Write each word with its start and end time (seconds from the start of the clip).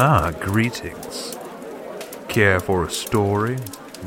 Ah, 0.00 0.30
greetings. 0.30 1.36
Care 2.28 2.60
for 2.60 2.84
a 2.84 2.88
story? 2.88 3.56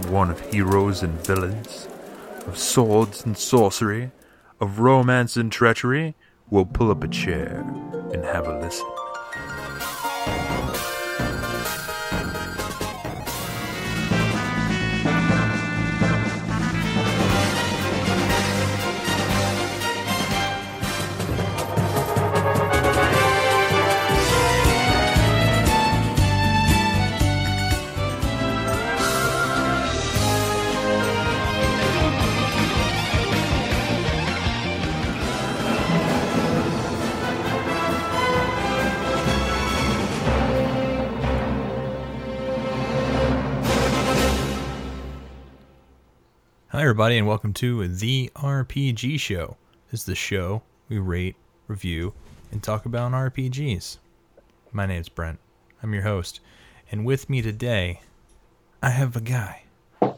One 0.07 0.31
of 0.31 0.39
heroes 0.39 1.03
and 1.03 1.19
villains? 1.27 1.89
Of 2.47 2.57
swords 2.57 3.25
and 3.25 3.37
sorcery? 3.37 4.11
Of 4.61 4.79
romance 4.79 5.35
and 5.35 5.51
treachery? 5.51 6.15
We'll 6.49 6.63
pull 6.63 6.91
up 6.91 7.03
a 7.03 7.09
chair 7.09 7.65
and 8.13 8.23
have 8.23 8.47
a 8.47 8.57
listen. 8.61 10.60
Everybody, 47.01 47.17
and 47.17 47.25
welcome 47.25 47.51
to 47.51 47.87
the 47.87 48.29
RPG 48.35 49.19
Show. 49.19 49.57
This 49.89 50.01
is 50.01 50.05
the 50.05 50.13
show 50.13 50.61
we 50.87 50.99
rate, 50.99 51.35
review, 51.67 52.13
and 52.51 52.61
talk 52.61 52.85
about 52.85 53.11
RPGs. 53.11 53.97
My 54.71 54.85
name's 54.85 55.09
Brent. 55.09 55.39
I'm 55.81 55.95
your 55.95 56.03
host, 56.03 56.41
and 56.91 57.03
with 57.03 57.27
me 57.27 57.41
today, 57.41 58.01
I 58.83 58.91
have 58.91 59.15
a 59.15 59.19
guy, 59.19 59.63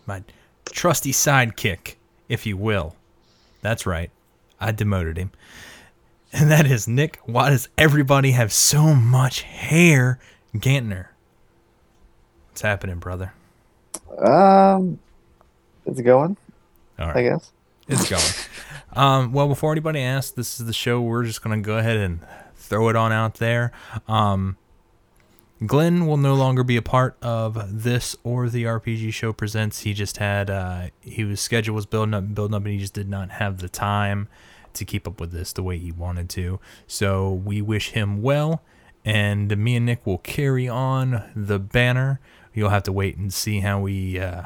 my 0.05 0.25
trusty 0.65 1.13
sidekick, 1.13 1.95
if 2.27 2.45
you 2.45 2.57
will. 2.57 2.97
That's 3.61 3.85
right, 3.85 4.11
I 4.59 4.73
demoted 4.73 5.15
him. 5.15 5.31
And 6.33 6.51
that 6.51 6.65
is 6.69 6.85
Nick. 6.85 7.17
Why 7.23 7.49
does 7.49 7.69
everybody 7.77 8.31
have 8.31 8.51
so 8.51 8.93
much 8.93 9.43
hair? 9.43 10.19
Gantner. 10.53 11.05
What's 12.49 12.61
happening, 12.61 12.97
brother? 12.99 13.31
Um, 14.17 14.99
it's 15.85 16.01
going, 16.01 16.35
All 16.99 17.07
right. 17.07 17.17
I 17.17 17.23
guess. 17.23 17.51
It's 17.87 18.09
going. 18.09 18.23
um, 18.93 19.33
well, 19.33 19.47
before 19.47 19.71
anybody 19.71 20.01
asks, 20.01 20.31
this 20.31 20.59
is 20.59 20.65
the 20.65 20.73
show. 20.73 21.01
We're 21.01 21.23
just 21.23 21.41
going 21.41 21.61
to 21.61 21.65
go 21.65 21.77
ahead 21.77 21.97
and 21.97 22.19
throw 22.55 22.89
it 22.89 22.95
on 22.95 23.11
out 23.11 23.35
there. 23.35 23.71
Um, 24.07 24.57
Glenn 25.65 26.07
will 26.07 26.17
no 26.17 26.33
longer 26.33 26.63
be 26.63 26.75
a 26.75 26.81
part 26.81 27.15
of 27.21 27.83
this 27.83 28.15
or 28.23 28.49
the 28.49 28.63
RPG 28.63 29.13
show 29.13 29.31
presents. 29.31 29.81
He 29.81 29.93
just 29.93 30.17
had 30.17 30.49
uh, 30.49 30.87
he 31.01 31.23
was 31.23 31.39
schedule 31.39 31.75
was 31.75 31.85
building 31.85 32.13
up, 32.13 32.33
building 32.33 32.55
up, 32.55 32.63
and 32.63 32.73
he 32.73 32.79
just 32.79 32.93
did 32.93 33.07
not 33.07 33.31
have 33.31 33.59
the 33.59 33.69
time 33.69 34.27
to 34.73 34.85
keep 34.85 35.07
up 35.07 35.19
with 35.21 35.31
this 35.31 35.53
the 35.53 35.63
way 35.63 35.77
he 35.77 35.91
wanted 35.91 36.29
to. 36.31 36.59
So 36.87 37.31
we 37.31 37.61
wish 37.61 37.91
him 37.91 38.21
well, 38.21 38.61
and 39.05 39.55
me 39.57 39.75
and 39.75 39.85
Nick 39.85 40.05
will 40.05 40.17
carry 40.17 40.67
on 40.67 41.31
the 41.35 41.59
banner. 41.59 42.19
You'll 42.53 42.69
have 42.69 42.83
to 42.83 42.91
wait 42.91 43.17
and 43.17 43.33
see 43.33 43.59
how 43.61 43.79
we. 43.79 44.19
Uh, 44.19 44.43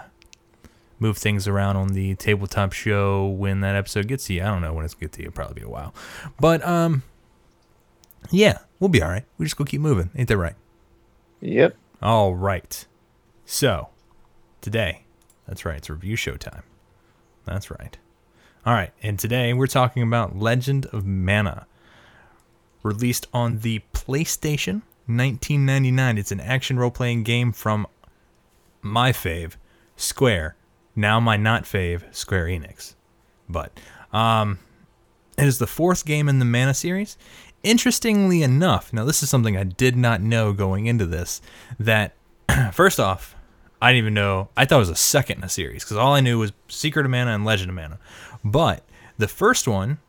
move 0.99 1.17
things 1.17 1.47
around 1.47 1.77
on 1.77 1.89
the 1.89 2.15
tabletop 2.15 2.73
show 2.73 3.27
when 3.27 3.61
that 3.61 3.75
episode 3.75 4.07
gets 4.07 4.25
to 4.27 4.33
you. 4.33 4.41
I 4.41 4.45
don't 4.45 4.61
know 4.61 4.73
when 4.73 4.85
it's 4.85 4.93
get 4.93 5.11
to 5.13 5.21
you. 5.21 5.27
It'll 5.27 5.35
probably 5.35 5.61
be 5.61 5.65
a 5.65 5.69
while. 5.69 5.93
But 6.39 6.65
um 6.65 7.03
yeah, 8.31 8.59
we'll 8.79 8.89
be 8.89 9.01
all 9.01 9.09
right. 9.09 9.25
We 9.37 9.45
just 9.45 9.57
go 9.57 9.63
keep 9.63 9.81
moving. 9.81 10.09
Ain't 10.15 10.27
that 10.27 10.37
right? 10.37 10.55
Yep. 11.41 11.75
All 12.01 12.35
right. 12.35 12.85
So, 13.45 13.89
today, 14.59 15.05
that's 15.47 15.63
right, 15.63 15.77
it's 15.77 15.89
review 15.89 16.15
show 16.15 16.35
time. 16.35 16.63
That's 17.45 17.71
right. 17.71 17.97
All 18.65 18.73
right, 18.73 18.91
and 19.01 19.17
today 19.17 19.53
we're 19.53 19.67
talking 19.67 20.03
about 20.03 20.37
Legend 20.37 20.87
of 20.87 21.05
Mana. 21.05 21.65
Released 22.83 23.27
on 23.33 23.59
the 23.59 23.81
PlayStation 23.93 24.81
1999. 25.05 26.17
It's 26.17 26.33
an 26.33 26.41
action 26.41 26.77
role 26.77 26.91
playing 26.91 27.23
game 27.23 27.53
from 27.53 27.87
my 28.81 29.13
fave, 29.13 29.53
Square. 29.95 30.56
Now 30.97 31.21
my 31.21 31.37
not 31.37 31.63
fave, 31.63 32.13
Square 32.13 32.47
Enix. 32.47 32.95
But 33.47 33.79
um 34.11 34.59
it 35.37 35.45
is 35.45 35.59
the 35.59 35.67
fourth 35.67 36.03
game 36.03 36.27
in 36.27 36.39
the 36.39 36.45
Mana 36.45 36.73
series. 36.73 37.17
Interestingly 37.63 38.41
enough, 38.41 38.91
now 38.91 39.05
this 39.05 39.21
is 39.21 39.29
something 39.29 39.55
I 39.55 39.63
did 39.63 39.95
not 39.95 40.21
know 40.21 40.51
going 40.51 40.87
into 40.87 41.05
this, 41.05 41.41
that 41.79 42.15
first 42.73 42.99
off, 42.99 43.35
I 43.81 43.91
didn't 43.91 43.99
even 43.99 44.13
know, 44.15 44.49
I 44.57 44.65
thought 44.65 44.77
it 44.77 44.79
was 44.79 44.89
a 44.89 44.95
second 44.95 45.39
in 45.39 45.43
a 45.43 45.49
series, 45.49 45.83
because 45.83 45.97
all 45.97 46.13
I 46.13 46.21
knew 46.21 46.39
was 46.39 46.53
Secret 46.67 47.05
of 47.05 47.11
Mana 47.11 47.35
and 47.35 47.45
Legend 47.45 47.69
of 47.69 47.75
Mana. 47.75 47.99
But 48.43 48.83
the 49.17 49.27
first 49.27 49.67
one, 49.67 49.99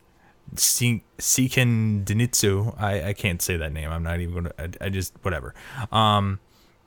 Se- 0.57 1.05
Seiken 1.19 2.05
Denitsu, 2.05 2.81
I, 2.81 3.09
I 3.09 3.13
can't 3.13 3.43
say 3.43 3.57
that 3.59 3.73
name, 3.73 3.91
I'm 3.91 4.03
not 4.03 4.21
even 4.21 4.33
going 4.33 4.45
to, 4.45 4.63
I, 4.83 4.87
I 4.87 4.89
just, 4.89 5.13
whatever, 5.23 5.55
um, 5.93 6.41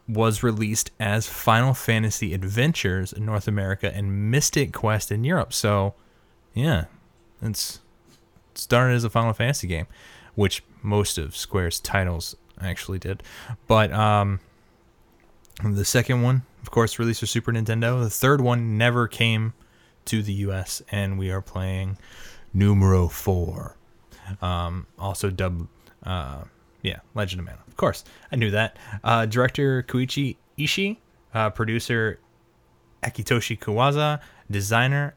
was 0.08 0.44
released 0.44 0.92
as 1.00 1.28
Final 1.28 1.74
Fantasy 1.74 2.34
Adventures 2.34 3.14
in 3.14 3.26
North 3.26 3.48
America 3.48 3.94
and 3.94 4.32
Mystic 4.32 4.74
Quest 4.74 5.12
in 5.12 5.24
Europe. 5.24 5.54
So, 5.54 5.94
yeah, 6.54 6.86
it's 7.42 7.80
started 8.56 8.96
as 8.96 9.04
a 9.04 9.10
Final 9.10 9.34
Fantasy 9.34 9.68
game, 9.68 9.88
which 10.36 10.64
most 10.82 11.18
of 11.18 11.36
Square's 11.36 11.80
titles 11.80 12.36
actually 12.60 13.00
did. 13.00 13.24
But 13.68 13.92
um, 13.92 14.40
the 15.64 15.86
second 15.86 16.22
one, 16.22 16.44
of 16.62 16.72
course, 16.72 17.00
released 17.00 17.20
for 17.20 17.26
Super 17.26 17.52
Nintendo. 17.52 18.02
The 18.02 18.10
third 18.10 18.42
one 18.42 18.78
never 18.78 19.08
came 19.08 19.54
to 20.06 20.22
the 20.24 20.34
U.S., 20.34 20.82
and 20.92 21.18
we 21.18 21.32
are 21.32 21.42
playing 21.42 21.98
Numero 22.54 23.08
Four, 23.08 23.78
um, 24.42 24.88
also 24.98 25.30
dubbed, 25.30 25.68
uh, 26.04 26.44
yeah, 26.82 27.00
Legend 27.14 27.42
of 27.42 27.46
Mana. 27.46 27.60
Course, 27.82 28.04
I 28.32 28.36
knew 28.36 28.52
that. 28.52 28.78
Uh, 29.04 29.26
director 29.26 29.82
Koichi 29.82 30.38
Ishii, 30.56 30.98
uh, 31.34 31.50
producer 31.50 32.20
Akitoshi 33.02 33.58
Kawazu, 33.58 34.20
designer 34.52 35.16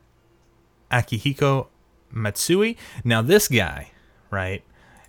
Akihiko 0.91 1.67
Matsui. 2.11 2.79
Now, 3.05 3.21
this 3.21 3.49
guy, 3.49 3.91
right, 4.31 4.65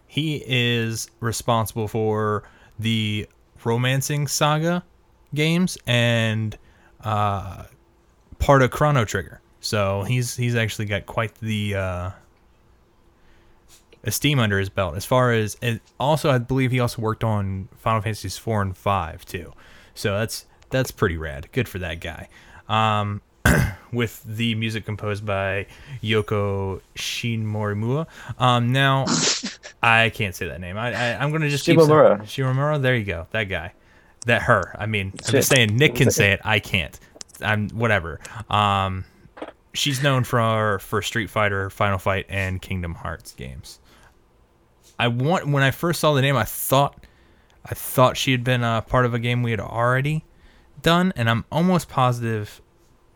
he 0.05 0.43
is 0.45 1.09
responsible 1.21 1.87
for 1.87 2.43
the 2.77 3.25
Romancing 3.63 4.27
Saga 4.27 4.83
games 5.33 5.77
and 5.87 6.57
uh, 7.05 7.63
part 8.37 8.63
of 8.63 8.71
Chrono 8.71 9.05
Trigger. 9.05 9.39
So 9.61 10.03
he's 10.03 10.35
he's 10.35 10.55
actually 10.55 10.87
got 10.87 11.05
quite 11.05 11.33
the 11.35 11.75
uh, 11.75 12.09
esteem 14.05 14.39
under 14.39 14.59
his 14.59 14.69
belt. 14.69 14.95
As 14.95 15.05
far 15.05 15.31
as 15.33 15.57
and 15.61 15.79
also, 15.99 16.29
I 16.29 16.37
believe 16.37 16.71
he 16.71 16.79
also 16.79 17.01
worked 17.01 17.23
on 17.23 17.67
Final 17.77 18.01
Fantasies 18.01 18.37
four 18.37 18.61
and 18.61 18.75
five 18.75 19.25
too. 19.25 19.53
So 19.93 20.17
that's 20.17 20.45
that's 20.69 20.91
pretty 20.91 21.17
rad. 21.17 21.47
Good 21.51 21.67
for 21.67 21.79
that 21.79 21.99
guy. 21.99 22.29
Um, 22.69 23.21
with 23.91 24.23
the 24.23 24.55
music 24.55 24.85
composed 24.85 25.25
by 25.25 25.67
Yoko 26.03 26.81
Shinmorimura. 26.95 28.07
Um, 28.39 28.71
now, 28.71 29.05
I 29.83 30.09
can't 30.09 30.35
say 30.35 30.47
that 30.47 30.59
name. 30.59 30.77
I, 30.77 30.93
I 30.93 31.21
I'm 31.21 31.31
gonna 31.31 31.49
just 31.49 31.65
keep 31.65 31.77
saying- 31.79 31.89
Shimomura. 31.89 32.21
Shimomura. 32.23 32.81
There 32.81 32.95
you 32.95 33.05
go. 33.05 33.27
That 33.31 33.45
guy. 33.45 33.73
That 34.25 34.41
her. 34.43 34.75
I 34.79 34.87
mean, 34.87 35.13
I'm 35.25 35.31
just 35.31 35.49
saying 35.49 35.77
Nick 35.77 35.95
can 35.95 36.09
say 36.09 36.31
it. 36.31 36.41
I 36.43 36.59
can't. 36.59 36.99
I'm 37.41 37.69
whatever. 37.69 38.19
Um, 38.49 39.05
she's 39.73 40.01
known 40.01 40.23
for 40.23 40.79
for 40.79 41.01
Street 41.03 41.29
Fighter, 41.29 41.69
Final 41.69 41.99
Fight, 41.99 42.25
and 42.29 42.59
Kingdom 42.59 42.95
Hearts 42.95 43.33
games. 43.33 43.79
I 44.97 45.07
want 45.07 45.47
when 45.47 45.63
I 45.63 45.71
first 45.71 45.99
saw 45.99 46.13
the 46.13 46.21
name, 46.21 46.35
I 46.35 46.43
thought 46.43 47.05
I 47.65 47.73
thought 47.73 48.17
she 48.17 48.31
had 48.31 48.43
been 48.43 48.63
a 48.63 48.83
part 48.87 49.05
of 49.05 49.13
a 49.13 49.19
game 49.19 49.43
we 49.43 49.51
had 49.51 49.59
already 49.59 50.23
done, 50.81 51.13
and 51.15 51.29
I'm 51.29 51.45
almost 51.51 51.89
positive 51.89 52.61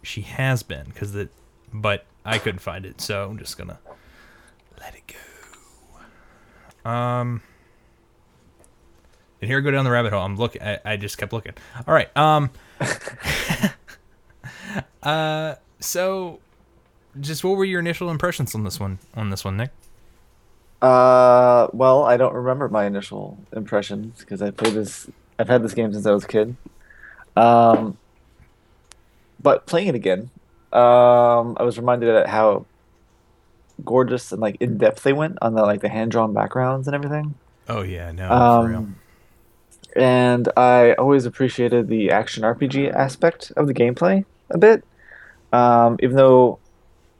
she 0.01 0.21
has 0.21 0.63
been 0.63 0.85
because 0.85 1.13
the 1.13 1.29
but 1.71 2.05
I 2.25 2.39
couldn't 2.39 2.59
find 2.59 2.85
it, 2.85 3.01
so 3.01 3.29
I'm 3.29 3.37
just 3.37 3.57
gonna 3.57 3.79
let 4.79 4.95
it 4.95 5.03
go. 6.83 6.89
Um, 6.89 7.41
and 9.41 9.49
here 9.49 9.59
I 9.59 9.61
go 9.61 9.71
down 9.71 9.85
the 9.85 9.91
rabbit 9.91 10.11
hole. 10.11 10.21
I'm 10.21 10.35
looking. 10.35 10.61
I 10.61 10.97
just 10.97 11.17
kept 11.17 11.31
looking. 11.31 11.53
All 11.87 11.93
right. 11.93 12.15
Um. 12.17 12.49
uh. 15.03 15.55
So, 15.79 16.39
just 17.19 17.43
what 17.43 17.55
were 17.55 17.65
your 17.65 17.79
initial 17.79 18.09
impressions 18.09 18.53
on 18.53 18.63
this 18.63 18.79
one? 18.79 18.99
On 19.15 19.29
this 19.29 19.45
one, 19.45 19.57
Nick? 19.57 19.71
Uh, 20.81 21.67
well, 21.73 22.03
I 22.03 22.17
don't 22.17 22.33
remember 22.33 22.69
my 22.69 22.85
initial 22.85 23.37
impressions 23.53 24.19
because 24.19 24.41
I 24.41 24.51
played 24.51 24.73
this. 24.73 25.09
I've 25.37 25.49
had 25.49 25.63
this 25.63 25.73
game 25.73 25.93
since 25.93 26.05
I 26.05 26.11
was 26.11 26.23
a 26.23 26.27
kid. 26.27 26.55
Um, 27.35 27.97
but 29.41 29.65
playing 29.65 29.87
it 29.87 29.95
again, 29.95 30.29
um, 30.71 31.57
I 31.57 31.63
was 31.63 31.77
reminded 31.77 32.09
at 32.09 32.27
how 32.27 32.65
gorgeous 33.85 34.31
and 34.31 34.41
like 34.41 34.57
in 34.59 34.77
depth 34.77 35.03
they 35.03 35.13
went 35.13 35.37
on 35.41 35.55
the 35.55 35.61
like 35.61 35.81
the 35.81 35.89
hand 35.89 36.11
drawn 36.11 36.33
backgrounds 36.33 36.87
and 36.87 36.95
everything. 36.95 37.35
Oh 37.67 37.81
yeah, 37.81 38.11
no. 38.11 38.29
Um, 38.29 38.95
and 39.95 40.49
I 40.57 40.93
always 40.93 41.25
appreciated 41.25 41.87
the 41.87 42.11
action 42.11 42.43
RPG 42.43 42.93
aspect 42.93 43.51
of 43.55 43.67
the 43.67 43.73
gameplay 43.73 44.25
a 44.49 44.57
bit. 44.57 44.83
Um, 45.51 45.97
even 46.01 46.15
though 46.15 46.59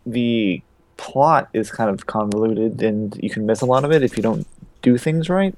the 0.05 0.61
plot 0.99 1.49
is 1.53 1.71
kind 1.71 1.89
of 1.89 2.05
convoluted 2.05 2.83
and 2.83 3.17
you 3.23 3.29
can 3.29 3.45
miss 3.45 3.61
a 3.61 3.65
lot 3.65 3.85
of 3.85 3.91
it 3.91 4.03
if 4.03 4.17
you 4.17 4.21
don't 4.21 4.45
do 4.81 4.97
things 4.97 5.29
right 5.29 5.55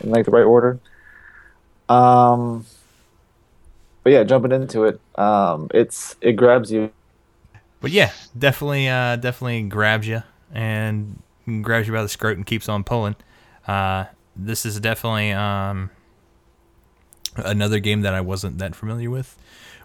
in 0.00 0.10
like 0.10 0.24
the 0.24 0.32
right 0.32 0.42
order. 0.42 0.80
Um, 1.88 2.66
but 4.02 4.12
yeah, 4.12 4.24
jumping 4.24 4.50
into 4.50 4.84
it, 4.84 5.00
um, 5.14 5.68
it's 5.72 6.16
it 6.20 6.32
grabs 6.32 6.72
you. 6.72 6.90
But 7.80 7.92
yeah, 7.92 8.10
definitely, 8.36 8.88
uh, 8.88 9.16
definitely 9.16 9.62
grabs 9.62 10.08
you 10.08 10.24
and 10.52 11.22
grabs 11.62 11.86
you 11.86 11.94
by 11.94 12.02
the 12.02 12.08
skirt 12.08 12.36
and 12.36 12.44
keeps 12.44 12.68
on 12.68 12.82
pulling. 12.82 13.14
Uh, 13.68 14.06
this 14.34 14.66
is 14.66 14.80
definitely 14.80 15.30
um, 15.30 15.90
another 17.36 17.78
game 17.78 18.02
that 18.02 18.12
I 18.12 18.20
wasn't 18.20 18.58
that 18.58 18.74
familiar 18.74 19.08
with 19.08 19.38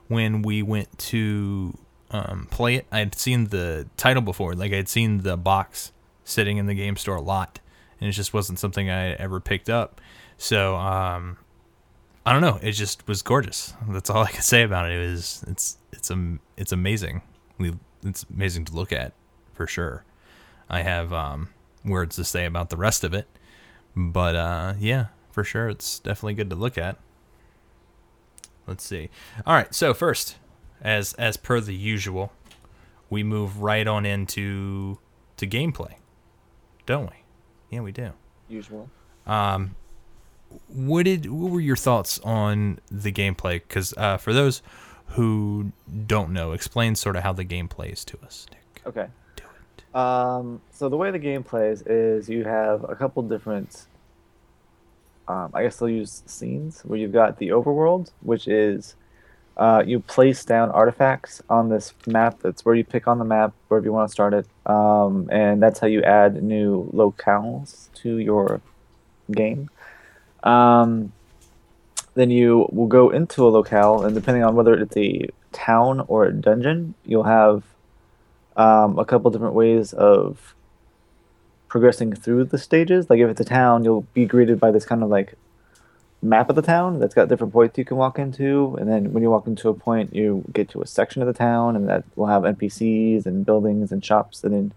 when 0.07 0.41
we 0.41 0.63
went 0.63 0.97
to 0.97 1.77
um, 2.15 2.47
play 2.49 2.75
it. 2.75 2.85
I 2.91 2.99
had 2.99 3.15
seen 3.15 3.45
the 3.45 3.87
title 3.97 4.21
before, 4.21 4.53
like 4.55 4.71
I 4.73 4.77
had 4.77 4.89
seen 4.89 5.19
the 5.23 5.37
box 5.37 5.91
sitting 6.23 6.57
in 6.57 6.65
the 6.65 6.75
game 6.75 6.97
store 6.97 7.15
a 7.15 7.21
lot, 7.21 7.59
and 7.99 8.09
it 8.09 8.13
just 8.13 8.33
wasn't 8.33 8.59
something 8.59 8.89
I 8.89 9.13
ever 9.13 9.39
picked 9.39 9.69
up. 9.69 10.01
So 10.37 10.75
um, 10.75 11.37
I 12.25 12.33
don't 12.33 12.41
know. 12.41 12.59
It 12.61 12.71
just 12.71 13.07
was 13.07 13.21
gorgeous. 13.21 13.73
That's 13.87 14.09
all 14.09 14.23
I 14.23 14.31
can 14.31 14.41
say 14.41 14.63
about 14.63 14.89
it. 14.89 14.97
It 14.97 15.11
was 15.11 15.43
it's 15.47 15.77
it's 15.91 16.09
um 16.09 16.39
it's 16.57 16.71
amazing. 16.71 17.21
It's 18.03 18.25
amazing 18.33 18.65
to 18.65 18.75
look 18.75 18.91
at 18.91 19.13
for 19.53 19.67
sure. 19.67 20.03
I 20.69 20.81
have 20.81 21.13
um, 21.13 21.49
words 21.83 22.15
to 22.15 22.23
say 22.23 22.45
about 22.45 22.69
the 22.69 22.77
rest 22.77 23.03
of 23.03 23.13
it, 23.13 23.27
but 23.95 24.35
uh, 24.35 24.73
yeah, 24.79 25.07
for 25.31 25.43
sure, 25.43 25.69
it's 25.69 25.99
definitely 25.99 26.33
good 26.33 26.49
to 26.49 26.55
look 26.55 26.77
at. 26.77 26.97
Let's 28.67 28.83
see. 28.83 29.09
All 29.45 29.53
right, 29.53 29.73
so 29.73 29.93
first, 29.93 30.37
as 30.85 31.13
as 31.13 31.35
per 31.35 31.59
the 31.59 31.75
usual, 31.75 32.31
we 33.09 33.23
move 33.23 33.61
right 33.61 33.87
on 33.87 34.05
into 34.05 34.99
to 35.35 35.47
gameplay, 35.47 35.95
don't 36.85 37.09
we? 37.09 37.17
Yeah, 37.71 37.81
we 37.81 37.91
do. 37.91 38.11
Usual. 38.47 38.89
Um, 39.25 39.75
what 40.67 41.03
did 41.03 41.29
what 41.29 41.51
were 41.51 41.59
your 41.59 41.75
thoughts 41.75 42.19
on 42.19 42.79
the 42.91 43.11
gameplay? 43.11 43.55
Because 43.55 43.93
uh, 43.97 44.17
for 44.17 44.31
those 44.31 44.61
who 45.07 45.71
don't 46.05 46.31
know, 46.31 46.51
explain 46.51 46.95
sort 46.95 47.15
of 47.15 47.23
how 47.23 47.33
the 47.33 47.43
game 47.43 47.67
plays 47.67 48.05
to 48.05 48.19
us, 48.23 48.45
Nick. 48.51 48.81
Okay. 48.85 49.07
Do 49.35 49.43
it. 49.43 49.99
Um, 49.99 50.61
so 50.71 50.87
the 50.87 50.97
way 50.97 51.09
the 51.09 51.19
game 51.19 51.43
plays 51.43 51.81
is 51.81 52.29
you 52.29 52.43
have 52.43 52.87
a 52.87 52.95
couple 52.95 53.23
different. 53.23 53.87
Um, 55.27 55.49
I 55.55 55.63
guess 55.63 55.77
they'll 55.77 55.89
use 55.89 56.21
scenes 56.27 56.81
where 56.81 56.99
you've 56.99 57.11
got 57.11 57.39
the 57.39 57.49
overworld, 57.49 58.11
which 58.21 58.47
is 58.47 58.95
uh, 59.57 59.83
you 59.85 59.99
place 59.99 60.43
down 60.43 60.69
artifacts 60.71 61.41
on 61.49 61.69
this 61.69 61.93
map. 62.05 62.39
That's 62.41 62.65
where 62.65 62.75
you 62.75 62.83
pick 62.83 63.07
on 63.07 63.19
the 63.19 63.25
map 63.25 63.53
wherever 63.67 63.85
you 63.85 63.93
want 63.93 64.09
to 64.09 64.11
start 64.11 64.33
it, 64.33 64.47
um, 64.65 65.29
and 65.31 65.61
that's 65.61 65.79
how 65.79 65.87
you 65.87 66.01
add 66.03 66.43
new 66.43 66.89
locales 66.93 67.87
to 67.95 68.17
your 68.17 68.61
game. 69.31 69.69
Um, 70.43 71.11
then 72.15 72.31
you 72.31 72.67
will 72.71 72.87
go 72.87 73.09
into 73.09 73.47
a 73.47 73.49
locale, 73.49 74.03
and 74.03 74.13
depending 74.15 74.43
on 74.43 74.55
whether 74.55 74.73
it's 74.73 74.95
a 74.97 75.27
town 75.51 76.03
or 76.07 76.25
a 76.25 76.33
dungeon, 76.33 76.95
you'll 77.05 77.23
have 77.23 77.63
um, 78.57 78.99
a 78.99 79.05
couple 79.05 79.31
different 79.31 79.53
ways 79.53 79.93
of 79.93 80.55
progressing 81.67 82.13
through 82.13 82.45
the 82.45 82.57
stages. 82.57 83.09
Like 83.09 83.19
if 83.19 83.29
it's 83.29 83.41
a 83.41 83.45
town, 83.45 83.83
you'll 83.83 84.07
be 84.13 84.25
greeted 84.25 84.59
by 84.59 84.71
this 84.71 84.85
kind 84.85 85.03
of 85.03 85.09
like 85.09 85.35
map 86.25 86.49
of 86.49 86.55
the 86.55 86.61
town 86.61 86.99
that's 86.99 87.13
got 87.13 87.29
different 87.29 87.53
points 87.53 87.77
you 87.77 87.85
can 87.85 87.97
walk 87.97 88.19
into, 88.19 88.75
and 88.79 88.89
then 88.89 89.13
when 89.13 89.23
you 89.23 89.29
walk 89.29 89.47
into 89.47 89.69
a 89.69 89.73
point, 89.73 90.13
you 90.13 90.43
get 90.53 90.69
to 90.69 90.81
a 90.81 90.87
section 90.87 91.21
of 91.21 91.27
the 91.27 91.33
town, 91.33 91.75
and 91.75 91.87
that 91.87 92.03
will 92.15 92.27
have 92.27 92.43
NPCs 92.43 93.25
and 93.25 93.45
buildings 93.45 93.91
and 93.91 94.03
shops, 94.03 94.43
and 94.43 94.53
then 94.53 94.73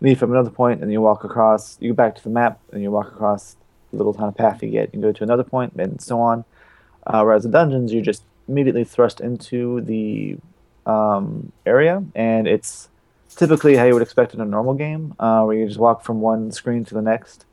leave 0.00 0.18
from 0.18 0.32
another 0.32 0.50
point, 0.50 0.82
and 0.82 0.92
you 0.92 1.00
walk 1.00 1.24
across. 1.24 1.76
You 1.80 1.90
go 1.90 1.94
back 1.94 2.14
to 2.16 2.22
the 2.22 2.30
map, 2.30 2.60
and 2.72 2.82
you 2.82 2.90
walk 2.90 3.08
across 3.08 3.56
the 3.90 3.96
little 3.96 4.16
of 4.24 4.36
path 4.36 4.62
you 4.62 4.70
get, 4.70 4.92
and 4.92 5.02
go 5.02 5.12
to 5.12 5.22
another 5.22 5.44
point, 5.44 5.74
and 5.76 6.00
so 6.00 6.20
on. 6.20 6.44
Uh, 7.06 7.22
whereas 7.22 7.44
in 7.44 7.50
dungeons, 7.50 7.92
you're 7.92 8.02
just 8.02 8.24
immediately 8.48 8.84
thrust 8.84 9.20
into 9.20 9.80
the 9.82 10.36
um, 10.86 11.52
area, 11.66 12.02
and 12.14 12.46
it's 12.46 12.88
typically 13.36 13.76
how 13.76 13.84
you 13.84 13.94
would 13.94 14.02
expect 14.02 14.34
in 14.34 14.40
a 14.40 14.44
normal 14.44 14.74
game, 14.74 15.14
uh, 15.18 15.42
where 15.42 15.56
you 15.56 15.66
just 15.66 15.78
walk 15.78 16.04
from 16.04 16.20
one 16.20 16.52
screen 16.52 16.84
to 16.84 16.94
the 16.94 17.02
next 17.02 17.46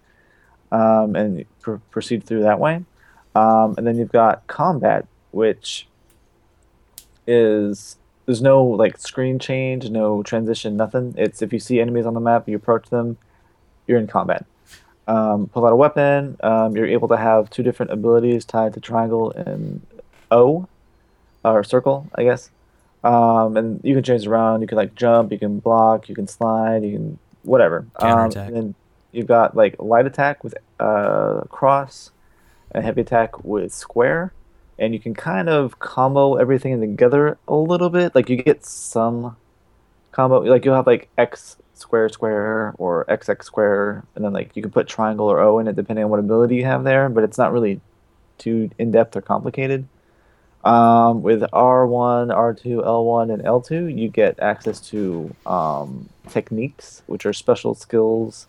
um, 0.72 1.16
and 1.16 1.46
pr- 1.62 1.76
proceed 1.90 2.24
through 2.24 2.44
that 2.44 2.60
way. 2.60 2.84
Um, 3.36 3.76
and 3.78 3.88
then 3.88 3.98
you've 3.98 4.12
got 4.12 4.46
combat, 4.48 5.06
which 5.32 5.88
is 7.28 7.98
there's 8.26 8.42
no 8.42 8.64
like 8.64 8.98
screen 8.98 9.40
change, 9.40 9.90
no 9.90 10.24
transition, 10.24 10.76
nothing. 10.76 11.16
It's 11.18 11.42
if 11.42 11.54
you 11.54 11.60
see 11.60 11.80
enemies 11.80 12.06
on 12.06 12.14
the 12.14 12.20
map, 12.20 12.48
you 12.48 12.56
approach 12.56 12.90
them, 12.90 13.18
you're 13.88 14.00
in 14.00 14.08
combat. 14.08 14.46
Um, 15.08 15.48
pull 15.48 15.66
out 15.66 15.74
a 15.74 15.76
weapon. 15.76 16.38
Um, 16.42 16.76
you're 16.76 16.88
able 16.88 17.08
to 17.10 17.18
have 17.18 17.50
two 17.50 17.64
different 17.64 17.92
abilities 17.92 18.46
tied 18.46 18.74
to 18.76 18.80
triangle 18.80 19.32
and 19.32 19.86
O, 20.30 20.68
or 21.44 21.64
circle, 21.64 22.08
I 22.16 22.24
guess. 22.24 22.50
Um, 23.04 23.58
and 23.58 23.82
you 23.84 23.96
can 23.96 24.04
change 24.04 24.28
around. 24.28 24.62
You 24.62 24.68
can 24.68 24.78
like 24.78 24.96
jump, 24.96 25.32
you 25.32 25.40
can 25.40 25.60
block, 25.60 26.08
you 26.08 26.16
can 26.16 26.28
slide, 26.28 26.84
you 26.84 26.92
can 26.92 27.20
whatever. 27.44 27.86
Um, 27.98 28.10
Counterattack. 28.10 28.48
and 28.48 28.56
then 28.56 28.76
you've 29.12 29.28
got 29.28 29.56
like 29.56 29.76
light 29.80 30.06
attack 30.06 30.44
with 30.44 30.56
uh, 30.80 31.42
cross, 31.50 32.12
and 32.72 32.84
heavy 32.84 33.02
attack 33.02 33.44
with 33.44 33.74
square, 33.74 34.34
and 34.80 34.94
you 34.94 35.00
can 35.00 35.14
kind 35.14 35.50
of 35.50 35.80
combo 35.80 36.36
everything 36.36 36.80
together 36.80 37.38
a 37.48 37.56
little 37.56 37.90
bit. 37.90 38.16
Like 38.16 38.30
you 38.30 38.38
get 38.38 38.66
some 38.66 39.36
combo, 40.12 40.40
like 40.42 40.66
you'll 40.66 40.76
have 40.76 40.88
like 40.88 41.10
X 41.18 41.58
square 41.74 42.10
square 42.10 42.74
or 42.78 43.06
XX 43.06 43.44
square, 43.44 44.04
and 44.16 44.24
then 44.24 44.34
like 44.34 44.56
you 44.56 44.62
can 44.62 44.72
put 44.72 44.88
triangle 44.88 45.28
or 45.28 45.40
O 45.40 45.60
in 45.60 45.68
it 45.68 45.76
depending 45.76 46.06
on 46.06 46.12
what 46.12 46.20
ability 46.20 46.56
you 46.56 46.66
have 46.66 46.84
there. 46.84 47.10
But 47.10 47.24
it's 47.24 47.38
not 47.38 47.52
really 47.52 47.82
too 48.38 48.70
in 48.78 48.92
depth 48.92 49.16
or 49.16 49.22
complicated. 49.22 49.88
Um, 50.64 51.24
with 51.24 51.42
R1, 51.42 52.28
R2, 52.30 52.86
L1, 52.86 53.34
and 53.34 53.44
L2, 53.44 53.98
you 53.98 54.10
get 54.10 54.40
access 54.40 54.80
to 54.90 55.34
um, 55.46 56.08
techniques, 56.30 57.02
which 57.08 57.26
are 57.26 57.34
special 57.34 57.74
skills. 57.74 58.48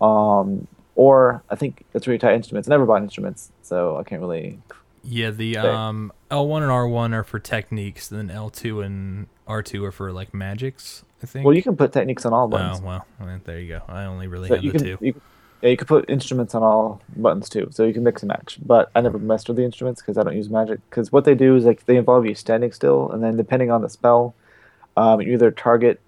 Um, 0.00 0.68
or 0.94 1.42
I 1.50 1.56
think 1.56 1.84
that's 1.92 2.06
where 2.06 2.12
you 2.14 2.18
tie 2.18 2.34
instruments. 2.34 2.68
I 2.68 2.70
never 2.70 2.86
bought 2.86 3.02
instruments, 3.02 3.50
so 3.62 3.96
I 3.96 4.02
can't 4.02 4.20
really. 4.20 4.58
Yeah, 5.04 5.30
the 5.30 5.56
um 5.58 6.12
L1 6.30 6.62
and 6.62 6.70
R1 6.70 7.12
are 7.12 7.24
for 7.24 7.38
techniques, 7.38 8.10
and 8.10 8.28
then 8.28 8.36
L2 8.36 8.84
and 8.84 9.26
R2 9.48 9.84
are 9.84 9.92
for 9.92 10.12
like 10.12 10.32
magics, 10.32 11.04
I 11.22 11.26
think. 11.26 11.44
Well, 11.44 11.54
you 11.54 11.62
can 11.62 11.76
put 11.76 11.92
techniques 11.92 12.24
on 12.24 12.32
all 12.32 12.46
buttons. 12.48 12.80
Oh, 12.82 12.86
well, 12.86 13.06
there 13.44 13.58
you 13.58 13.68
go. 13.68 13.82
I 13.88 14.04
only 14.04 14.26
really 14.28 14.48
So 14.48 14.54
have 14.54 14.62
the 14.64 14.70
can, 14.70 14.80
two. 14.80 14.98
you, 15.00 15.20
yeah, 15.60 15.70
you 15.70 15.76
can 15.76 15.86
put 15.86 16.08
instruments 16.08 16.54
on 16.54 16.62
all 16.62 17.00
buttons 17.16 17.48
too, 17.48 17.68
so 17.70 17.84
you 17.84 17.92
can 17.92 18.04
mix 18.04 18.22
and 18.22 18.28
match. 18.28 18.58
But 18.64 18.90
I 18.94 19.00
never 19.00 19.18
messed 19.18 19.48
with 19.48 19.56
the 19.56 19.64
instruments 19.64 20.00
because 20.00 20.18
I 20.18 20.22
don't 20.22 20.36
use 20.36 20.48
magic. 20.48 20.78
Because 20.88 21.10
what 21.10 21.24
they 21.24 21.34
do 21.34 21.56
is 21.56 21.64
like 21.64 21.84
they 21.86 21.96
involve 21.96 22.24
you 22.26 22.34
standing 22.34 22.70
still, 22.72 23.10
and 23.10 23.22
then 23.24 23.36
depending 23.36 23.70
on 23.70 23.82
the 23.82 23.88
spell, 23.88 24.34
um, 24.96 25.20
you 25.20 25.32
either 25.32 25.50
target 25.50 26.00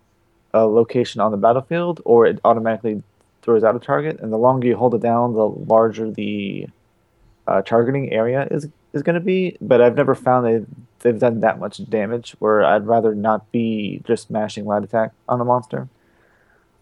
a 0.53 0.67
location 0.67 1.21
on 1.21 1.33
the 1.33 1.37
battlefield 1.37 2.01
or 2.05 2.27
it 2.27 2.39
automatically 2.45 3.03
throws 3.45 3.63
out 3.63 3.77
a 3.77 3.79
target. 3.79 4.21
And 4.21 4.33
the 4.33 4.39
longer 4.39 4.67
you 4.67 4.77
hold 4.77 4.95
it 4.95 5.03
down, 5.03 5.35
the 5.35 5.47
larger 5.47 6.11
the 6.11 6.67
uh, 7.47 7.63
targeting 7.63 8.13
area 8.13 8.49
is 8.51 8.69
is 8.93 9.03
going 9.03 9.15
to 9.15 9.21
be. 9.21 9.57
But 9.61 9.81
I've 9.81 9.97
never 9.97 10.15
found 10.15 10.47
they 10.47 10.65
they've 11.01 11.19
done 11.19 11.41
that 11.41 11.59
much 11.59 11.89
damage. 11.89 12.35
Where 12.39 12.65
I'd 12.65 12.87
rather 12.87 13.15
not 13.15 13.51
be 13.53 14.03
just 14.07 14.31
mashing 14.31 14.65
light 14.65 14.83
attack 14.83 15.13
on 15.29 15.41
a 15.41 15.45
monster. 15.45 15.89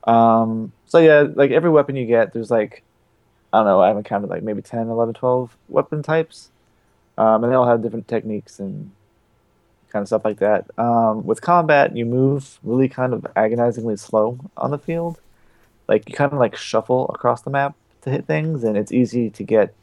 Um, 0.04 0.73
so 0.87 0.99
yeah, 0.99 1.26
like 1.35 1.50
every 1.50 1.71
weapon 1.71 1.97
you 1.97 2.07
get, 2.07 2.33
there's 2.33 2.50
like, 2.50 2.83
I 3.52 3.59
don't 3.59 3.66
know, 3.66 3.81
I 3.81 3.88
haven't 3.88 4.04
counted 4.04 4.31
like 4.31 4.42
maybe 4.42 4.62
10, 4.62 4.88
11, 4.88 5.14
12 5.14 5.57
weapon 5.69 6.02
types. 6.02 6.50
Um, 7.16 7.45
and 7.45 7.52
they 7.52 7.57
all 7.57 7.66
have 7.66 7.83
different 7.83 8.09
techniques 8.09 8.59
and 8.59 8.90
kind 9.90 10.02
of 10.02 10.09
stuff 10.09 10.25
like 10.25 10.38
that. 10.38 10.66
Um, 10.78 11.25
with 11.25 11.40
combat, 11.40 11.97
you 11.97 12.04
move 12.04 12.59
really 12.62 12.88
kind 12.88 13.12
of 13.12 13.26
agonizingly 13.37 13.97
slow 13.97 14.38
on 14.57 14.71
the 14.71 14.78
field. 14.78 15.21
Like 15.92 16.08
you 16.08 16.14
kind 16.14 16.32
of 16.32 16.38
like 16.38 16.56
shuffle 16.56 17.11
across 17.14 17.42
the 17.42 17.50
map 17.50 17.75
to 18.00 18.11
hit 18.11 18.25
things, 18.26 18.64
and 18.64 18.78
it's 18.78 18.92
easy 18.92 19.28
to 19.28 19.42
get 19.44 19.75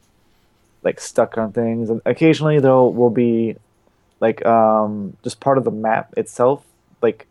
like 0.82 1.00
stuck 1.00 1.38
on 1.38 1.52
things. 1.52 1.92
And 1.92 2.02
occasionally 2.06 2.60
there 2.60 2.74
will 2.74 3.12
be 3.12 3.56
like 4.20 4.44
um, 4.46 5.16
just 5.24 5.40
part 5.40 5.60
of 5.60 5.66
the 5.66 5.72
map 5.72 6.12
itself, 6.18 6.66
like 7.04 7.28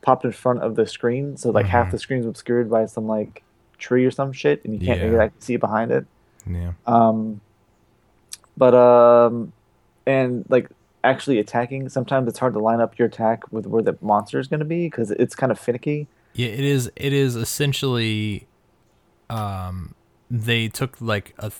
popped 0.00 0.24
in 0.24 0.30
front 0.30 0.60
of 0.62 0.76
the 0.76 0.86
screen. 0.86 1.36
So 1.36 1.50
like 1.50 1.66
half 1.66 1.88
Mhm. 1.88 1.90
the 1.90 1.98
screen's 1.98 2.24
obscured 2.26 2.70
by 2.70 2.86
some 2.86 3.08
like 3.08 3.42
tree 3.78 4.04
or 4.04 4.12
some 4.12 4.32
shit, 4.32 4.64
and 4.64 4.72
you 4.74 4.78
can't 4.86 5.00
Yeah. 5.00 5.06
exactly 5.08 5.40
see 5.40 5.56
behind 5.56 5.90
it. 5.90 6.06
yeah. 6.46 6.72
Um, 6.86 7.40
but 8.56 8.74
um, 8.74 9.52
and 10.06 10.44
like 10.48 10.68
actually 11.02 11.38
attacking, 11.40 11.88
sometimes 11.88 12.28
it's 12.28 12.38
hard 12.38 12.52
to 12.54 12.60
line 12.60 12.80
up 12.80 12.96
your 12.98 13.08
attack 13.08 13.50
with 13.50 13.66
where 13.66 13.82
the 13.82 13.96
monster 14.00 14.38
is 14.38 14.46
going 14.46 14.60
to 14.60 14.66
be 14.66 14.86
because 14.86 15.10
it's 15.10 15.34
kind 15.34 15.50
of 15.50 15.58
finicky. 15.58 16.06
Yeah, 16.34 16.48
it 16.48 16.60
is. 16.60 16.90
It 16.96 17.12
is 17.12 17.36
essentially, 17.36 18.46
um, 19.28 19.94
they 20.30 20.68
took 20.68 21.00
like 21.00 21.34
a. 21.38 21.52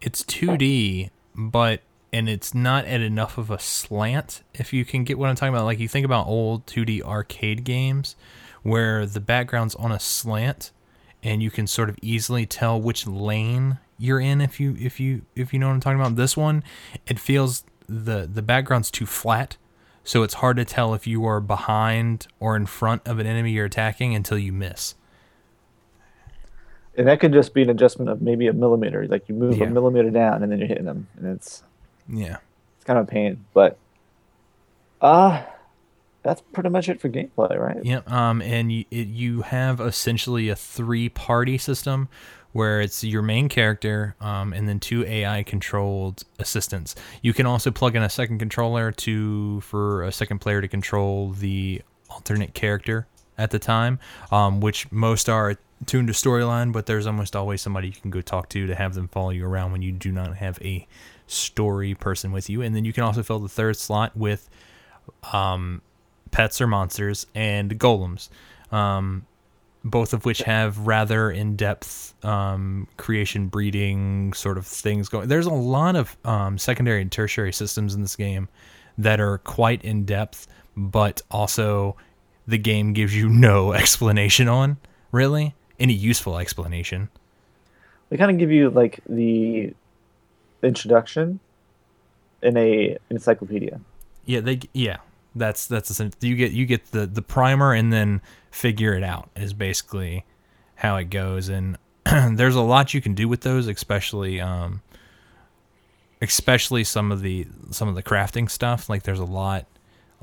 it's 0.00 0.22
2D, 0.24 1.10
but 1.34 1.80
and 2.12 2.28
it's 2.28 2.54
not 2.54 2.84
at 2.84 3.00
enough 3.00 3.38
of 3.38 3.50
a 3.50 3.58
slant. 3.58 4.42
If 4.54 4.72
you 4.72 4.84
can 4.84 5.02
get 5.02 5.18
what 5.18 5.28
I'm 5.28 5.34
talking 5.34 5.52
about, 5.52 5.64
like 5.64 5.80
you 5.80 5.88
think 5.88 6.04
about 6.04 6.26
old 6.28 6.64
2D 6.66 7.02
arcade 7.02 7.64
games 7.64 8.14
where 8.62 9.04
the 9.04 9.20
background's 9.20 9.74
on 9.74 9.90
a 9.90 9.98
slant 9.98 10.70
and 11.24 11.42
you 11.42 11.50
can 11.50 11.66
sort 11.66 11.88
of 11.88 11.98
easily 12.02 12.46
tell 12.46 12.80
which 12.80 13.06
lane 13.06 13.78
you're 13.98 14.20
in 14.20 14.40
if 14.40 14.60
you 14.60 14.76
if 14.78 15.00
you 15.00 15.22
if 15.34 15.52
you 15.52 15.58
know 15.58 15.68
what 15.68 15.74
I'm 15.74 15.80
talking 15.80 15.98
about. 15.98 16.16
This 16.16 16.36
one, 16.36 16.62
it 17.06 17.18
feels 17.18 17.64
the 17.88 18.28
the 18.32 18.42
background's 18.42 18.90
too 18.90 19.06
flat, 19.06 19.56
so 20.04 20.22
it's 20.22 20.34
hard 20.34 20.56
to 20.58 20.64
tell 20.64 20.94
if 20.94 21.06
you 21.06 21.24
are 21.24 21.40
behind 21.40 22.26
or 22.38 22.54
in 22.56 22.66
front 22.66 23.02
of 23.08 23.18
an 23.18 23.26
enemy 23.26 23.50
you're 23.52 23.64
attacking 23.66 24.14
until 24.14 24.38
you 24.38 24.52
miss. 24.52 24.94
And 26.96 27.08
that 27.08 27.18
could 27.18 27.32
just 27.32 27.54
be 27.54 27.62
an 27.62 27.70
adjustment 27.70 28.08
of 28.10 28.22
maybe 28.22 28.46
a 28.46 28.52
millimeter. 28.52 29.06
Like 29.08 29.28
you 29.28 29.34
move 29.34 29.56
Yeah. 29.58 29.66
a 29.66 29.70
millimeter 29.70 30.10
down 30.10 30.42
and 30.42 30.52
then 30.52 30.58
you're 30.60 30.68
hitting 30.68 30.84
them, 30.84 31.08
and 31.16 31.26
it's 31.34 31.64
Yeah. 32.08 32.36
it's 32.76 32.84
kind 32.84 32.98
of 32.98 33.08
a 33.08 33.10
pain. 33.10 33.44
But 33.52 33.78
uh 35.00 35.42
that's 36.24 36.40
pretty 36.52 36.70
much 36.70 36.88
it 36.88 37.00
for 37.00 37.08
gameplay, 37.08 37.56
right? 37.56 37.84
Yep. 37.84 38.10
Um, 38.10 38.42
and 38.42 38.72
you, 38.72 38.84
it, 38.90 39.08
you 39.08 39.42
have 39.42 39.80
essentially 39.80 40.48
a 40.48 40.56
three 40.56 41.08
party 41.08 41.58
system 41.58 42.08
where 42.52 42.80
it's 42.80 43.04
your 43.04 43.20
main 43.20 43.48
character 43.48 44.14
um, 44.20 44.52
and 44.52 44.68
then 44.68 44.80
two 44.80 45.04
AI 45.04 45.42
controlled 45.42 46.24
assistants. 46.38 46.94
You 47.20 47.34
can 47.34 47.46
also 47.46 47.70
plug 47.70 47.94
in 47.94 48.02
a 48.02 48.08
second 48.08 48.38
controller 48.38 48.90
to 48.92 49.60
for 49.60 50.02
a 50.04 50.12
second 50.12 50.38
player 50.38 50.60
to 50.60 50.68
control 50.68 51.30
the 51.30 51.82
alternate 52.08 52.54
character 52.54 53.06
at 53.36 53.50
the 53.50 53.58
time, 53.58 53.98
um, 54.32 54.60
which 54.60 54.90
most 54.92 55.28
are 55.28 55.56
tuned 55.86 56.06
to 56.08 56.14
storyline, 56.14 56.72
but 56.72 56.86
there's 56.86 57.06
almost 57.06 57.36
always 57.36 57.60
somebody 57.60 57.88
you 57.88 57.94
can 58.00 58.10
go 58.10 58.20
talk 58.20 58.48
to 58.50 58.66
to 58.66 58.74
have 58.74 58.94
them 58.94 59.08
follow 59.08 59.30
you 59.30 59.44
around 59.44 59.72
when 59.72 59.82
you 59.82 59.92
do 59.92 60.12
not 60.12 60.36
have 60.36 60.58
a 60.62 60.86
story 61.26 61.94
person 61.94 62.32
with 62.32 62.48
you. 62.48 62.62
And 62.62 62.74
then 62.74 62.84
you 62.84 62.92
can 62.92 63.02
also 63.02 63.22
fill 63.22 63.40
the 63.40 63.48
third 63.48 63.76
slot 63.76 64.16
with 64.16 64.48
um, 65.32 65.82
pets 66.34 66.60
or 66.60 66.66
monsters 66.66 67.28
and 67.32 67.78
golems, 67.78 68.28
um, 68.72 69.24
both 69.84 70.12
of 70.12 70.24
which 70.24 70.40
have 70.40 70.76
rather 70.78 71.30
in-depth 71.30 72.12
um, 72.24 72.88
creation, 72.96 73.46
breeding 73.46 74.32
sort 74.32 74.58
of 74.58 74.66
things 74.66 75.08
going. 75.08 75.28
There's 75.28 75.46
a 75.46 75.52
lot 75.52 75.94
of 75.94 76.16
um, 76.24 76.58
secondary 76.58 77.00
and 77.00 77.12
tertiary 77.12 77.52
systems 77.52 77.94
in 77.94 78.02
this 78.02 78.16
game 78.16 78.48
that 78.98 79.20
are 79.20 79.38
quite 79.38 79.84
in 79.84 80.04
depth, 80.04 80.48
but 80.76 81.22
also 81.30 81.96
the 82.48 82.58
game 82.58 82.94
gives 82.94 83.14
you 83.14 83.28
no 83.30 83.72
explanation 83.72 84.48
on 84.48 84.76
really 85.12 85.54
any 85.78 85.94
useful 85.94 86.36
explanation. 86.36 87.10
They 88.10 88.16
kind 88.16 88.32
of 88.32 88.38
give 88.38 88.50
you 88.50 88.70
like 88.70 88.98
the 89.08 89.72
introduction 90.64 91.38
in 92.42 92.56
a 92.56 92.98
encyclopedia. 93.08 93.80
Yeah, 94.24 94.40
they 94.40 94.60
yeah. 94.72 94.96
That's 95.36 95.66
that's 95.66 96.00
you 96.20 96.36
get 96.36 96.52
you 96.52 96.64
get 96.64 96.92
the 96.92 97.06
the 97.06 97.22
primer 97.22 97.72
and 97.72 97.92
then 97.92 98.22
figure 98.50 98.94
it 98.94 99.02
out 99.02 99.30
is 99.34 99.52
basically 99.52 100.24
how 100.76 100.96
it 100.96 101.10
goes. 101.10 101.48
And 101.48 101.76
there's 102.04 102.54
a 102.54 102.60
lot 102.60 102.94
you 102.94 103.00
can 103.00 103.14
do 103.14 103.28
with 103.28 103.40
those 103.40 103.66
especially 103.66 104.40
um 104.40 104.82
especially 106.22 106.84
some 106.84 107.10
of 107.10 107.20
the 107.22 107.46
some 107.70 107.88
of 107.88 107.96
the 107.96 108.02
crafting 108.02 108.48
stuff. 108.48 108.88
Like 108.88 109.02
there's 109.02 109.18
a 109.18 109.24
lot 109.24 109.66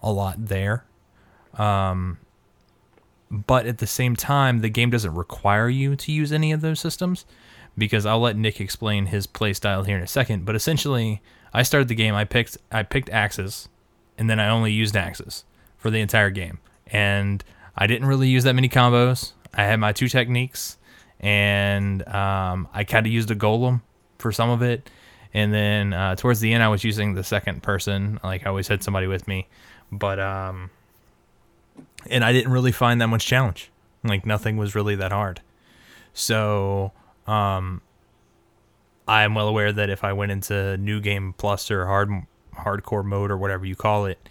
a 0.02 0.12
lot 0.12 0.48
there. 0.48 0.86
Um 1.56 2.18
but 3.30 3.66
at 3.66 3.80
the 3.80 3.88
same 3.88 4.16
time 4.16 4.60
the 4.60 4.70
game 4.70 4.90
doesn't 4.90 5.14
require 5.14 5.68
you 5.68 5.96
to 5.98 6.12
use 6.12 6.32
any 6.32 6.54
of 6.54 6.62
those 6.62 6.80
systems 6.80 7.26
because 7.78 8.06
I'll 8.06 8.20
let 8.20 8.38
Nick 8.38 8.62
explain 8.62 9.08
his 9.08 9.28
play 9.28 9.54
style 9.54 9.84
here 9.84 9.98
in 9.98 10.04
a 10.04 10.08
second. 10.08 10.46
But 10.46 10.56
essentially 10.56 11.22
I 11.54 11.64
started 11.64 11.90
the 11.90 11.96
game 11.96 12.16
I 12.16 12.24
picked 12.24 12.58
I 12.72 12.84
picked 12.84 13.10
axes 13.10 13.68
and 14.22 14.30
then 14.30 14.40
I 14.40 14.50
only 14.50 14.72
used 14.72 14.96
axes 14.96 15.46
for 15.80 15.90
the 15.90 16.00
entire 16.00 16.30
game. 16.30 16.60
And 16.86 17.44
I 17.76 17.88
didn't 17.88 18.08
really 18.08 18.28
use 18.28 18.44
that 18.44 18.54
many 18.54 18.70
combos. 18.70 19.32
I 19.52 19.64
had 19.64 19.80
my 19.80 19.94
two 19.94 20.08
techniques, 20.08 20.78
and 21.20 22.08
um, 22.08 22.68
I 22.72 22.84
kind 22.84 23.08
of 23.08 23.12
used 23.12 23.32
a 23.32 23.36
golem 23.36 23.82
for 24.20 24.32
some 24.32 24.52
of 24.52 24.62
it. 24.62 24.92
And 25.34 25.52
then 25.52 25.94
uh, 25.94 26.16
towards 26.18 26.40
the 26.40 26.54
end, 26.54 26.62
I 26.62 26.68
was 26.68 26.84
using 26.84 27.16
the 27.16 27.24
second 27.24 27.64
person. 27.64 28.20
Like 28.24 28.46
I 28.46 28.50
always 28.50 28.68
had 28.68 28.84
somebody 28.84 29.08
with 29.08 29.28
me, 29.28 29.48
but 29.92 30.20
um, 30.20 30.70
and 32.08 32.24
I 32.24 32.32
didn't 32.32 32.52
really 32.52 32.72
find 32.72 33.02
that 33.02 33.08
much 33.08 33.26
challenge. 33.26 33.72
Like 34.04 34.24
nothing 34.24 34.56
was 34.56 34.76
really 34.76 34.94
that 34.98 35.12
hard. 35.12 35.42
So 36.14 36.92
um, 37.26 37.82
I 39.08 39.24
am 39.24 39.34
well 39.34 39.48
aware 39.48 39.74
that 39.74 39.90
if 39.90 40.04
I 40.04 40.14
went 40.14 40.32
into 40.32 40.78
new 40.78 41.02
game 41.02 41.34
plus 41.36 41.72
or 41.72 41.88
hard 41.88 42.12
hardcore 42.58 43.06
mode 43.06 43.32
or 43.32 43.38
whatever 43.38 43.66
you 43.66 43.76
call 43.76 44.06
it, 44.06 44.30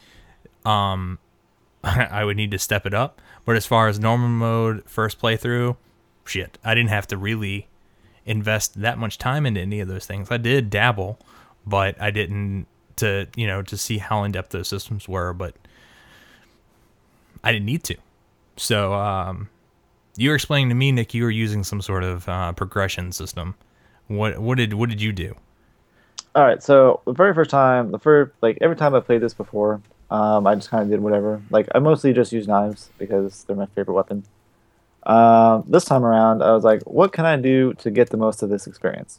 um, 0.64 1.18
I 1.84 2.24
would 2.24 2.36
need 2.36 2.50
to 2.52 2.58
step 2.58 2.86
it 2.86 2.94
up. 2.94 3.20
But 3.44 3.56
as 3.56 3.66
far 3.66 3.88
as 3.88 3.98
normal 3.98 4.28
mode, 4.28 4.84
first 4.88 5.20
playthrough, 5.20 5.76
shit, 6.24 6.58
I 6.64 6.74
didn't 6.74 6.90
have 6.90 7.06
to 7.08 7.16
really 7.16 7.68
invest 8.26 8.80
that 8.80 8.98
much 8.98 9.18
time 9.18 9.46
into 9.46 9.60
any 9.60 9.80
of 9.80 9.88
those 9.88 10.06
things. 10.06 10.30
I 10.30 10.36
did 10.36 10.70
dabble, 10.70 11.18
but 11.66 12.00
I 12.00 12.10
didn't 12.10 12.66
to 12.96 13.26
you 13.34 13.46
know 13.46 13.62
to 13.62 13.76
see 13.76 13.98
how 13.98 14.24
in 14.24 14.32
depth 14.32 14.50
those 14.50 14.68
systems 14.68 15.08
were. 15.08 15.32
But 15.32 15.54
I 17.42 17.52
didn't 17.52 17.66
need 17.66 17.82
to. 17.84 17.96
So 18.56 18.92
um, 18.92 19.48
you 20.16 20.28
were 20.28 20.34
explaining 20.36 20.68
to 20.68 20.74
me, 20.74 20.92
Nick, 20.92 21.14
you 21.14 21.24
were 21.24 21.30
using 21.30 21.64
some 21.64 21.80
sort 21.80 22.04
of 22.04 22.28
uh, 22.28 22.52
progression 22.52 23.12
system. 23.12 23.54
What 24.06 24.38
what 24.38 24.58
did 24.58 24.74
what 24.74 24.90
did 24.90 25.00
you 25.00 25.12
do? 25.12 25.34
All 26.34 26.44
right, 26.44 26.62
so 26.62 27.00
the 27.06 27.12
very 27.12 27.34
first 27.34 27.50
time, 27.50 27.90
the 27.90 27.98
first 27.98 28.32
like 28.40 28.58
every 28.60 28.76
time 28.76 28.94
I 28.94 29.00
played 29.00 29.20
this 29.20 29.34
before, 29.34 29.80
um, 30.10 30.46
I 30.46 30.54
just 30.54 30.70
kind 30.70 30.82
of 30.84 30.88
did 30.88 31.00
whatever. 31.00 31.42
Like 31.50 31.68
I 31.74 31.80
mostly 31.80 32.12
just 32.12 32.32
use 32.32 32.46
knives 32.46 32.90
because 32.98 33.44
they're 33.44 33.56
my 33.56 33.66
favorite 33.66 33.94
weapon. 33.94 34.24
Um, 35.04 35.64
this 35.66 35.84
time 35.84 36.04
around, 36.04 36.42
I 36.42 36.52
was 36.52 36.62
like, 36.62 36.82
what 36.82 37.12
can 37.12 37.26
I 37.26 37.36
do 37.36 37.74
to 37.74 37.90
get 37.90 38.10
the 38.10 38.16
most 38.16 38.42
of 38.42 38.48
this 38.48 38.68
experience? 38.68 39.18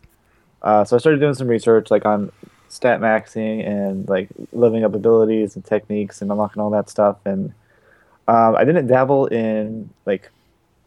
Uh, 0.61 0.85
so 0.85 0.95
I 0.95 0.99
started 0.99 1.19
doing 1.19 1.33
some 1.33 1.47
research, 1.47 1.91
like 1.91 2.05
on 2.05 2.31
stat 2.69 3.01
maxing 3.01 3.67
and 3.67 4.07
like 4.07 4.29
living 4.53 4.85
up 4.85 4.95
abilities 4.95 5.55
and 5.55 5.65
techniques 5.65 6.21
and 6.21 6.31
unlocking 6.31 6.61
all 6.61 6.69
that 6.69 6.89
stuff. 6.89 7.17
And 7.25 7.53
um, 8.29 8.55
I 8.55 8.63
didn't 8.63 8.87
dabble 8.87 9.27
in 9.27 9.89
like 10.05 10.31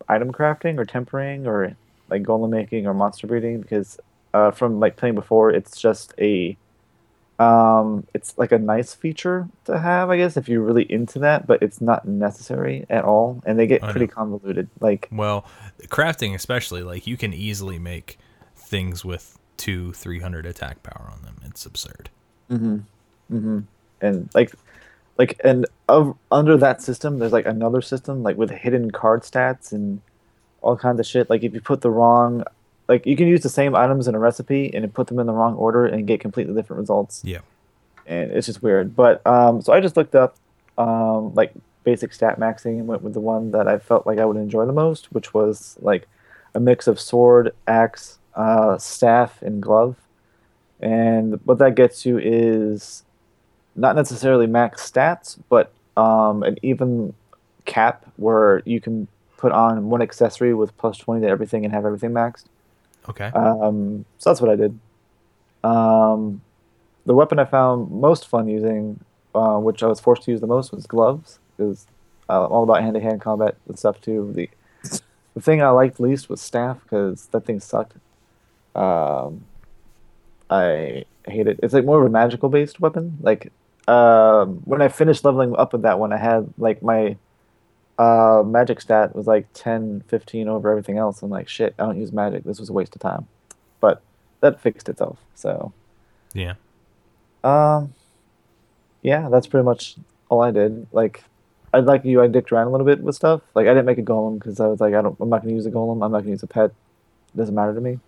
item 0.09 0.33
crafting 0.33 0.79
or 0.79 0.87
tempering 0.87 1.47
or 1.47 1.77
like 2.09 2.23
golem 2.23 2.49
making 2.51 2.87
or 2.87 2.95
monster 2.95 3.27
breeding 3.27 3.61
because 3.61 3.99
uh, 4.35 4.51
from 4.51 4.81
like 4.81 4.97
playing 4.97 5.15
before, 5.15 5.51
it's 5.51 5.81
just 5.81 6.13
a 6.19 6.57
um, 7.39 8.07
it's 8.15 8.37
like 8.39 8.53
a 8.53 8.59
nice 8.59 8.95
feature 8.95 9.49
to 9.65 9.79
have, 9.79 10.11
I 10.11 10.17
guess, 10.17 10.37
if 10.37 10.49
you're 10.49 10.63
really 10.63 10.91
into 10.91 11.19
that, 11.21 11.47
but 11.47 11.63
it's 11.63 11.81
not 11.81 12.07
necessary 12.07 12.87
at 12.91 13.05
all, 13.05 13.43
and 13.47 13.59
they 13.59 13.67
get 13.67 13.83
I 13.83 13.91
pretty 13.91 14.07
know. 14.07 14.13
convoluted. 14.13 14.69
Like, 14.81 15.09
Well, 15.11 15.45
crafting 15.87 16.35
especially, 16.35 16.83
like 16.83 17.07
you 17.07 17.17
can 17.17 17.33
easily 17.33 17.79
make 17.79 18.19
things 18.55 19.05
with 19.05 19.39
two, 19.57 19.93
three 19.93 20.21
hundred 20.21 20.47
attack 20.47 20.83
power 20.83 21.11
on 21.11 21.23
them. 21.23 21.41
It's 21.45 21.65
absurd. 21.65 22.11
mm-hmm, 22.51 22.77
mm-hmm. 23.33 23.61
and 24.01 24.31
like, 24.35 24.53
like, 25.17 25.41
and 25.45 25.67
of 25.89 26.17
under 26.31 26.57
that 26.57 26.83
system, 26.83 27.19
there's 27.19 27.33
like 27.33 27.47
another 27.47 27.83
system 27.83 28.23
like 28.23 28.37
with 28.37 28.51
hidden 28.51 28.91
card 28.91 29.23
stats 29.23 29.73
and 29.73 30.01
all 30.61 30.77
kinds 30.77 31.01
of 31.01 31.07
shit. 31.07 31.31
Like, 31.31 31.43
if 31.43 31.53
you 31.53 31.61
put 31.61 31.81
the 31.81 31.91
wrong, 31.91 32.45
like, 32.89 33.07
you 33.07 33.17
can 33.17 33.27
use 33.27 33.43
the 33.43 33.49
same 33.49 33.75
items 33.75 34.09
in 34.09 34.15
a 34.15 34.19
recipe 34.19 34.73
and 34.75 34.93
put 34.93 35.07
them 35.07 35.19
in 35.19 35.27
the 35.27 35.33
wrong 35.33 35.55
order 35.55 35.87
and 35.87 36.07
get 36.07 36.21
completely 36.21 36.55
different 36.55 36.81
results. 36.81 37.23
Yeah. 37.25 37.41
and 38.07 38.31
it's 38.33 38.47
just 38.47 38.63
weird. 38.63 38.95
But 38.95 39.27
um, 39.27 39.63
so 39.63 39.73
I 39.73 39.81
just 39.81 39.97
looked 39.97 40.15
up 40.15 40.37
um, 40.77 41.35
like 41.35 41.53
basic 41.85 42.13
stat 42.13 42.39
maxing 42.39 42.79
and 42.79 42.87
went 42.87 43.03
with 43.03 43.15
the 43.15 43.21
one 43.21 43.51
that 43.53 43.69
I 43.69 43.79
felt 43.79 44.07
like 44.07 44.19
I 44.19 44.25
would 44.25 44.37
enjoy 44.37 44.67
the 44.67 44.73
most, 44.73 45.13
which 45.13 45.33
was 45.35 45.77
like 45.81 46.07
a 46.55 46.61
mix 46.61 46.87
of 46.87 47.01
sword, 47.01 47.55
axe, 47.67 48.19
uh, 48.35 48.79
staff, 48.79 49.41
and 49.43 49.63
glove. 49.63 49.97
And 50.81 51.41
what 51.45 51.59
that 51.59 51.75
gets 51.75 52.05
you 52.05 52.19
is 52.19 53.05
not 53.77 53.97
necessarily 53.97 54.47
max 54.47 54.91
stats, 54.91 55.39
but 55.49 55.73
um, 55.97 56.43
an 56.43 56.59
even 56.63 57.15
cap 57.65 58.05
where 58.17 58.63
you 58.65 58.81
can 58.81 59.09
put 59.37 59.53
on 59.53 59.89
one 59.89 60.03
accessory 60.03 60.55
with 60.55 60.77
plus 60.77 60.99
20 60.99 61.23
to 61.23 61.29
everything 61.29 61.65
and 61.65 61.73
have 61.73 61.85
everything 61.85 62.11
maxed. 62.11 62.45
Okay. 63.09 63.27
Um, 63.27 64.05
so 64.19 64.31
that's 64.31 64.41
what 64.41 64.51
I 64.51 64.57
did. 64.57 64.79
Um, 65.63 66.41
the 67.07 67.15
weapon 67.15 67.39
I 67.39 67.45
found 67.45 67.91
most 67.91 68.29
fun 68.29 68.49
using, 68.49 69.01
uh, 69.35 69.59
which 69.59 69.83
I 69.83 69.87
was 69.87 70.01
forced 70.01 70.23
to 70.25 70.31
use 70.31 70.41
the 70.41 70.47
most, 70.47 70.73
was 70.73 70.87
gloves. 70.87 71.39
Because 71.57 71.87
uh, 72.29 72.47
all 72.47 72.63
about 72.63 72.83
hand-to-hand 72.83 73.21
combat 73.21 73.57
and 73.69 73.79
stuff 73.79 74.01
too. 74.01 74.33
The 74.35 74.49
the 75.35 75.41
thing 75.41 75.63
I 75.63 75.69
liked 75.71 75.99
least 75.99 76.29
was 76.31 76.41
staff 76.41 76.79
because 76.83 77.27
that 77.27 77.45
thing 77.45 77.61
sucked. 77.61 77.95
Um, 78.75 79.45
I 80.49 81.05
hate 81.27 81.47
it. 81.47 81.59
It's 81.63 81.75
like 81.75 81.85
more 81.85 82.01
of 82.01 82.07
a 82.07 82.11
magical-based 82.11 82.81
weapon. 82.81 83.19
Like 83.21 83.53
um, 83.89 84.63
when 84.65 84.81
I 84.81 84.89
finished 84.89 85.25
leveling 85.25 85.55
up 85.57 85.73
with 85.73 85.83
that 85.83 85.99
one, 85.99 86.13
I 86.13 86.19
had 86.19 86.53
like 86.57 86.83
my 86.83 87.17
uh, 87.99 88.43
magic 88.45 88.81
stat 88.81 89.15
was 89.15 89.27
like 89.27 89.47
10, 89.55 90.05
15 90.09 90.49
over 90.49 90.71
everything 90.71 90.99
else. 90.99 91.23
I'm 91.23 91.31
like, 91.31 91.49
shit, 91.49 91.75
I 91.79 91.85
don't 91.87 91.99
use 92.01 92.13
magic. 92.13 92.45
This 92.45 92.59
was 92.59 92.69
a 92.69 92.73
waste 92.73 92.95
of 92.97 93.01
time. 93.03 93.27
But 93.81 94.03
that 94.41 94.61
fixed 94.61 94.89
itself. 94.89 95.19
So 95.35 95.73
Yeah. 96.33 96.55
um, 97.45 97.95
yeah, 99.03 99.29
that's 99.29 99.47
pretty 99.47 99.65
much 99.65 99.97
all 100.29 100.41
I 100.43 100.51
did. 100.51 100.87
Like, 100.93 101.23
I 101.73 101.81
like 101.81 102.05
you, 102.05 102.23
I 102.23 102.27
dicked 102.29 102.53
around 102.53 102.69
a 102.69 102.71
little 102.71 102.87
bit 102.87 103.01
with 103.01 103.15
stuff. 103.17 103.43
Like, 103.55 103.67
I 103.67 103.71
didn't 103.71 103.87
make 103.87 103.99
a 103.99 104.03
golem 104.03 104.39
because 104.39 104.61
I 104.61 104.67
was 104.67 104.81
like, 104.81 104.95
I 104.95 105.03
don't, 105.03 105.17
I'm 105.21 105.29
not 105.29 105.43
gonna 105.43 105.55
use 105.55 105.67
a 105.67 105.71
golem. 105.71 106.05
I'm 106.05 106.11
not 106.13 106.21
gonna 106.21 106.31
use 106.31 106.43
a 106.43 106.47
pet. 106.47 106.71
It 106.71 107.37
doesn't 107.37 107.55
matter 107.55 107.75
to 107.75 107.81
me. 107.81 107.99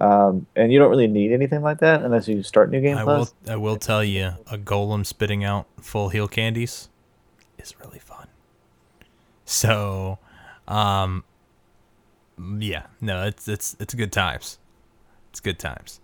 Um, 0.00 0.46
and 0.54 0.72
you 0.72 0.78
don't 0.78 0.90
really 0.90 1.08
need 1.08 1.32
anything 1.32 1.60
like 1.62 1.78
that 1.80 2.02
unless 2.02 2.28
you 2.28 2.44
start 2.44 2.70
new 2.70 2.80
game 2.80 2.98
I 2.98 3.02
plus. 3.02 3.34
will 3.46 3.52
I 3.52 3.56
will 3.56 3.76
tell 3.76 4.04
you 4.04 4.34
a 4.48 4.56
golem 4.56 5.04
spitting 5.04 5.42
out 5.42 5.66
full 5.80 6.08
heal 6.10 6.28
candies 6.28 6.88
is 7.58 7.74
really 7.80 7.98
fun. 7.98 8.27
So, 9.48 10.18
um 10.66 11.24
yeah, 12.58 12.86
no, 13.00 13.24
it's 13.24 13.48
it's 13.48 13.76
it's 13.80 13.94
good 13.94 14.12
times. 14.12 14.58
It's 15.30 15.40
good 15.40 15.58
times. 15.58 16.00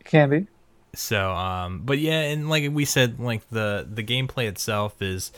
It 0.00 0.04
can 0.04 0.30
be. 0.30 0.46
So, 0.94 1.32
um, 1.32 1.82
but 1.84 1.98
yeah, 1.98 2.20
and 2.20 2.48
like 2.48 2.70
we 2.70 2.84
said, 2.84 3.18
like 3.18 3.48
the 3.50 3.86
the 3.90 4.02
gameplay 4.02 4.46
itself 4.46 5.02
is 5.02 5.32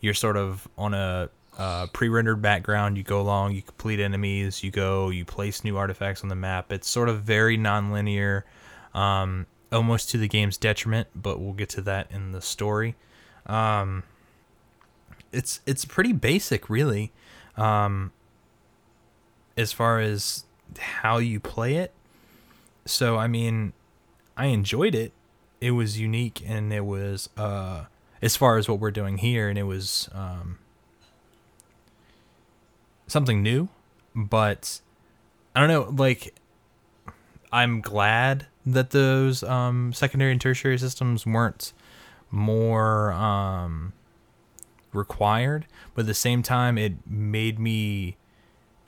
you're 0.00 0.14
sort 0.14 0.36
of 0.36 0.68
on 0.76 0.94
a 0.94 1.30
uh, 1.56 1.86
pre-rendered 1.92 2.42
background. 2.42 2.96
You 2.96 3.02
go 3.02 3.20
along, 3.20 3.54
you 3.54 3.62
complete 3.62 4.00
enemies, 4.00 4.62
you 4.62 4.70
go, 4.70 5.08
you 5.08 5.24
place 5.24 5.64
new 5.64 5.76
artifacts 5.76 6.22
on 6.22 6.28
the 6.28 6.36
map. 6.36 6.72
It's 6.72 6.88
sort 6.88 7.08
of 7.08 7.22
very 7.22 7.56
non-linear, 7.56 8.44
um, 8.94 9.46
almost 9.72 10.10
to 10.10 10.18
the 10.18 10.28
game's 10.28 10.56
detriment. 10.56 11.08
But 11.14 11.40
we'll 11.40 11.54
get 11.54 11.70
to 11.70 11.80
that 11.82 12.10
in 12.12 12.32
the 12.32 12.42
story. 12.42 12.94
Um, 13.46 14.04
it's 15.32 15.60
it's 15.66 15.84
pretty 15.84 16.12
basic, 16.12 16.68
really, 16.70 17.12
um, 17.56 18.12
as 19.56 19.72
far 19.72 20.00
as 20.00 20.44
how 20.78 21.18
you 21.18 21.40
play 21.40 21.76
it. 21.76 21.92
So, 22.84 23.16
I 23.16 23.26
mean, 23.26 23.72
I 24.36 24.46
enjoyed 24.46 24.94
it. 24.94 25.12
It 25.60 25.72
was 25.72 25.98
unique 25.98 26.42
and 26.46 26.72
it 26.72 26.84
was 26.86 27.28
uh 27.36 27.86
as 28.22 28.36
far 28.36 28.58
as 28.58 28.68
what 28.68 28.78
we're 28.78 28.90
doing 28.90 29.18
here 29.18 29.48
and 29.48 29.58
it 29.58 29.64
was 29.64 30.08
um 30.14 30.58
something 33.06 33.42
new, 33.42 33.68
but 34.14 34.80
I 35.54 35.60
don't 35.60 35.68
know, 35.68 35.92
like 36.02 36.34
I'm 37.52 37.80
glad 37.80 38.46
that 38.64 38.90
those 38.90 39.42
um 39.42 39.92
secondary 39.92 40.32
and 40.32 40.40
tertiary 40.40 40.78
systems 40.78 41.26
weren't 41.26 41.72
more 42.30 43.12
um 43.12 43.92
required, 44.92 45.66
but 45.94 46.02
at 46.02 46.06
the 46.06 46.14
same 46.14 46.42
time 46.42 46.78
it 46.78 46.94
made 47.06 47.58
me 47.58 48.16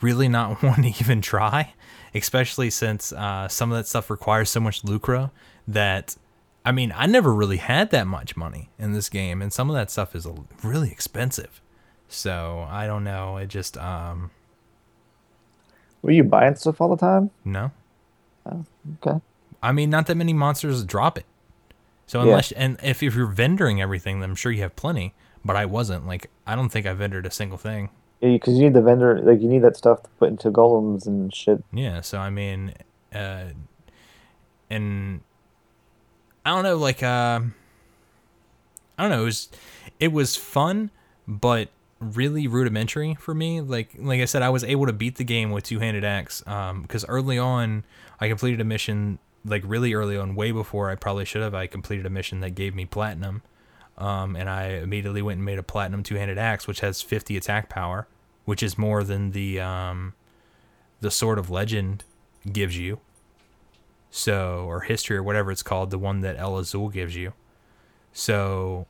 really 0.00 0.28
not 0.28 0.62
want 0.62 0.82
to 0.82 0.88
even 0.88 1.20
try, 1.20 1.74
especially 2.14 2.70
since 2.70 3.12
uh, 3.12 3.48
some 3.48 3.70
of 3.70 3.76
that 3.78 3.86
stuff 3.86 4.10
requires 4.10 4.50
so 4.50 4.60
much 4.60 4.82
lucre 4.84 5.30
that, 5.68 6.16
I 6.64 6.72
mean, 6.72 6.92
I 6.96 7.06
never 7.06 7.32
really 7.34 7.58
had 7.58 7.90
that 7.90 8.06
much 8.06 8.36
money 8.36 8.70
in 8.78 8.92
this 8.92 9.08
game, 9.08 9.40
and 9.42 9.52
some 9.52 9.68
of 9.70 9.74
that 9.76 9.90
stuff 9.90 10.14
is 10.14 10.26
really 10.62 10.90
expensive. 10.90 11.60
So 12.08 12.66
I 12.68 12.86
don't 12.86 13.04
know. 13.04 13.36
It 13.36 13.46
just 13.48 13.76
um 13.78 14.30
Were 16.02 16.10
you 16.10 16.24
buying 16.24 16.56
stuff 16.56 16.80
all 16.80 16.88
the 16.88 16.96
time? 16.96 17.30
no. 17.44 17.70
Okay. 19.02 19.20
I 19.62 19.72
mean, 19.72 19.90
not 19.90 20.06
that 20.06 20.16
many 20.16 20.32
monsters 20.32 20.82
drop 20.84 21.18
it. 21.18 21.26
So 22.06 22.18
Yeah. 22.20 22.24
unless 22.30 22.50
and 22.52 22.78
if, 22.82 23.02
if 23.02 23.14
you're 23.14 23.28
vendoring 23.28 23.80
everything, 23.80 24.20
then 24.20 24.30
I'm 24.30 24.34
sure 24.36 24.50
you 24.50 24.62
have 24.62 24.74
plenty. 24.74 25.14
But 25.44 25.56
I 25.56 25.66
wasn't. 25.66 26.06
Like 26.06 26.30
I 26.46 26.54
don't 26.54 26.68
think 26.68 26.86
I 26.86 26.94
vendored 26.94 27.26
a 27.26 27.30
single 27.30 27.58
thing. 27.58 27.90
Yeah, 28.20 28.32
because 28.32 28.54
you 28.58 28.64
need 28.64 28.74
the 28.74 28.82
vendor, 28.82 29.18
like 29.22 29.40
you 29.40 29.48
need 29.48 29.62
that 29.62 29.78
stuff 29.78 30.02
to 30.02 30.10
put 30.18 30.28
into 30.28 30.50
golems 30.50 31.06
and 31.06 31.34
shit. 31.34 31.64
Yeah, 31.72 32.02
so 32.02 32.18
I 32.18 32.28
mean, 32.28 32.74
uh, 33.14 33.44
and 34.68 35.20
I 36.44 36.50
don't 36.50 36.62
know, 36.64 36.76
like, 36.76 37.02
uh, 37.02 37.40
I 38.98 39.02
don't 39.02 39.10
know, 39.10 39.22
it 39.22 39.24
was, 39.24 39.48
it 39.98 40.12
was 40.12 40.36
fun, 40.36 40.90
but 41.26 41.70
really 41.98 42.46
rudimentary 42.46 43.14
for 43.14 43.32
me. 43.32 43.62
Like, 43.62 43.94
like 43.98 44.20
I 44.20 44.26
said, 44.26 44.42
I 44.42 44.50
was 44.50 44.64
able 44.64 44.84
to 44.84 44.92
beat 44.92 45.16
the 45.16 45.24
game 45.24 45.50
with 45.50 45.64
two 45.64 45.78
handed 45.78 46.04
axe, 46.04 46.46
um, 46.46 46.82
because 46.82 47.06
early 47.06 47.38
on, 47.38 47.84
I 48.20 48.28
completed 48.28 48.60
a 48.60 48.64
mission, 48.64 49.18
like 49.46 49.62
really 49.64 49.94
early 49.94 50.18
on, 50.18 50.34
way 50.34 50.52
before 50.52 50.90
I 50.90 50.94
probably 50.94 51.24
should 51.24 51.40
have. 51.40 51.54
I 51.54 51.66
completed 51.66 52.04
a 52.04 52.10
mission 52.10 52.40
that 52.40 52.50
gave 52.50 52.74
me 52.74 52.84
platinum, 52.84 53.40
um, 54.00 54.34
and 54.36 54.48
I 54.48 54.68
immediately 54.68 55.22
went 55.22 55.38
and 55.38 55.44
made 55.44 55.58
a 55.58 55.62
platinum 55.62 56.02
two 56.02 56.16
handed 56.16 56.38
axe, 56.38 56.66
which 56.66 56.80
has 56.80 57.02
50 57.02 57.36
attack 57.36 57.68
power, 57.68 58.08
which 58.44 58.62
is 58.62 58.78
more 58.78 59.04
than 59.04 59.32
the, 59.32 59.60
um, 59.60 60.14
the 61.00 61.10
Sword 61.10 61.38
of 61.38 61.50
Legend 61.50 62.04
gives 62.50 62.78
you. 62.78 63.00
So, 64.10 64.64
or 64.66 64.80
history 64.80 65.16
or 65.16 65.22
whatever 65.22 65.52
it's 65.52 65.62
called, 65.62 65.90
the 65.90 65.98
one 65.98 66.20
that 66.22 66.36
El 66.36 66.58
Azul 66.58 66.88
gives 66.88 67.14
you. 67.14 67.32
So, 68.12 68.86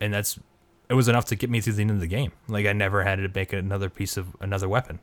and 0.00 0.12
that's 0.12 0.40
it 0.90 0.94
was 0.94 1.06
enough 1.06 1.24
to 1.26 1.36
get 1.36 1.48
me 1.48 1.60
through 1.60 1.74
the 1.74 1.82
end 1.82 1.92
of 1.92 2.00
the 2.00 2.08
game. 2.08 2.32
Like 2.48 2.66
I 2.66 2.72
never 2.72 3.04
had 3.04 3.16
to 3.16 3.30
make 3.32 3.52
another 3.52 3.88
piece 3.88 4.16
of 4.16 4.36
another 4.40 4.68
weapon. 4.68 4.98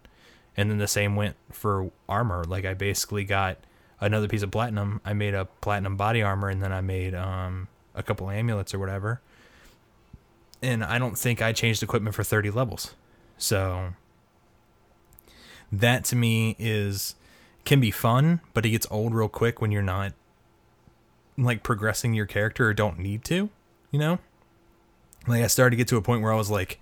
And 0.57 0.69
then 0.69 0.79
the 0.79 0.87
same 0.87 1.15
went 1.15 1.37
for 1.49 1.91
armor. 2.09 2.43
Like 2.43 2.65
I 2.65 2.73
basically 2.73 3.23
got 3.23 3.57
another 4.01 4.27
piece 4.27 4.41
of 4.41 4.51
platinum. 4.51 4.99
I 5.05 5.13
made 5.13 5.33
a 5.33 5.45
platinum 5.45 5.95
body 5.95 6.21
armor 6.21 6.49
and 6.49 6.61
then 6.61 6.73
I 6.73 6.81
made 6.81 7.15
um 7.15 7.69
a 7.95 8.03
couple 8.03 8.29
amulets 8.29 8.73
or 8.73 8.79
whatever. 8.79 9.21
And 10.61 10.83
I 10.83 10.97
don't 10.97 11.17
think 11.17 11.41
I 11.41 11.53
changed 11.53 11.83
equipment 11.83 12.15
for 12.15 12.23
30 12.23 12.51
levels. 12.51 12.95
So 13.37 13.93
that 15.71 16.03
to 16.05 16.15
me 16.15 16.55
is 16.57 17.15
can 17.65 17.79
be 17.79 17.91
fun, 17.91 18.39
but 18.53 18.65
it 18.65 18.69
gets 18.69 18.87
old 18.89 19.13
real 19.13 19.27
quick 19.27 19.61
when 19.61 19.71
you're 19.71 19.81
not 19.81 20.13
like 21.37 21.63
progressing 21.63 22.13
your 22.13 22.25
character 22.25 22.67
or 22.67 22.73
don't 22.73 22.97
need 22.97 23.23
to, 23.25 23.49
you 23.91 23.99
know? 23.99 24.19
Like 25.27 25.43
I 25.43 25.47
started 25.47 25.71
to 25.71 25.75
get 25.75 25.87
to 25.89 25.97
a 25.97 26.01
point 26.01 26.21
where 26.21 26.31
I 26.31 26.37
was 26.37 26.49
like, 26.49 26.79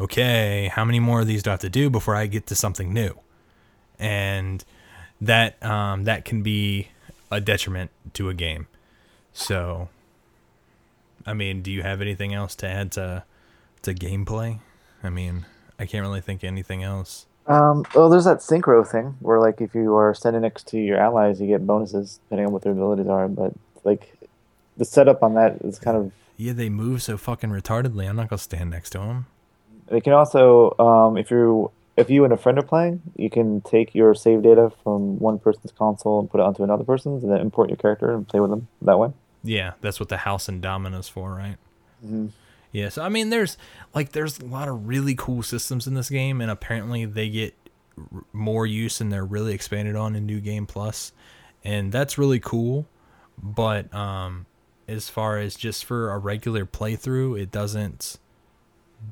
okay, 0.00 0.70
how 0.72 0.84
many 0.84 1.00
more 1.00 1.20
of 1.20 1.26
these 1.26 1.42
do 1.42 1.50
I 1.50 1.54
have 1.54 1.60
to 1.60 1.68
do 1.68 1.90
before 1.90 2.14
I 2.14 2.26
get 2.26 2.46
to 2.46 2.54
something 2.54 2.92
new? 2.92 3.18
And 3.98 4.64
that 5.20 5.60
um 5.64 6.04
that 6.04 6.24
can 6.24 6.42
be 6.42 6.88
a 7.30 7.40
detriment 7.40 7.90
to 8.14 8.28
a 8.28 8.34
game. 8.34 8.68
So 9.32 9.88
I 11.28 11.34
mean, 11.34 11.60
do 11.60 11.70
you 11.70 11.82
have 11.82 12.00
anything 12.00 12.32
else 12.32 12.54
to 12.56 12.66
add 12.66 12.90
to 12.92 13.24
to 13.82 13.94
gameplay? 13.94 14.60
I 15.02 15.10
mean, 15.10 15.44
I 15.78 15.84
can't 15.84 16.02
really 16.02 16.22
think 16.22 16.42
of 16.42 16.48
anything 16.48 16.82
else. 16.82 17.26
Um, 17.46 17.84
well, 17.94 18.08
there's 18.08 18.24
that 18.24 18.38
synchro 18.38 18.86
thing 18.86 19.16
where, 19.20 19.38
like, 19.38 19.60
if 19.60 19.74
you 19.74 19.94
are 19.94 20.14
standing 20.14 20.42
next 20.42 20.66
to 20.68 20.78
your 20.78 20.98
allies, 20.98 21.40
you 21.40 21.46
get 21.46 21.66
bonuses 21.66 22.18
depending 22.24 22.46
on 22.46 22.52
what 22.52 22.62
their 22.62 22.72
abilities 22.72 23.08
are. 23.08 23.28
But 23.28 23.52
like, 23.84 24.18
the 24.78 24.86
setup 24.86 25.22
on 25.22 25.34
that 25.34 25.58
is 25.62 25.78
kind 25.78 25.98
of. 25.98 26.12
Yeah, 26.38 26.54
they 26.54 26.70
move 26.70 27.02
so 27.02 27.18
fucking 27.18 27.50
retardedly. 27.50 28.08
I'm 28.08 28.16
not 28.16 28.30
gonna 28.30 28.38
stand 28.38 28.70
next 28.70 28.90
to 28.90 28.98
them. 28.98 29.26
They 29.88 30.00
can 30.00 30.14
also, 30.14 30.74
um, 30.78 31.18
if 31.18 31.30
you 31.30 31.70
if 31.98 32.08
you 32.08 32.24
and 32.24 32.32
a 32.32 32.38
friend 32.38 32.58
are 32.58 32.62
playing, 32.62 33.02
you 33.16 33.28
can 33.28 33.60
take 33.60 33.94
your 33.94 34.14
save 34.14 34.42
data 34.42 34.72
from 34.82 35.18
one 35.18 35.38
person's 35.38 35.72
console 35.72 36.20
and 36.20 36.30
put 36.30 36.40
it 36.40 36.44
onto 36.44 36.62
another 36.62 36.84
person's, 36.84 37.22
and 37.22 37.30
then 37.30 37.40
import 37.40 37.68
your 37.68 37.76
character 37.76 38.14
and 38.14 38.26
play 38.26 38.40
with 38.40 38.50
them 38.50 38.68
that 38.80 38.98
way. 38.98 39.12
Yeah, 39.48 39.72
that's 39.80 39.98
what 39.98 40.08
the 40.10 40.18
house 40.18 40.48
and 40.48 40.60
dominoes 40.60 41.08
for, 41.08 41.32
right? 41.34 41.56
Mhm. 42.04 42.30
Yeah, 42.70 42.90
so 42.90 43.02
I 43.02 43.08
mean, 43.08 43.30
there's 43.30 43.56
like 43.94 44.12
there's 44.12 44.38
a 44.38 44.44
lot 44.44 44.68
of 44.68 44.86
really 44.86 45.14
cool 45.14 45.42
systems 45.42 45.86
in 45.86 45.94
this 45.94 46.10
game, 46.10 46.40
and 46.40 46.50
apparently 46.50 47.06
they 47.06 47.30
get 47.30 47.54
r- 47.96 48.24
more 48.32 48.66
use 48.66 49.00
and 49.00 49.10
they're 49.12 49.24
really 49.24 49.54
expanded 49.54 49.96
on 49.96 50.14
in 50.14 50.26
New 50.26 50.40
Game 50.40 50.66
Plus, 50.66 51.12
and 51.64 51.90
that's 51.92 52.18
really 52.18 52.40
cool. 52.40 52.86
But 53.42 53.92
um, 53.94 54.44
as 54.86 55.08
far 55.08 55.38
as 55.38 55.54
just 55.56 55.84
for 55.86 56.10
a 56.12 56.18
regular 56.18 56.66
playthrough, 56.66 57.40
it 57.40 57.50
doesn't 57.50 58.18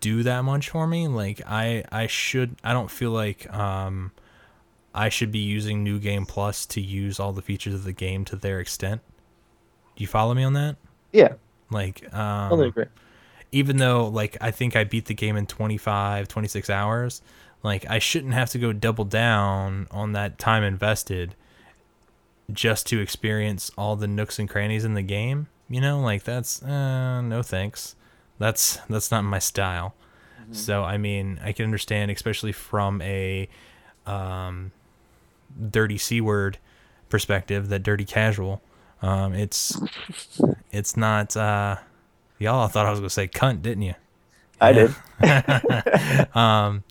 do 0.00 0.22
that 0.24 0.42
much 0.42 0.68
for 0.68 0.86
me. 0.86 1.08
Like 1.08 1.40
I 1.46 1.84
I 1.90 2.08
should 2.08 2.56
I 2.62 2.72
don't 2.74 2.90
feel 2.90 3.10
like 3.12 3.50
um 3.54 4.12
I 4.94 5.08
should 5.08 5.30
be 5.32 5.38
using 5.38 5.82
New 5.82 5.98
Game 5.98 6.26
Plus 6.26 6.66
to 6.66 6.80
use 6.80 7.18
all 7.20 7.32
the 7.32 7.42
features 7.42 7.74
of 7.74 7.84
the 7.84 7.92
game 7.92 8.24
to 8.26 8.36
their 8.36 8.60
extent. 8.60 9.00
You 9.96 10.06
follow 10.06 10.34
me 10.34 10.42
on 10.44 10.52
that? 10.54 10.76
Yeah, 11.12 11.34
Like 11.70 12.02
um 12.14 12.50
totally 12.50 12.68
agree. 12.68 12.84
even 13.52 13.78
though 13.78 14.06
like 14.08 14.36
I 14.40 14.50
think 14.50 14.76
I 14.76 14.84
beat 14.84 15.06
the 15.06 15.14
game 15.14 15.36
in 15.36 15.46
25, 15.46 16.28
26 16.28 16.68
hours, 16.70 17.22
like 17.62 17.88
I 17.88 17.98
shouldn't 17.98 18.34
have 18.34 18.50
to 18.50 18.58
go 18.58 18.72
double 18.72 19.04
down 19.04 19.86
on 19.90 20.12
that 20.12 20.38
time 20.38 20.62
invested 20.62 21.34
just 22.52 22.86
to 22.88 23.00
experience 23.00 23.70
all 23.76 23.96
the 23.96 24.06
nooks 24.06 24.38
and 24.38 24.48
crannies 24.48 24.84
in 24.84 24.94
the 24.94 25.02
game. 25.02 25.48
You 25.68 25.80
know, 25.80 26.00
like 26.00 26.22
that's 26.24 26.62
uh, 26.62 27.20
no 27.22 27.42
thanks. 27.42 27.96
That's 28.38 28.76
that's 28.88 29.10
not 29.10 29.22
my 29.24 29.38
style. 29.38 29.94
So 30.52 30.84
I 30.84 30.96
mean, 30.96 31.40
I 31.42 31.50
can 31.50 31.64
understand, 31.64 32.08
especially 32.12 32.52
from 32.52 33.02
a 33.02 33.48
um, 34.06 34.70
dirty 35.70 35.98
c 35.98 36.20
word 36.20 36.58
perspective, 37.08 37.68
that 37.70 37.82
dirty 37.82 38.04
casual. 38.04 38.62
Um, 39.02 39.34
it's 39.34 39.78
it's 40.70 40.96
not. 40.96 41.36
Uh, 41.36 41.76
y'all 42.38 42.68
thought 42.68 42.86
I 42.86 42.90
was 42.90 43.00
gonna 43.00 43.10
say 43.10 43.28
cunt, 43.28 43.62
didn't 43.62 43.82
you? 43.82 43.94
I 44.60 44.70
Yeah. 44.70 44.88
did. 45.20 46.36
um, 46.36 46.82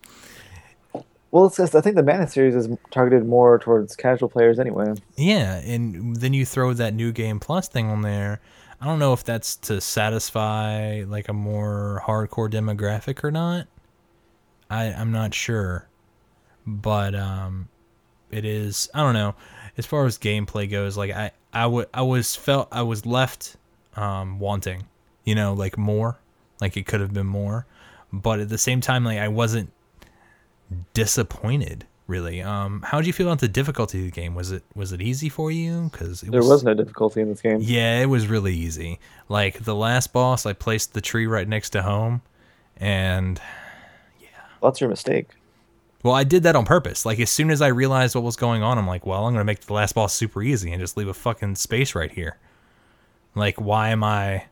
Well, 1.32 1.48
it's 1.48 1.58
just 1.58 1.76
I 1.76 1.82
think 1.82 1.96
the 1.96 2.04
Mana 2.04 2.28
series 2.28 2.56
is 2.56 2.70
targeted 2.92 3.28
more 3.28 3.60
towards 3.60 3.96
casual 3.96 4.30
players 4.30 4.60
anyway. 4.60 4.94
Yeah, 5.18 5.56
and 5.58 6.16
then 6.16 6.34
you 6.34 6.46
throw 6.46 6.74
that 6.74 6.94
new 6.94 7.12
game 7.12 7.40
plus 7.40 7.68
thing 7.68 7.88
on 7.90 8.02
there. 8.04 8.40
I 8.80 8.86
don't 8.86 9.00
know 9.00 9.14
if 9.14 9.24
that's 9.24 9.56
to 9.58 9.82
satisfy 9.82 11.04
like 11.08 11.28
a 11.28 11.34
more 11.34 12.04
hardcore 12.06 12.52
demographic 12.52 13.24
or 13.24 13.32
not. 13.32 13.68
I 14.70 14.86
I'm 14.94 15.12
not 15.12 15.34
sure. 15.34 15.88
But 16.68 17.16
um 17.16 17.68
it 18.32 18.46
is 18.46 18.90
I 18.94 19.02
don't 19.02 19.14
know. 19.14 19.36
As 19.78 19.86
far 19.86 20.06
as 20.06 20.18
gameplay 20.18 20.70
goes, 20.70 20.96
like 20.98 21.12
I 21.12 21.32
I 21.56 21.66
would 21.66 21.88
I 21.94 22.04
was 22.04 22.36
felt 22.36 22.68
I 22.72 22.84
was 22.84 23.06
left 23.06 23.56
um 23.96 24.40
wanting, 24.40 24.86
you 25.24 25.34
know, 25.34 25.54
like 25.54 25.78
more. 25.78 26.20
Like 26.62 26.78
it 26.78 26.86
could 26.86 27.02
have 27.02 27.14
been 27.14 27.26
more. 27.28 27.66
But 28.14 28.40
at 28.40 28.50
the 28.50 28.58
same 28.58 28.82
time 28.82 29.04
like 29.04 29.18
I 29.18 29.30
wasn't 29.30 29.72
disappointed 30.94 31.86
really. 32.08 32.42
Um, 32.42 32.84
how 32.84 33.00
did 33.00 33.08
you 33.08 33.14
feel 33.14 33.28
about 33.28 33.40
the 33.40 33.48
difficulty 33.48 34.00
of 34.00 34.06
the 34.06 34.12
game? 34.12 34.36
Was 34.36 34.52
it 34.52 34.64
was 34.76 34.92
it 34.92 35.02
easy 35.02 35.30
for 35.30 35.52
you? 35.52 35.90
Because 35.92 36.22
There 36.22 36.44
was 36.44 36.64
no 36.64 36.74
difficulty 36.74 37.22
in 37.22 37.30
this 37.30 37.42
game. 37.42 37.60
yeah, 37.62 38.02
it 38.02 38.06
was 38.08 38.28
really 38.28 38.54
easy. 38.54 39.00
Like 39.30 39.64
the 39.64 39.76
last 39.76 40.14
boss, 40.14 40.46
I 40.46 40.54
placed 40.54 40.94
the 40.94 41.02
tree 41.02 41.26
right 41.28 41.48
next 41.48 41.72
to 41.72 41.82
home, 41.82 42.22
and 42.78 43.42
Well, 44.62 44.72
that's 44.72 44.82
your 44.82 44.90
mistake. 44.90 45.30
Well, 46.06 46.14
I 46.14 46.24
did 46.24 46.44
that 46.44 46.56
on 46.56 46.66
purpose. 46.66 47.04
Like 47.04 47.20
as 47.20 47.32
soon 47.32 47.50
as 47.50 47.64
I 47.64 47.70
realized 47.70 48.14
what 48.14 48.24
was 48.24 48.36
going 48.36 48.62
on, 48.62 48.78
I'm 48.78 48.86
like, 48.86 49.08
well, 49.08 49.26
I'm 49.26 49.34
gonna 49.34 49.44
make 49.44 49.62
the 49.62 49.74
last 49.74 49.96
boss 49.96 50.14
super 50.14 50.44
easy 50.44 50.72
and 50.72 50.80
just 50.80 50.98
leave 50.98 51.08
a 51.08 51.16
fucking 51.16 51.56
space 51.56 51.96
right 51.96 52.12
here. 52.12 52.38
Like, 53.34 53.60
why 53.60 53.90
am 53.90 54.04
I? 54.04 54.46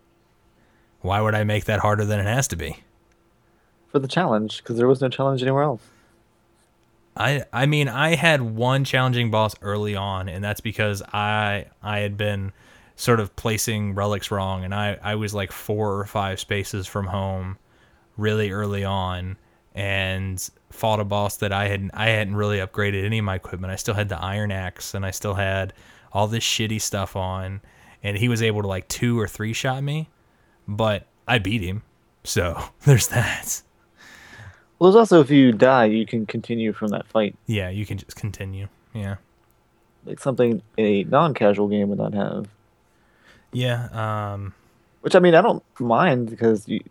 Why 1.02 1.22
would 1.22 1.36
I 1.36 1.44
make 1.44 1.66
that 1.66 1.82
harder 1.82 2.06
than 2.06 2.20
it 2.20 2.26
has 2.26 2.48
to 2.48 2.56
be? 2.56 2.78
For 3.90 4.00
the 4.00 4.08
challenge, 4.08 4.64
because 4.64 4.78
there 4.78 4.88
was 4.88 5.00
no 5.00 5.10
challenge 5.10 5.44
anywhere 5.44 5.62
else. 5.62 5.84
I 7.16 7.44
I 7.54 7.68
mean 7.68 7.88
I 7.88 8.16
had 8.16 8.42
one 8.42 8.84
challenging 8.84 9.30
boss 9.30 9.54
early 9.62 9.96
on, 9.96 10.30
and 10.30 10.44
that's 10.44 10.62
because 10.62 11.04
I 11.14 11.68
I 11.84 12.00
had 12.00 12.18
been 12.18 12.52
sort 12.96 13.20
of 13.20 13.36
placing 13.36 13.94
relics 13.94 14.32
wrong, 14.32 14.64
and 14.64 14.74
I 14.74 14.98
I 15.04 15.14
was 15.14 15.36
like 15.36 15.52
four 15.52 16.00
or 16.00 16.06
five 16.06 16.40
spaces 16.40 16.88
from 16.88 17.06
home, 17.06 17.60
really 18.18 18.50
early 18.50 18.84
on, 18.84 19.38
and 19.76 20.50
fought 20.74 21.00
a 21.00 21.04
boss 21.04 21.38
that 21.38 21.54
I 21.54 21.68
had 21.68 21.90
I 21.94 22.10
hadn't 22.10 22.36
really 22.36 22.58
upgraded 22.58 23.06
any 23.06 23.20
of 23.20 23.26
my 23.26 23.36
equipment. 23.36 23.72
I 23.72 23.76
still 23.76 23.94
had 23.94 24.10
the 24.10 24.20
iron 24.20 24.52
axe, 24.52 24.94
and 24.94 25.06
I 25.06 25.12
still 25.12 25.36
had 25.36 25.72
all 26.12 26.28
this 26.28 26.44
shitty 26.44 26.82
stuff 26.82 27.16
on, 27.16 27.62
and 28.02 28.18
he 28.18 28.28
was 28.28 28.42
able 28.42 28.62
to 28.64 28.68
like 28.68 28.88
two 28.88 29.20
or 29.20 29.28
three 29.28 29.54
shot 29.54 29.84
me, 29.84 30.10
but 30.68 31.06
I 31.28 31.38
beat 31.40 31.62
him, 31.62 31.84
so 32.24 32.62
there's 32.86 33.08
that. 33.08 33.62
Well, 34.80 34.92
there's 34.92 35.00
also 35.00 35.22
if 35.22 35.30
you 35.30 35.52
die, 35.52 35.86
you 35.86 36.06
can 36.06 36.26
continue 36.26 36.74
from 36.74 36.90
that 36.90 37.08
fight. 37.08 37.36
Yeah, 37.46 37.70
you 37.70 37.86
can 37.86 37.98
just 37.98 38.16
continue. 38.16 38.68
Yeah. 38.94 39.18
Like 40.06 40.20
something 40.20 40.62
a 40.78 41.04
non-casual 41.06 41.70
game 41.70 41.88
would 41.90 42.00
not 42.00 42.14
have. 42.14 42.48
Yeah, 43.54 43.88
um, 44.34 44.54
Which 45.02 45.16
I 45.16 45.20
mean, 45.20 45.36
I 45.36 45.42
don't 45.42 45.64
mind 45.80 46.30
because 46.30 46.68
you 46.68 46.82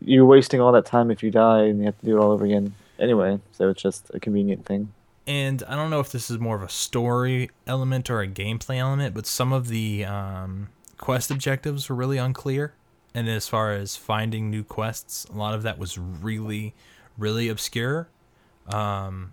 you're 0.00 0.24
wasting 0.24 0.60
all 0.60 0.72
that 0.72 0.86
time 0.86 1.10
if 1.10 1.22
you 1.22 1.30
die 1.30 1.64
and 1.64 1.78
you 1.78 1.84
have 1.86 1.98
to 2.00 2.06
do 2.06 2.16
it 2.16 2.20
all 2.20 2.32
over 2.32 2.44
again 2.44 2.74
anyway. 2.98 3.40
So 3.52 3.68
it's 3.68 3.82
just 3.82 4.10
a 4.14 4.20
convenient 4.20 4.64
thing. 4.66 4.92
and 5.26 5.62
I 5.66 5.74
don't 5.74 5.90
know 5.90 6.00
if 6.00 6.12
this 6.12 6.30
is 6.30 6.38
more 6.38 6.56
of 6.56 6.62
a 6.62 6.68
story 6.68 7.50
element 7.66 8.10
or 8.10 8.20
a 8.20 8.28
gameplay 8.28 8.78
element, 8.78 9.14
but 9.14 9.26
some 9.26 9.52
of 9.52 9.68
the 9.68 10.04
um, 10.04 10.68
quest 10.98 11.30
objectives 11.30 11.88
were 11.88 11.96
really 11.96 12.18
unclear. 12.18 12.74
And 13.14 13.28
as 13.28 13.46
far 13.46 13.72
as 13.72 13.96
finding 13.96 14.50
new 14.50 14.64
quests, 14.64 15.24
a 15.26 15.36
lot 15.36 15.54
of 15.54 15.62
that 15.62 15.78
was 15.78 15.96
really, 15.96 16.74
really 17.16 17.48
obscure. 17.48 18.08
Um, 18.66 19.32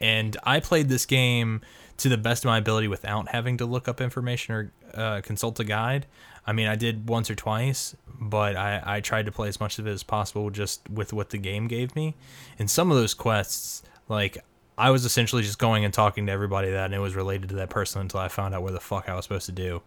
and 0.00 0.36
I 0.42 0.58
played 0.60 0.88
this 0.88 1.06
game 1.06 1.60
to 1.98 2.08
the 2.08 2.16
best 2.16 2.44
of 2.44 2.48
my 2.48 2.58
ability 2.58 2.88
without 2.88 3.28
having 3.28 3.58
to 3.58 3.66
look 3.66 3.86
up 3.86 4.00
information 4.00 4.54
or 4.54 4.72
uh, 4.94 5.20
consult 5.20 5.60
a 5.60 5.64
guide. 5.64 6.06
I 6.46 6.52
mean, 6.52 6.66
I 6.66 6.76
did 6.76 7.08
once 7.08 7.30
or 7.30 7.34
twice, 7.34 7.94
but 8.20 8.56
I, 8.56 8.82
I 8.84 9.00
tried 9.00 9.26
to 9.26 9.32
play 9.32 9.48
as 9.48 9.60
much 9.60 9.78
of 9.78 9.86
it 9.86 9.90
as 9.90 10.02
possible 10.02 10.50
just 10.50 10.88
with 10.90 11.12
what 11.12 11.30
the 11.30 11.38
game 11.38 11.68
gave 11.68 11.94
me. 11.94 12.14
And 12.58 12.70
some 12.70 12.90
of 12.90 12.96
those 12.96 13.14
quests, 13.14 13.82
like, 14.08 14.38
I 14.76 14.90
was 14.90 15.04
essentially 15.04 15.42
just 15.42 15.58
going 15.58 15.84
and 15.84 15.92
talking 15.92 16.26
to 16.26 16.32
everybody 16.32 16.70
that 16.70 16.86
and 16.86 16.94
it 16.94 16.98
was 16.98 17.14
related 17.14 17.50
to 17.50 17.56
that 17.56 17.70
person 17.70 18.00
until 18.00 18.20
I 18.20 18.28
found 18.28 18.54
out 18.54 18.62
where 18.62 18.72
the 18.72 18.80
fuck 18.80 19.08
I 19.08 19.14
was 19.14 19.24
supposed 19.24 19.46
to 19.46 19.52
do. 19.52 19.82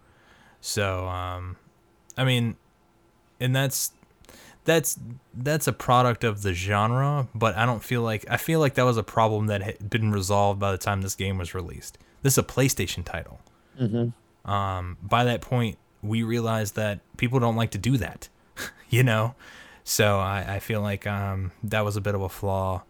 So, 0.62 1.08
um, 1.08 1.58
I 2.18 2.24
mean, 2.24 2.56
and 3.40 3.56
that's 3.56 3.92
that's 4.64 5.00
that's 5.34 5.68
a 5.68 5.74
product 5.74 6.24
of 6.24 6.42
the 6.42 6.54
genre, 6.54 7.28
but 7.36 7.56
I 7.56 7.66
don't 7.66 7.84
feel 7.84 8.02
like 8.02 8.26
I 8.30 8.38
feel 8.38 8.60
like 8.60 8.76
that 8.76 8.86
was 8.86 8.98
a 8.98 9.04
problem 9.04 9.48
that 9.48 9.62
had 9.62 9.90
been 9.90 10.12
resolved 10.12 10.60
by 10.60 10.72
the 10.72 10.78
time 10.78 11.02
this 11.02 11.16
game 11.16 11.38
was 11.38 11.54
released. 11.54 11.98
This 12.22 12.34
is 12.34 12.38
a 12.38 12.44
PlayStation 12.44 13.04
title. 13.04 13.40
Mm-hmm. 13.80 14.50
Um, 14.50 14.98
by 15.02 15.24
that 15.24 15.42
point, 15.42 15.78
we 16.08 16.24
realized 16.24 16.76
that 16.76 17.00
people 17.18 17.40
don't 17.40 17.56
like 17.56 17.72
to 17.72 17.78
do 17.78 17.98
that, 17.98 18.30
you 18.90 19.04
know. 19.04 19.36
So 19.84 20.20
I, 20.20 20.56
I 20.56 20.60
feel 20.60 20.82
like 20.82 21.06
um, 21.06 21.52
that 21.64 21.86
was 21.86 21.96
a 21.96 22.02
bit 22.02 22.16
of 22.16 22.22
a 22.22 22.30
flaw. 22.30 22.84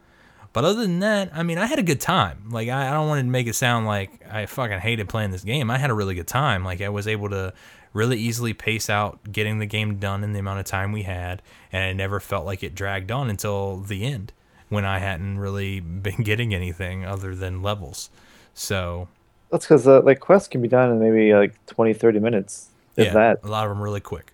But 0.54 0.63
other 0.63 0.84
than 0.84 0.99
that, 0.99 1.32
I 1.34 1.43
mean, 1.43 1.58
I 1.58 1.65
had 1.65 1.80
a 1.80 1.84
good 1.84 1.99
time. 1.99 2.49
Like 2.49 2.69
I, 2.69 2.88
I 2.88 2.91
don't 2.91 3.10
want 3.10 3.19
to 3.19 3.30
make 3.30 3.47
it 3.47 3.56
sound 3.56 3.86
like 3.86 4.25
I 4.32 4.45
fucking 4.45 4.80
hated 4.80 5.10
playing 5.10 5.32
this 5.32 5.43
game. 5.43 5.69
I 5.69 5.78
had 5.78 5.89
a 5.89 5.93
really 5.93 6.15
good 6.15 6.28
time. 6.28 6.63
Like 6.63 6.80
I 6.80 6.88
was 6.88 7.10
able 7.10 7.30
to 7.32 7.54
really 7.91 8.17
easily 8.17 8.54
pace 8.54 8.89
out 8.89 9.19
getting 9.32 9.60
the 9.60 9.65
game 9.65 9.97
done 9.99 10.23
in 10.23 10.32
the 10.32 10.39
amount 10.39 10.60
of 10.60 10.65
time 10.65 10.93
we 10.93 11.04
had, 11.04 11.41
and 11.73 11.84
I 11.84 11.93
never 11.93 12.21
felt 12.21 12.45
like 12.45 12.63
it 12.63 12.73
dragged 12.75 13.12
on 13.12 13.30
until 13.30 13.78
the 13.78 14.06
end 14.06 14.32
when 14.69 14.86
I 14.86 14.99
hadn't 14.99 15.39
really 15.39 15.80
been 16.06 16.23
getting 16.23 16.54
anything 16.54 17.06
other 17.06 17.36
than 17.36 17.62
levels. 17.62 18.10
So 18.54 19.10
That's 19.51 19.65
because 19.65 19.88
uh, 19.88 20.01
like 20.01 20.21
quests 20.21 20.47
can 20.47 20.62
be 20.62 20.69
done 20.69 20.89
in 20.89 20.99
maybe 20.99 21.34
like 21.34 21.54
20, 21.65 21.93
30 21.93 22.19
minutes. 22.19 22.69
Yeah, 23.03 23.13
that 23.13 23.39
a 23.43 23.47
lot 23.47 23.65
of 23.65 23.69
them 23.71 23.81
really 23.81 23.99
quick. 24.01 24.31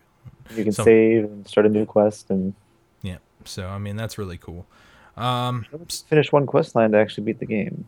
you 0.56 0.64
can 0.64 0.74
So- 0.74 0.84
save 0.84 1.24
and 1.26 1.48
start 1.48 1.66
a 1.66 1.70
new 1.70 1.86
quest 1.86 2.30
and 2.30 2.54
Yeah. 3.02 3.18
So 3.46 3.68
I 3.68 3.78
mean 3.80 3.96
that's 3.96 4.18
really 4.18 4.38
cool. 4.38 4.66
Um 5.18 5.66
finish 6.08 6.32
one 6.32 6.46
quest 6.46 6.76
line 6.76 6.92
to 6.92 6.98
actually 6.98 7.24
beat 7.26 7.40
the 7.40 7.46
game. 7.46 7.86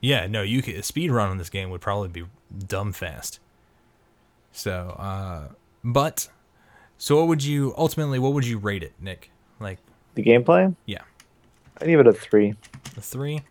yeah, 0.00 0.26
no, 0.26 0.42
you 0.42 0.62
could 0.62 0.74
a 0.76 0.82
speed 0.82 1.10
run 1.10 1.28
on 1.30 1.38
this 1.38 1.50
game 1.50 1.70
would 1.70 1.80
probably 1.80 2.08
be 2.08 2.24
dumb 2.66 2.92
fast. 2.92 3.40
So 4.52 4.96
uh 4.98 5.48
but 5.84 6.28
so 6.96 7.16
what 7.16 7.28
would 7.28 7.44
you 7.44 7.74
ultimately 7.76 8.18
what 8.18 8.32
would 8.32 8.46
you 8.46 8.58
rate 8.58 8.82
it, 8.82 8.92
Nick? 9.00 9.30
Like 9.60 9.78
The 10.14 10.22
gameplay, 10.22 10.74
yeah. 10.86 11.02
I 11.80 11.86
give 11.86 12.00
it 12.00 12.06
a 12.06 12.12
three. 12.12 12.54
A 12.96 13.00
three? 13.00 13.42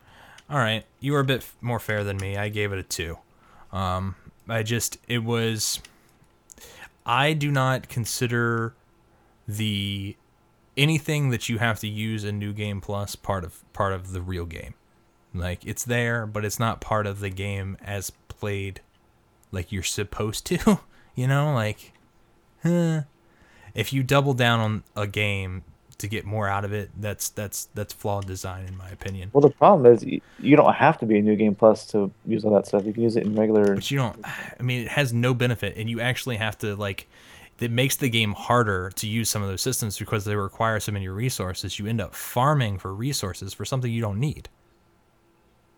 Alright. 0.49 0.86
You 0.99 1.13
were 1.13 1.19
a 1.19 1.25
bit 1.25 1.45
more 1.62 1.80
fair 1.80 2.03
than 2.03 2.17
me. 2.17 2.38
I 2.38 2.49
gave 2.49 2.71
it 2.73 2.80
a 2.80 2.84
two. 2.84 3.17
Um 3.71 4.15
I 4.49 4.63
just 4.63 4.97
it 5.08 5.23
was 5.23 5.82
I 7.08 7.34
do 7.34 7.50
not 7.50 7.88
consider 7.88 8.76
the 9.48 10.17
anything 10.76 11.30
that 11.30 11.48
you 11.48 11.58
have 11.58 11.80
to 11.80 11.88
use 11.88 12.26
in 12.26 12.38
New 12.38 12.54
Game 12.54 12.82
Plus 12.82 13.15
part 13.15 13.46
of 13.46 13.63
part 13.74 13.93
of 13.93 14.12
the 14.12 14.22
real 14.22 14.46
game. 14.46 14.74
Like 15.34 15.65
it's 15.65 15.86
there, 15.86 16.28
but 16.28 16.43
it's 16.43 16.60
not 16.60 16.82
part 16.82 17.08
of 17.08 17.20
the 17.22 17.30
game 17.30 17.78
as 17.82 18.12
played 18.28 18.82
like 19.52 19.72
you're 19.72 19.84
supposed 19.84 20.46
to. 20.48 20.82
you 21.15 21.28
know, 21.28 21.54
like 21.54 21.93
huh. 22.63 23.04
if 23.74 23.93
you 23.93 24.04
double 24.04 24.34
down 24.34 24.60
on 24.60 24.84
a 24.96 25.08
game 25.08 25.63
to 25.99 26.07
get 26.07 26.25
more 26.25 26.47
out 26.47 26.63
of 26.63 26.73
it, 26.73 26.89
that's 26.99 27.29
that's 27.29 27.69
that's 27.73 27.93
flawed 27.93 28.27
design 28.27 28.65
in 28.65 28.77
my 28.77 28.89
opinion. 28.89 29.31
Well, 29.33 29.41
the 29.41 29.49
problem 29.49 29.91
is 29.91 30.03
you 30.03 30.55
don't 30.55 30.73
have 30.73 30.97
to 30.99 31.05
be 31.05 31.17
a 31.17 31.21
new 31.21 31.36
game 31.36 31.55
plus 31.55 31.86
to 31.88 32.12
use 32.25 32.45
all 32.45 32.53
that 32.53 32.67
stuff. 32.67 32.86
You 32.86 32.93
can 32.93 33.03
use 33.03 33.15
it 33.15 33.25
in 33.25 33.36
regular. 33.36 33.75
But 33.75 33.89
you 33.89 33.97
don't. 33.97 34.19
I 34.25 34.62
mean, 34.62 34.81
it 34.81 34.89
has 34.89 35.13
no 35.13 35.33
benefit, 35.33 35.75
and 35.77 35.89
you 35.89 35.99
actually 35.99 36.38
have 36.38 36.57
to 36.60 36.75
like. 36.75 37.07
It 37.60 37.71
makes 37.71 37.95
the 37.95 38.10
game 38.10 38.33
harder 38.33 38.91
to 38.91 39.07
use 39.07 39.29
some 39.29 39.41
of 39.41 39.49
those 39.49 39.63
systems 39.63 39.97
because 39.97 40.25
they 40.25 40.36
require 40.36 40.79
so 40.79 40.91
many 40.91 41.07
resources. 41.07 41.79
You 41.79 41.88
end 41.88 41.99
up 41.99 42.13
farming 42.13 42.77
for 42.77 42.93
resources 42.93 43.51
for 43.53 43.65
something 43.65 43.91
you 43.91 44.01
don't 44.01 44.19
need. 44.19 44.47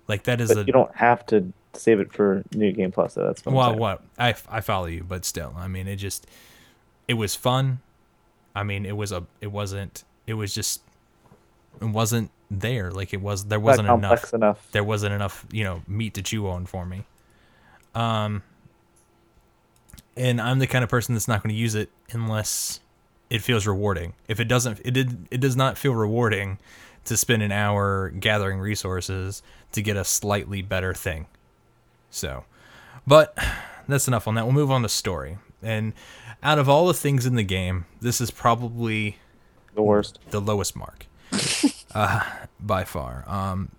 Like 0.09 0.23
that 0.23 0.41
is 0.41 0.49
But 0.49 0.57
a 0.57 0.65
you 0.65 0.73
don't 0.73 0.93
have 0.95 1.25
to 1.27 1.53
save 1.73 2.01
it 2.01 2.11
for 2.11 2.43
new 2.53 2.71
game 2.73 2.91
plus. 2.91 3.13
So 3.13 3.23
that's 3.23 3.45
what 3.45 3.55
well, 3.55 3.75
what 3.75 4.03
I 4.17 4.35
I 4.49 4.59
follow 4.59 4.87
you, 4.87 5.05
but 5.07 5.23
still, 5.23 5.53
I 5.55 5.69
mean, 5.69 5.87
it 5.87 5.97
just 5.97 6.27
it 7.07 7.13
was 7.13 7.35
fun. 7.35 7.79
I 8.55 8.63
mean, 8.63 8.85
it 8.85 8.97
was 8.97 9.11
a 9.11 9.23
it 9.39 9.51
wasn't 9.51 10.03
it 10.29 10.35
was 10.35 10.53
just 10.53 10.81
it 11.81 11.85
wasn't 11.85 12.29
there. 12.51 12.91
Like 12.91 13.13
it 13.13 13.21
was 13.21 13.45
there 13.45 13.59
wasn't 13.59 13.89
enough 13.89 14.33
enough. 14.33 14.67
there 14.71 14.83
wasn't 14.83 15.13
enough, 15.13 15.45
you 15.51 15.63
know, 15.63 15.81
meat 15.87 16.13
to 16.13 16.21
chew 16.21 16.47
on 16.47 16.67
for 16.67 16.85
me. 16.85 17.03
Um, 17.95 18.43
and 20.15 20.39
I'm 20.39 20.59
the 20.59 20.67
kind 20.67 20.83
of 20.83 20.89
person 20.89 21.15
that's 21.15 21.27
not 21.27 21.41
going 21.41 21.53
to 21.53 21.59
use 21.59 21.73
it 21.73 21.89
unless 22.11 22.79
it 23.31 23.41
feels 23.41 23.65
rewarding. 23.65 24.13
If 24.27 24.39
it 24.39 24.45
doesn't, 24.45 24.79
it 24.85 24.91
did, 24.91 25.27
it 25.31 25.41
does 25.41 25.55
not 25.55 25.77
feel 25.77 25.95
rewarding 25.95 26.59
to 27.05 27.17
spend 27.17 27.41
an 27.41 27.51
hour 27.51 28.09
gathering 28.09 28.59
resources 28.59 29.41
to 29.71 29.81
get 29.81 29.97
a 29.97 30.03
slightly 30.03 30.61
better 30.61 30.93
thing. 30.93 31.25
So, 32.11 32.43
but 33.07 33.35
that's 33.87 34.07
enough 34.07 34.27
on 34.27 34.35
that. 34.35 34.45
We'll 34.45 34.53
move 34.53 34.71
on 34.71 34.83
to 34.83 34.89
story. 34.89 35.39
And 35.63 35.93
out 36.43 36.59
of 36.59 36.69
all 36.69 36.87
the 36.87 36.93
things 36.93 37.25
in 37.25 37.35
the 37.35 37.43
game, 37.43 37.85
this 37.99 38.21
is 38.21 38.29
probably 38.29 39.17
The 39.75 39.81
worst. 39.81 40.19
the 40.29 40.41
lowest 40.41 40.75
mark. 40.75 41.05
by 42.59 42.83
far. 42.83 43.23
Um, 43.27 43.69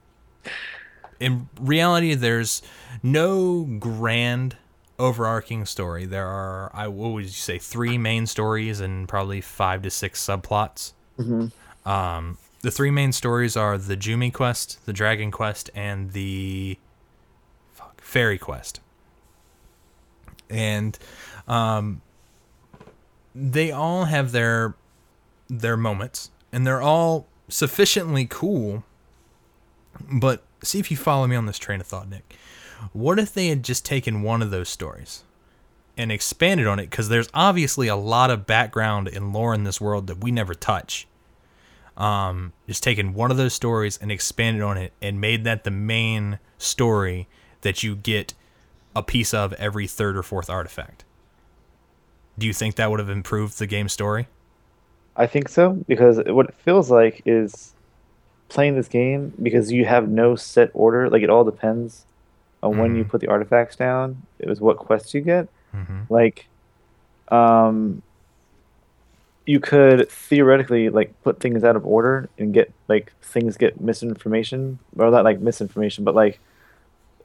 in 1.19 1.49
reality, 1.61 2.15
there's 2.15 2.63
no 3.03 3.65
grand 3.65 4.57
overarching 4.99 5.67
story. 5.67 6.07
There 6.07 6.27
are, 6.27 6.71
I 6.75 6.89
what 6.89 7.13
would 7.13 7.25
you 7.25 7.31
say, 7.31 7.59
three 7.59 7.99
main 7.99 8.27
stories 8.27 8.81
and 8.81 9.09
probably 9.09 9.41
five 9.41 9.83
to 9.83 9.91
six 9.91 10.25
subplots. 10.25 10.93
Um, 11.85 12.39
the 12.63 12.71
three 12.71 12.91
main 12.91 13.13
stories 13.13 13.57
are 13.57 13.77
the 13.77 13.97
Jumi 13.97 14.33
quest, 14.33 14.85
the 14.87 14.93
Dragon 14.93 15.31
quest, 15.31 15.71
and 15.75 16.13
the 16.13 16.79
fuck, 17.73 18.01
Fairy 18.01 18.39
quest. 18.39 18.81
And 20.49 20.99
um, 21.47 22.01
they 23.35 23.71
all 23.71 24.05
have 24.07 24.33
their 24.33 24.75
their 25.51 25.77
moments, 25.77 26.31
and 26.53 26.67
they're 26.67 26.81
all 26.81 27.27
sufficiently 27.49 28.27
cool. 28.29 28.85
But 30.11 30.43
see 30.63 30.79
if 30.79 30.91
you 30.91 30.97
follow 30.97 31.27
me 31.27 31.37
on 31.37 31.47
this 31.47 31.59
train 31.59 31.81
of 31.81 31.87
thought, 31.87 32.09
Nick. 32.09 32.37
What 32.93 33.19
if 33.19 33.35
they 33.35 33.49
had 33.49 33.63
just 33.63 33.85
taken 33.85 34.23
one 34.23 34.41
of 34.41 34.51
those 34.51 34.69
stories 34.69 35.25
and 35.97 36.11
expanded 36.11 36.67
on 36.67 36.79
it? 36.79 36.89
Because 36.89 37.09
there's 37.09 37.29
obviously 37.35 37.89
a 37.89 37.97
lot 37.97 38.31
of 38.31 38.47
background 38.47 39.09
and 39.09 39.33
lore 39.33 39.53
in 39.53 39.65
this 39.65 39.81
world 39.81 40.07
that 40.07 40.23
we 40.23 40.31
never 40.31 40.55
touch. 40.55 41.07
Um, 41.97 42.55
just 42.67 42.83
taken 42.83 43.13
one 43.13 43.31
of 43.31 43.37
those 43.37 43.53
stories 43.53 43.99
and 44.01 44.11
expanded 44.11 44.63
on 44.63 44.79
it 44.79 44.93
and 45.03 45.21
made 45.21 45.45
that 45.45 45.65
the 45.65 45.71
main 45.71 46.39
story 46.57 47.29
that 47.61 47.83
you 47.83 47.95
get 47.95 48.33
a 48.97 49.03
piece 49.03 49.35
of 49.35 49.53
every 49.55 49.87
third 49.87 50.17
or 50.17 50.23
fourth 50.23 50.49
artifact. 50.49 51.05
Do 52.39 52.47
you 52.47 52.55
think 52.55 52.77
that 52.77 52.91
would 52.91 53.01
have 53.01 53.11
improved 53.11 53.59
the 53.59 53.67
game 53.67 53.89
story? 53.89 54.29
I 55.17 55.27
think 55.27 55.49
so 55.49 55.73
because 55.89 56.21
what 56.27 56.47
it 56.47 56.55
feels 56.55 56.91
like 56.91 57.23
is 57.27 57.75
playing 58.49 58.75
this 58.77 58.89
game 58.89 59.33
because 59.43 59.71
you 59.71 59.85
have 59.85 60.09
no 60.09 60.35
set 60.37 60.71
order. 60.75 61.09
Like 61.11 61.23
it 61.23 61.31
all 61.31 61.45
depends 61.45 62.05
on 62.63 62.79
when 62.79 62.97
you 62.97 63.05
put 63.05 63.21
the 63.21 63.29
artifacts 63.29 63.77
down. 63.77 64.23
It 64.39 64.49
was 64.49 64.61
what 64.61 64.77
quests 64.77 65.15
you 65.15 65.21
get. 65.21 65.49
Like, 66.09 66.47
um, 67.29 68.03
you 69.47 69.61
could 69.61 70.09
theoretically 70.11 70.89
like 70.91 71.13
put 71.23 71.41
things 71.41 71.65
out 71.65 71.75
of 71.77 71.87
order 71.87 72.29
and 72.39 72.53
get 72.53 72.73
like 72.89 73.13
things 73.23 73.57
get 73.57 73.81
misinformation 73.81 74.79
or 74.97 75.11
not 75.11 75.25
like 75.25 75.41
misinformation, 75.41 76.05
but 76.05 76.15
like 76.15 76.39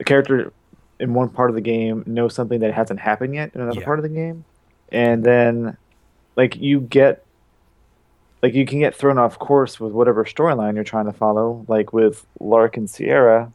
a 0.00 0.04
character 0.04 0.52
in 0.98 1.12
one 1.14 1.28
part 1.28 1.50
of 1.50 1.54
the 1.56 1.60
game 1.60 2.02
knows 2.06 2.34
something 2.34 2.60
that 2.60 2.72
hasn't 2.72 3.00
happened 3.00 3.34
yet 3.34 3.50
in 3.54 3.60
another 3.60 3.80
Yeah. 3.80 3.84
part 3.84 3.98
of 3.98 4.02
the 4.02 4.08
game, 4.08 4.44
and 4.90 5.22
then 5.22 5.76
like 6.36 6.56
you 6.56 6.80
get 6.80 7.24
like 8.42 8.54
you 8.54 8.66
can 8.66 8.78
get 8.78 8.94
thrown 8.94 9.18
off 9.18 9.38
course 9.38 9.80
with 9.80 9.92
whatever 9.92 10.24
storyline 10.24 10.74
you're 10.74 10.84
trying 10.84 11.06
to 11.06 11.12
follow. 11.12 11.64
Like 11.68 11.92
with 11.92 12.26
Larc 12.40 12.76
and 12.76 12.88
Sierra, 12.88 13.52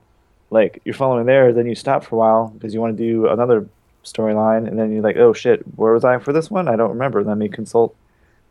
like 0.50 0.82
you're 0.84 0.94
following 0.94 1.26
there, 1.26 1.54
then 1.54 1.68
you 1.68 1.76
stop 1.76 2.04
for 2.04 2.16
a 2.16 2.20
while 2.20 2.48
because 2.50 2.74
you 2.74 2.82
want 2.82 2.98
to 2.98 3.04
do 3.04 3.28
another 3.28 3.68
storyline, 4.04 4.68
and 4.68 4.80
then 4.80 4.92
you're 4.92 5.04
like, 5.04 5.18
oh 5.18 5.34
shit, 5.34 5.62
where 5.76 5.94
was 5.94 6.04
I 6.04 6.18
for 6.18 6.34
this 6.34 6.50
one? 6.50 6.68
I 6.68 6.76
don't 6.76 6.90
remember. 6.90 7.24
Let 7.24 7.38
me 7.38 7.48
consult 7.48 7.96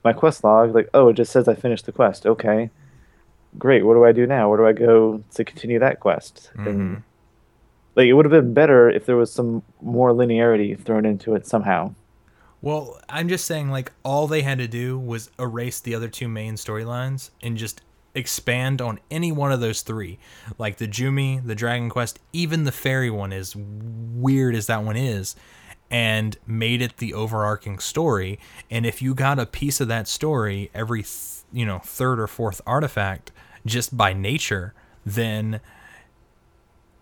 my 0.05 0.13
quest 0.13 0.45
log. 0.45 0.75
Like, 0.75 0.89
oh, 0.95 1.09
it 1.09 1.15
just 1.15 1.33
says 1.33 1.49
I 1.49 1.55
finished 1.55 1.87
the 1.87 1.93
quest. 1.93 2.25
Okay, 2.27 2.71
great. 3.59 3.85
What 3.85 3.95
do 3.95 4.05
I 4.05 4.13
do 4.13 4.27
now? 4.27 4.49
Where 4.49 4.59
do 4.59 4.67
I 4.67 4.73
go 4.73 5.23
to 5.35 5.45
continue 5.45 5.79
that 5.81 6.01
quest? 6.01 6.51
And 6.55 6.67
mm-hmm. 6.67 6.95
like, 7.97 8.07
it 8.07 8.13
would 8.13 8.25
have 8.25 8.33
been 8.33 8.55
better 8.55 8.89
if 8.89 9.07
there 9.07 9.17
was 9.17 9.33
some 9.33 9.63
more 9.83 10.13
linearity 10.13 10.79
thrown 10.79 11.05
into 11.05 11.35
it 11.35 11.47
somehow. 11.47 11.95
Well, 12.63 13.01
I'm 13.09 13.29
just 13.29 13.47
saying, 13.47 13.71
like, 13.71 13.93
all 14.03 14.27
they 14.27 14.43
had 14.43 14.59
to 14.59 14.69
do 14.69 14.99
was 14.99 15.31
erase 15.39 15.81
the 15.81 15.95
other 15.95 16.09
two 16.09 16.29
main 16.29 16.55
storylines 16.55 17.31
and 17.43 17.57
just 17.57 17.81
expand 18.15 18.83
on 18.83 18.99
any 19.11 19.33
one 19.33 19.53
of 19.53 19.61
those 19.61 19.83
three. 19.83 20.19
Like 20.59 20.77
the 20.77 20.89
Jumi, 20.89 21.45
the 21.45 21.55
Dragon 21.55 21.89
Quest, 21.89 22.19
even 22.33 22.65
the 22.65 22.73
Fairy 22.73 23.11
one, 23.11 23.33
is 23.33 23.57
weird 23.57 24.55
as 24.55 24.67
that 24.67 24.83
one 24.85 24.97
is, 24.97 25.37
and 25.91 26.37
made 26.47 26.83
it 26.83 26.99
the 26.99 27.15
overarching 27.15 27.79
story. 27.79 28.39
And 28.71 28.85
if 28.85 29.01
you 29.01 29.15
got 29.15 29.39
a 29.39 29.47
piece 29.47 29.81
of 29.81 29.89
that 29.89 30.07
story 30.07 30.71
every, 30.75 31.03
th- 31.03 31.45
you 31.53 31.65
know, 31.65 31.79
third 31.79 32.21
or 32.21 32.27
fourth 32.27 32.61
artifact 32.67 33.33
just 33.65 33.97
by 33.97 34.13
nature, 34.13 34.75
then 35.05 35.61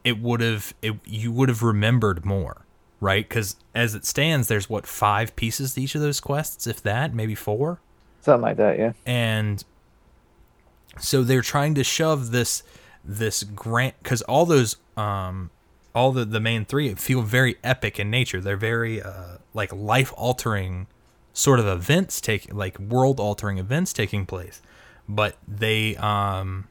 it 0.04 0.20
would 0.20 0.40
have 0.40 0.74
it 0.80 0.94
you 1.04 1.32
would 1.32 1.48
have 1.48 1.62
remembered 1.62 2.24
more 2.24 2.64
right? 3.00 3.28
Because 3.28 3.56
as 3.74 3.94
it 3.94 4.04
stands 4.04 4.48
there's 4.48 4.68
what 4.68 4.86
five 4.86 5.34
pieces 5.36 5.74
to 5.74 5.82
each 5.82 5.94
of 5.94 6.00
those 6.00 6.20
quests 6.20 6.66
if 6.66 6.82
that 6.82 7.14
maybe 7.14 7.34
four? 7.34 7.80
Something 8.20 8.42
like 8.42 8.56
that, 8.56 8.78
yeah. 8.78 8.92
and 9.06 9.64
so 11.00 11.22
they're 11.22 11.42
trying 11.42 11.74
to 11.74 11.84
shove 11.84 12.30
this 12.30 12.62
this 13.04 13.42
grant 13.42 13.94
because 14.02 14.22
all 14.22 14.44
those 14.44 14.76
um 14.96 15.50
all 15.94 16.12
the 16.12 16.24
the 16.24 16.40
main 16.40 16.64
three 16.64 16.94
feel 16.94 17.22
very 17.22 17.56
epic 17.64 17.98
in 17.98 18.10
nature. 18.10 18.40
They're 18.40 18.56
very 18.56 19.02
uh 19.02 19.38
like 19.54 19.72
life 19.72 20.12
altering 20.16 20.86
sort 21.32 21.60
of 21.60 21.66
events 21.66 22.20
take 22.20 22.52
like 22.52 22.78
world 22.78 23.20
altering 23.20 23.58
events 23.58 23.92
taking 23.92 24.26
place. 24.26 24.60
But 25.08 25.36
they 25.46 25.96
um 25.96 26.66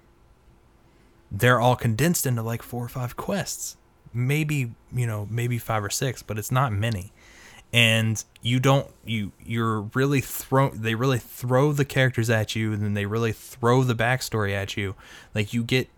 they're 1.31 1.59
all 1.59 1.75
condensed 1.75 2.25
into 2.25 2.41
like 2.41 2.61
four 2.61 2.83
or 2.83 2.89
five 2.89 3.15
quests 3.15 3.76
maybe 4.17 4.73
you 4.91 5.05
know 5.05 5.27
maybe 5.29 5.57
five 5.57 5.83
or 5.83 5.89
six 5.89 6.23
but 6.23 6.37
it's 6.37 6.51
not 6.51 6.73
many. 6.73 7.13
And 7.73 8.23
you 8.41 8.59
don't 8.59 8.87
you 9.05 9.31
you're 9.43 9.81
really 9.93 10.21
throw 10.21 10.69
they 10.69 10.95
really 10.95 11.19
throw 11.19 11.73
the 11.73 11.85
characters 11.85 12.29
at 12.29 12.55
you 12.55 12.73
and 12.73 12.81
then 12.81 12.93
they 12.93 13.05
really 13.05 13.33
throw 13.33 13.83
the 13.83 13.95
backstory 13.95 14.53
at 14.53 14.77
you. 14.77 14.95
Like 15.35 15.53
you 15.53 15.63
get 15.63 15.89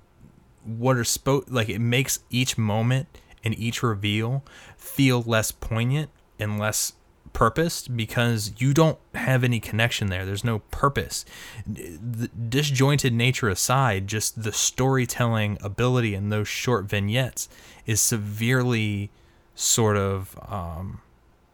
what 0.66 0.98
are 0.98 1.04
spo 1.04 1.44
like 1.48 1.70
it 1.70 1.80
makes 1.80 2.20
each 2.30 2.58
moment 2.58 3.08
and 3.44 3.58
each 3.58 3.82
reveal 3.82 4.44
feel 4.78 5.22
less 5.22 5.52
poignant 5.52 6.10
and 6.38 6.60
less 6.60 6.94
purposed 7.34 7.96
because 7.96 8.54
you 8.58 8.74
don't 8.74 8.98
have 9.14 9.44
any 9.44 9.60
connection 9.60 10.08
there. 10.08 10.26
There's 10.26 10.44
no 10.44 10.60
purpose. 10.72 11.26
The 11.66 12.28
disjointed 12.28 13.14
nature 13.14 13.50
aside 13.50 14.08
just 14.08 14.44
the 14.44 14.52
storytelling 14.52 15.58
ability 15.62 16.16
in 16.16 16.30
those 16.30 16.48
short 16.48 16.86
vignettes 16.86 17.50
is 17.86 18.02
severely 18.02 19.10
sort 19.56 19.98
of 19.98 20.38
um, 20.48 21.02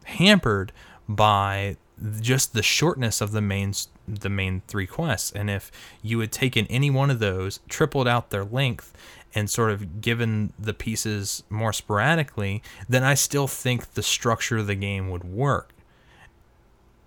hampered 0.06 0.72
by 1.08 1.78
just 2.20 2.54
the 2.54 2.64
shortness 2.64 3.22
of 3.22 3.32
the 3.32 3.42
main 3.42 3.74
the 4.08 4.30
main 4.30 4.62
three 4.68 4.86
quests. 4.86 5.32
And 5.32 5.50
if 5.50 5.72
you 6.04 6.20
had 6.20 6.32
taken 6.32 6.68
any 6.68 6.92
one 6.92 7.10
of 7.10 7.20
those 7.20 7.60
tripled 7.68 8.08
out 8.08 8.30
their 8.30 8.44
length 8.44 8.94
and 9.36 9.50
sort 9.50 9.70
of 9.70 10.02
given 10.02 10.54
the 10.58 10.74
pieces 10.74 11.44
more 11.50 11.74
sporadically 11.74 12.64
then 12.90 13.04
i 13.04 13.14
still 13.14 13.48
think 13.48 13.94
the 13.94 14.04
structure 14.04 14.58
of 14.58 14.68
the 14.68 14.76
game 14.76 15.10
would 15.10 15.24
work 15.24 15.74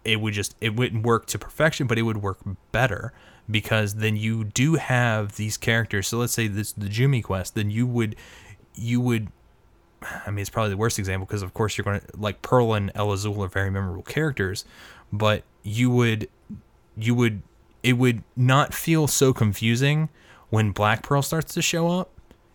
it 0.04 0.20
would 0.20 0.34
just 0.34 0.54
it 0.60 0.76
wouldn't 0.76 1.04
work 1.04 1.26
to 1.26 1.38
perfection 1.38 1.86
but 1.86 1.98
it 1.98 2.02
would 2.02 2.22
work 2.22 2.38
better 2.70 3.12
because 3.50 3.94
then 3.94 4.14
you 4.14 4.44
do 4.44 4.74
have 4.74 5.36
these 5.36 5.56
characters 5.56 6.06
so 6.06 6.18
let's 6.18 6.32
say 6.32 6.46
this 6.46 6.72
the 6.72 6.86
Jumi 6.86 7.24
quest 7.24 7.54
then 7.54 7.70
you 7.70 7.86
would 7.86 8.14
you 8.74 9.00
would 9.00 9.28
I 10.26 10.30
mean, 10.30 10.40
it's 10.40 10.50
probably 10.50 10.70
the 10.70 10.76
worst 10.76 10.98
example 10.98 11.26
because, 11.26 11.42
of 11.42 11.54
course, 11.54 11.76
you're 11.76 11.84
going 11.84 12.00
to 12.00 12.06
like 12.16 12.40
Pearl 12.42 12.74
and 12.74 12.92
El 12.94 13.12
Azul 13.12 13.42
are 13.42 13.48
very 13.48 13.70
memorable 13.70 14.02
characters, 14.02 14.64
but 15.12 15.42
you 15.62 15.90
would, 15.90 16.28
you 16.96 17.14
would, 17.14 17.42
it 17.82 17.94
would 17.94 18.22
not 18.36 18.74
feel 18.74 19.06
so 19.06 19.32
confusing 19.32 20.08
when 20.50 20.70
Black 20.70 21.02
Pearl 21.02 21.22
starts 21.22 21.52
to 21.54 21.62
show 21.62 21.88
up. 21.88 22.10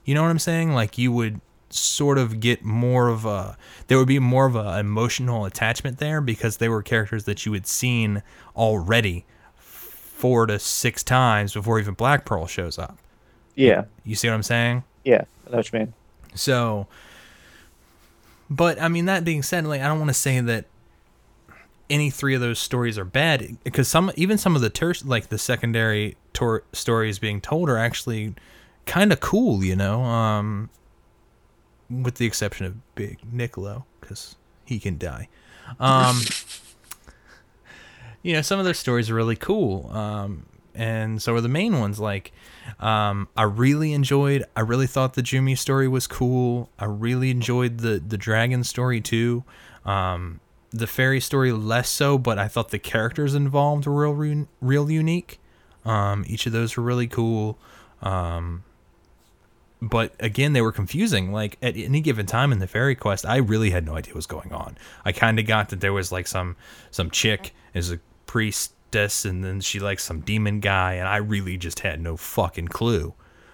You 0.05 0.13
know 0.15 0.21
what 0.21 0.29
I'm 0.29 0.39
saying? 0.39 0.73
Like 0.73 0.97
you 0.97 1.11
would 1.11 1.39
sort 1.69 2.17
of 2.17 2.39
get 2.39 2.63
more 2.63 3.07
of 3.07 3.25
a, 3.25 3.57
there 3.87 3.97
would 3.97 4.07
be 4.07 4.19
more 4.19 4.45
of 4.45 4.55
a 4.55 4.77
emotional 4.79 5.45
attachment 5.45 5.97
there 5.97 6.21
because 6.21 6.57
they 6.57 6.69
were 6.69 6.83
characters 6.83 7.23
that 7.25 7.45
you 7.45 7.53
had 7.53 7.65
seen 7.65 8.21
already 8.55 9.25
four 9.55 10.45
to 10.45 10.59
six 10.59 11.03
times 11.03 11.53
before 11.53 11.79
even 11.79 11.93
Black 11.95 12.25
Pearl 12.25 12.45
shows 12.47 12.77
up. 12.77 12.97
Yeah, 13.55 13.85
You 14.03 14.15
see 14.15 14.27
what 14.27 14.33
I'm 14.33 14.43
saying? 14.43 14.83
yeah. 15.03 15.25
Know 15.49 15.57
what 15.57 15.71
you 15.71 15.79
mean. 15.79 15.93
So, 16.35 16.87
but 18.49 18.81
I 18.81 18.87
mean, 18.87 19.05
that 19.05 19.23
being 19.25 19.43
said, 19.43 19.65
like 19.65 19.81
I 19.81 19.87
don't 19.87 19.99
want 19.99 20.09
to 20.09 20.13
say 20.15 20.39
that 20.39 20.65
any 21.89 22.09
three 22.09 22.33
of 22.33 22.41
those 22.41 22.57
stories 22.59 22.97
are 22.97 23.05
bad 23.05 23.57
because 23.63 23.87
some, 23.87 24.11
even 24.15 24.37
some 24.37 24.55
of 24.55 24.61
the 24.61 24.69
ter- 24.69 24.93
like 25.05 25.27
the 25.27 25.37
secondary 25.37 26.15
tor- 26.31 26.63
stories 26.71 27.19
being 27.19 27.41
told 27.41 27.69
are 27.69 27.77
actually 27.77 28.33
kind 28.85 29.11
of 29.13 29.19
cool, 29.19 29.63
you 29.63 29.75
know. 29.75 30.03
Um, 30.03 30.69
with 31.89 32.15
the 32.15 32.25
exception 32.25 32.65
of 32.65 32.95
Big 32.95 33.19
Niccolo 33.31 33.85
because 34.01 34.35
he 34.65 34.79
can 34.79 34.97
die. 34.97 35.29
Um, 35.79 36.21
you 38.21 38.33
know, 38.33 38.41
some 38.41 38.59
of 38.59 38.65
their 38.65 38.73
stories 38.73 39.09
are 39.09 39.15
really 39.15 39.35
cool. 39.35 39.89
Um, 39.91 40.45
and 40.75 41.21
so 41.21 41.35
are 41.35 41.41
the 41.41 41.49
main 41.49 41.79
ones. 41.79 41.99
Like, 41.99 42.31
um, 42.79 43.27
I 43.37 43.43
really 43.43 43.93
enjoyed. 43.93 44.45
I 44.55 44.61
really 44.61 44.87
thought 44.87 45.13
the 45.13 45.21
Jumi 45.21 45.57
story 45.57 45.87
was 45.87 46.07
cool. 46.07 46.69
I 46.79 46.85
really 46.85 47.29
enjoyed 47.29 47.79
the 47.79 48.01
the 48.05 48.17
dragon 48.17 48.63
story 48.63 48.99
too. 49.01 49.43
Um, 49.85 50.39
the 50.71 50.87
fairy 50.87 51.19
story 51.19 51.51
less 51.51 51.89
so, 51.89 52.17
but 52.17 52.39
I 52.39 52.47
thought 52.47 52.69
the 52.69 52.79
characters 52.79 53.35
involved 53.35 53.85
were 53.85 54.11
real 54.11 54.47
real 54.61 54.89
unique. 54.89 55.39
Um, 55.85 56.23
each 56.27 56.47
of 56.47 56.53
those 56.53 56.75
were 56.75 56.83
really 56.83 57.07
cool. 57.07 57.59
Um, 58.01 58.63
but 59.89 60.15
again, 60.19 60.53
they 60.53 60.61
were 60.61 60.71
confusing. 60.71 61.31
Like 61.31 61.57
at 61.61 61.75
any 61.75 61.99
given 61.99 62.25
time 62.25 62.51
in 62.51 62.59
the 62.59 62.67
fairy 62.67 62.95
quest, 62.95 63.25
I 63.25 63.37
really 63.37 63.71
had 63.71 63.85
no 63.85 63.95
idea 63.95 64.13
what 64.13 64.17
was 64.17 64.27
going 64.27 64.53
on. 64.53 64.77
I 65.03 65.11
kind 65.11 65.39
of 65.39 65.45
got 65.45 65.69
that 65.69 65.81
there 65.81 65.93
was 65.93 66.11
like 66.11 66.27
some 66.27 66.55
some 66.89 67.11
chick 67.11 67.53
is 67.73 67.91
a 67.91 67.99
priestess, 68.25 69.25
and 69.25 69.43
then 69.43 69.59
she 69.61 69.79
likes 69.79 70.03
some 70.03 70.21
demon 70.21 70.61
guy, 70.61 70.93
and 70.93 71.07
I 71.07 71.17
really 71.17 71.57
just 71.57 71.81
had 71.81 71.99
no 71.99 72.15
fucking 72.15 72.69
clue, 72.69 73.13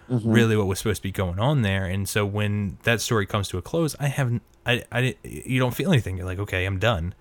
mm-hmm. 0.10 0.30
really 0.30 0.56
what 0.56 0.68
was 0.68 0.80
supposed 0.80 0.98
to 0.98 1.04
be 1.04 1.12
going 1.12 1.40
on 1.40 1.64
there. 1.64 1.86
And 1.86 2.08
so 2.08 2.26
when 2.26 2.78
that 2.84 3.02
story 3.02 3.26
comes 3.26 3.48
to 3.50 3.58
a 3.58 3.62
close, 3.62 3.96
I 4.00 4.08
haven't, 4.08 4.44
I, 4.66 4.84
I, 4.92 5.16
you 5.24 5.60
don't 5.60 5.74
feel 5.74 5.92
anything. 5.92 6.18
You're 6.18 6.28
like, 6.28 6.40
okay, 6.40 6.66
I'm 6.66 6.80
done. 6.80 7.16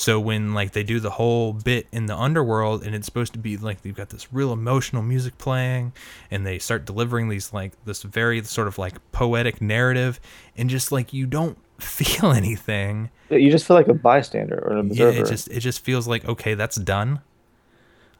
So 0.00 0.18
when 0.18 0.54
like 0.54 0.72
they 0.72 0.82
do 0.82 0.98
the 0.98 1.10
whole 1.10 1.52
bit 1.52 1.86
in 1.92 2.06
the 2.06 2.16
underworld 2.16 2.82
and 2.82 2.94
it's 2.94 3.04
supposed 3.04 3.34
to 3.34 3.38
be 3.38 3.58
like 3.58 3.82
they've 3.82 3.94
got 3.94 4.08
this 4.08 4.32
real 4.32 4.50
emotional 4.50 5.02
music 5.02 5.36
playing 5.36 5.92
and 6.30 6.46
they 6.46 6.58
start 6.58 6.86
delivering 6.86 7.28
these 7.28 7.52
like 7.52 7.72
this 7.84 8.02
very 8.02 8.42
sort 8.44 8.66
of 8.66 8.78
like 8.78 8.94
poetic 9.12 9.60
narrative 9.60 10.18
and 10.56 10.70
just 10.70 10.90
like 10.90 11.12
you 11.12 11.26
don't 11.26 11.58
feel 11.78 12.32
anything. 12.32 13.10
You 13.28 13.50
just 13.50 13.66
feel 13.66 13.76
like 13.76 13.88
a 13.88 13.94
bystander 13.94 14.58
or 14.64 14.72
an 14.72 14.78
observer. 14.78 15.12
Yeah, 15.12 15.20
it 15.20 15.26
just 15.26 15.48
it 15.48 15.60
just 15.60 15.84
feels 15.84 16.08
like 16.08 16.24
okay, 16.24 16.54
that's 16.54 16.76
done. 16.76 17.20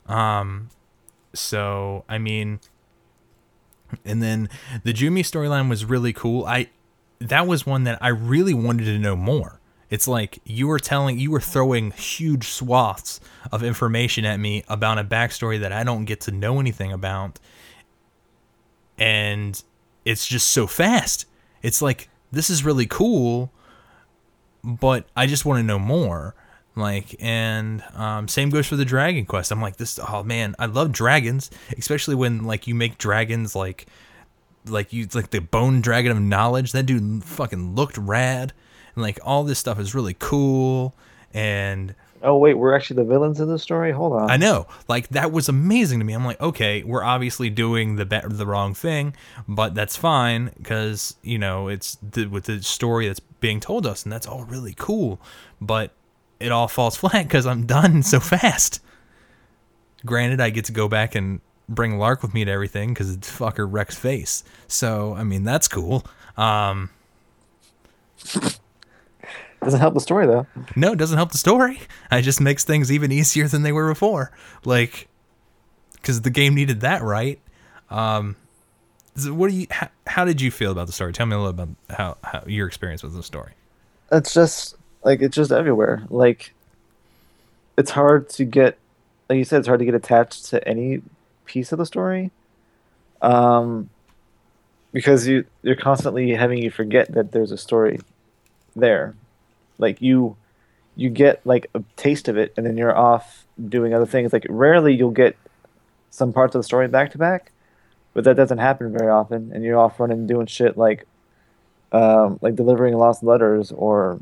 Um 0.05 0.69
so 1.33 2.05
I 2.11 2.19
mean 2.19 2.61
and 4.05 4.23
then 4.23 4.51
the 4.85 4.93
Jumi 4.93 5.21
storyline 5.21 5.71
was 5.71 5.87
really 5.87 6.13
cool. 6.13 6.45
I 6.45 6.69
that 7.21 7.47
was 7.47 7.65
one 7.65 7.85
that 7.85 7.97
I 8.03 8.09
really 8.09 8.53
wanted 8.53 8.85
to 8.85 8.99
know 8.99 9.17
more. 9.17 9.60
It's 9.91 10.07
like 10.07 10.39
you 10.45 10.69
were 10.69 10.79
telling 10.79 11.19
you 11.19 11.31
were 11.31 11.41
throwing 11.41 11.91
huge 11.91 12.49
swaths 12.49 13.21
of 13.53 13.63
information 13.63 14.25
at 14.25 14.39
me 14.39 14.65
about 14.69 14.99
a 14.99 15.05
backstory 15.05 15.61
that 15.61 15.73
I 15.73 15.83
don't 15.83 16.05
get 16.05 16.21
to 16.23 16.31
know 16.31 16.61
anything 16.61 16.93
about. 16.93 17.39
And 18.97 19.63
it's 20.05 20.27
just 20.27 20.49
so 20.49 20.67
fast. 20.67 21.27
It's 21.63 21.83
like 21.83 22.09
this 22.31 22.49
is 22.49 22.65
really 22.65 22.87
cool, 22.87 23.53
but 24.63 25.07
I 25.17 25.27
just 25.27 25.45
want 25.45 25.59
to 25.59 25.65
know 25.65 25.79
more. 25.79 26.35
Like, 26.77 27.17
and 27.19 27.83
um, 27.95 28.29
same 28.29 28.49
goes 28.51 28.67
for 28.67 28.77
the 28.77 28.85
Dragon 28.85 29.27
Quest. 29.27 29.51
I'm 29.51 29.61
like, 29.61 29.77
this. 29.77 29.99
Oh 29.99 30.23
man, 30.23 30.55
I 30.59 30.67
love 30.67 30.93
dragons, 30.93 31.51
especially 31.77 32.15
when 32.15 32.45
like 32.45 32.67
you 32.67 32.75
make 32.75 32.97
dragons 32.97 33.57
like, 33.57 33.87
like 34.67 34.93
you 34.93 35.09
like 35.13 35.31
the 35.31 35.41
Bone 35.41 35.81
Dragon 35.81 36.13
of 36.13 36.21
Knowledge. 36.21 36.73
That 36.73 36.85
dude 36.85 37.25
fucking 37.25 37.75
looked 37.75 37.99
rad, 37.99 38.53
and 38.95 39.03
like 39.03 39.19
all 39.25 39.45
this 39.45 39.59
stuff 39.59 39.79
is 39.79 39.95
really 39.95 40.17
cool. 40.19 40.95
And 41.33 41.95
oh 42.23 42.37
wait, 42.37 42.55
we're 42.55 42.75
actually 42.75 42.97
the 42.97 43.05
villains 43.05 43.41
in 43.41 43.49
the 43.49 43.59
story. 43.59 43.93
Hold 43.93 44.13
on. 44.13 44.31
I 44.31 44.37
know, 44.37 44.67
like 44.89 45.09
that 45.09 45.33
was 45.33 45.49
amazing 45.49 45.99
to 46.01 46.05
me. 46.05 46.13
I'm 46.13 46.25
like, 46.25 46.41
okay, 46.41 46.83
we're 46.83 47.05
obviously 47.05 47.51
doing 47.51 47.97
the 47.97 48.07
be- 48.07 48.21
the 48.25 48.47
wrong 48.47 48.75
thing, 48.75 49.15
but 49.49 49.75
that's 49.75 49.97
fine 49.97 50.53
because 50.57 51.17
you 51.23 51.39
know 51.39 51.69
it's 51.69 51.97
the, 51.97 52.27
with 52.27 52.45
the 52.45 52.63
story 52.63 53.07
that's 53.07 53.21
being 53.21 53.61
told 53.61 53.87
us, 53.87 54.05
and 54.05 54.13
that's 54.13 54.27
all 54.27 54.45
really 54.45 54.75
cool. 54.77 55.21
But 55.61 55.93
it 56.39 56.53
all 56.53 56.69
falls 56.69 56.97
flat 56.99 57.25
because 57.25 57.47
I'm 57.47 57.67
done 57.67 58.03
so 58.03 58.21
fast. 58.21 58.81
Granted, 60.05 60.41
I 60.41 60.51
get 60.51 60.65
to 60.67 60.73
go 60.73 60.89
back 60.89 61.15
and 61.15 61.41
bring 61.69 61.93
Larc 61.93 62.23
with 62.23 62.35
me 62.35 62.45
to 62.45 62.51
everything 62.51 62.89
because 62.89 63.15
it's 63.15 63.31
fucker 63.31 63.67
wrecks 63.71 63.95
face. 63.95 64.43
So 64.67 65.15
I 65.15 65.25
mean, 65.25 65.45
that's 65.45 65.69
cool. 65.69 66.05
Um, 66.37 66.91
Doesn't 69.63 69.81
help 69.81 69.95
the 69.95 70.01
story 70.01 70.27
though. 70.27 70.47
No, 70.75 70.93
it 70.93 70.97
doesn't 70.99 71.17
help 71.17 71.33
the 71.33 71.39
story. 71.39 71.81
It 72.13 72.23
just 72.23 72.41
makes 72.41 72.65
things 72.65 72.91
even 72.91 73.13
easier 73.13 73.47
than 73.47 73.63
they 73.63 73.71
were 73.71 73.89
before. 73.89 74.33
Like, 74.65 75.09
because 75.93 76.23
the 76.23 76.31
game 76.31 76.55
needed 76.55 76.81
that, 76.81 77.03
right? 77.03 77.39
Um, 77.89 78.35
what 79.27 79.51
do 79.51 79.57
you? 79.57 79.67
How, 79.71 79.89
how 80.07 80.25
did 80.25 80.41
you 80.41 80.51
feel 80.51 80.73
about 80.73 80.87
the 80.87 80.93
story? 80.93 81.13
Tell 81.13 81.27
me 81.27 81.37
a 81.37 81.39
little 81.39 81.51
about 81.51 81.69
how, 81.89 82.17
how 82.25 82.43
your 82.47 82.67
experience 82.67 83.03
with 83.03 83.15
the 83.15 83.23
story. 83.23 83.53
It's 84.11 84.35
just 84.35 84.77
like 85.05 85.21
it's 85.21 85.37
just 85.37 85.53
everywhere. 85.53 86.05
Like 86.11 86.55
it's 87.77 87.91
hard 87.91 88.29
to 88.31 88.45
get 88.45 88.79
like 89.29 89.37
you 89.37 89.45
said, 89.45 89.61
it's 89.61 89.69
hard 89.69 89.81
to 89.81 89.85
get 89.85 89.95
attached 89.95 90.47
to 90.47 90.67
any 90.67 91.03
piece 91.45 91.73
of 91.73 91.79
the 91.79 91.87
story. 91.87 92.31
Um 93.23 93.91
because 94.93 95.27
you 95.27 95.45
you're 95.63 95.77
constantly 95.77 96.31
having 96.31 96.59
you 96.59 96.71
forget 96.71 97.13
that 97.13 97.33
there's 97.33 97.53
a 97.53 97.59
story 97.59 98.01
there. 98.75 99.15
Like 99.81 100.01
you 100.01 100.37
you 100.97 101.11
get 101.11 101.45
like 101.47 101.69
a 101.75 101.83
taste 101.97 102.29
of 102.29 102.37
it 102.37 102.53
and 102.57 102.67
then 102.67 102.77
you're 102.77 102.97
off 102.97 103.47
doing 103.69 103.95
other 103.95 104.07
things. 104.07 104.33
Like 104.33 104.47
rarely 104.49 104.95
you'll 104.95 105.11
get 105.11 105.37
some 106.11 106.33
parts 106.33 106.55
of 106.55 106.61
the 106.61 106.65
story 106.65 106.89
back 106.89 107.13
to 107.13 107.19
back, 107.19 107.53
but 108.15 108.25
that 108.25 108.37
doesn't 108.37 108.59
happen 108.59 108.93
very 108.93 109.09
often 109.11 109.51
and 109.55 109.65
you're 109.65 109.79
off 109.79 109.99
running 109.99 110.27
doing 110.27 110.47
shit 110.47 110.77
like 110.77 111.07
um, 111.93 112.39
like 112.41 112.55
delivering 112.55 112.97
lost 112.97 113.23
letters 113.23 113.73
or 113.73 114.21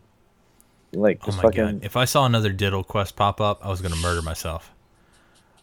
like 0.92 1.20
Oh 1.26 1.32
my 1.32 1.42
fucking 1.42 1.64
god! 1.64 1.80
If 1.84 1.96
I 1.96 2.04
saw 2.04 2.24
another 2.24 2.50
Diddle 2.52 2.84
quest 2.84 3.16
pop 3.16 3.40
up, 3.40 3.64
I 3.64 3.68
was 3.68 3.80
gonna 3.80 3.96
murder 3.96 4.22
myself. 4.22 4.72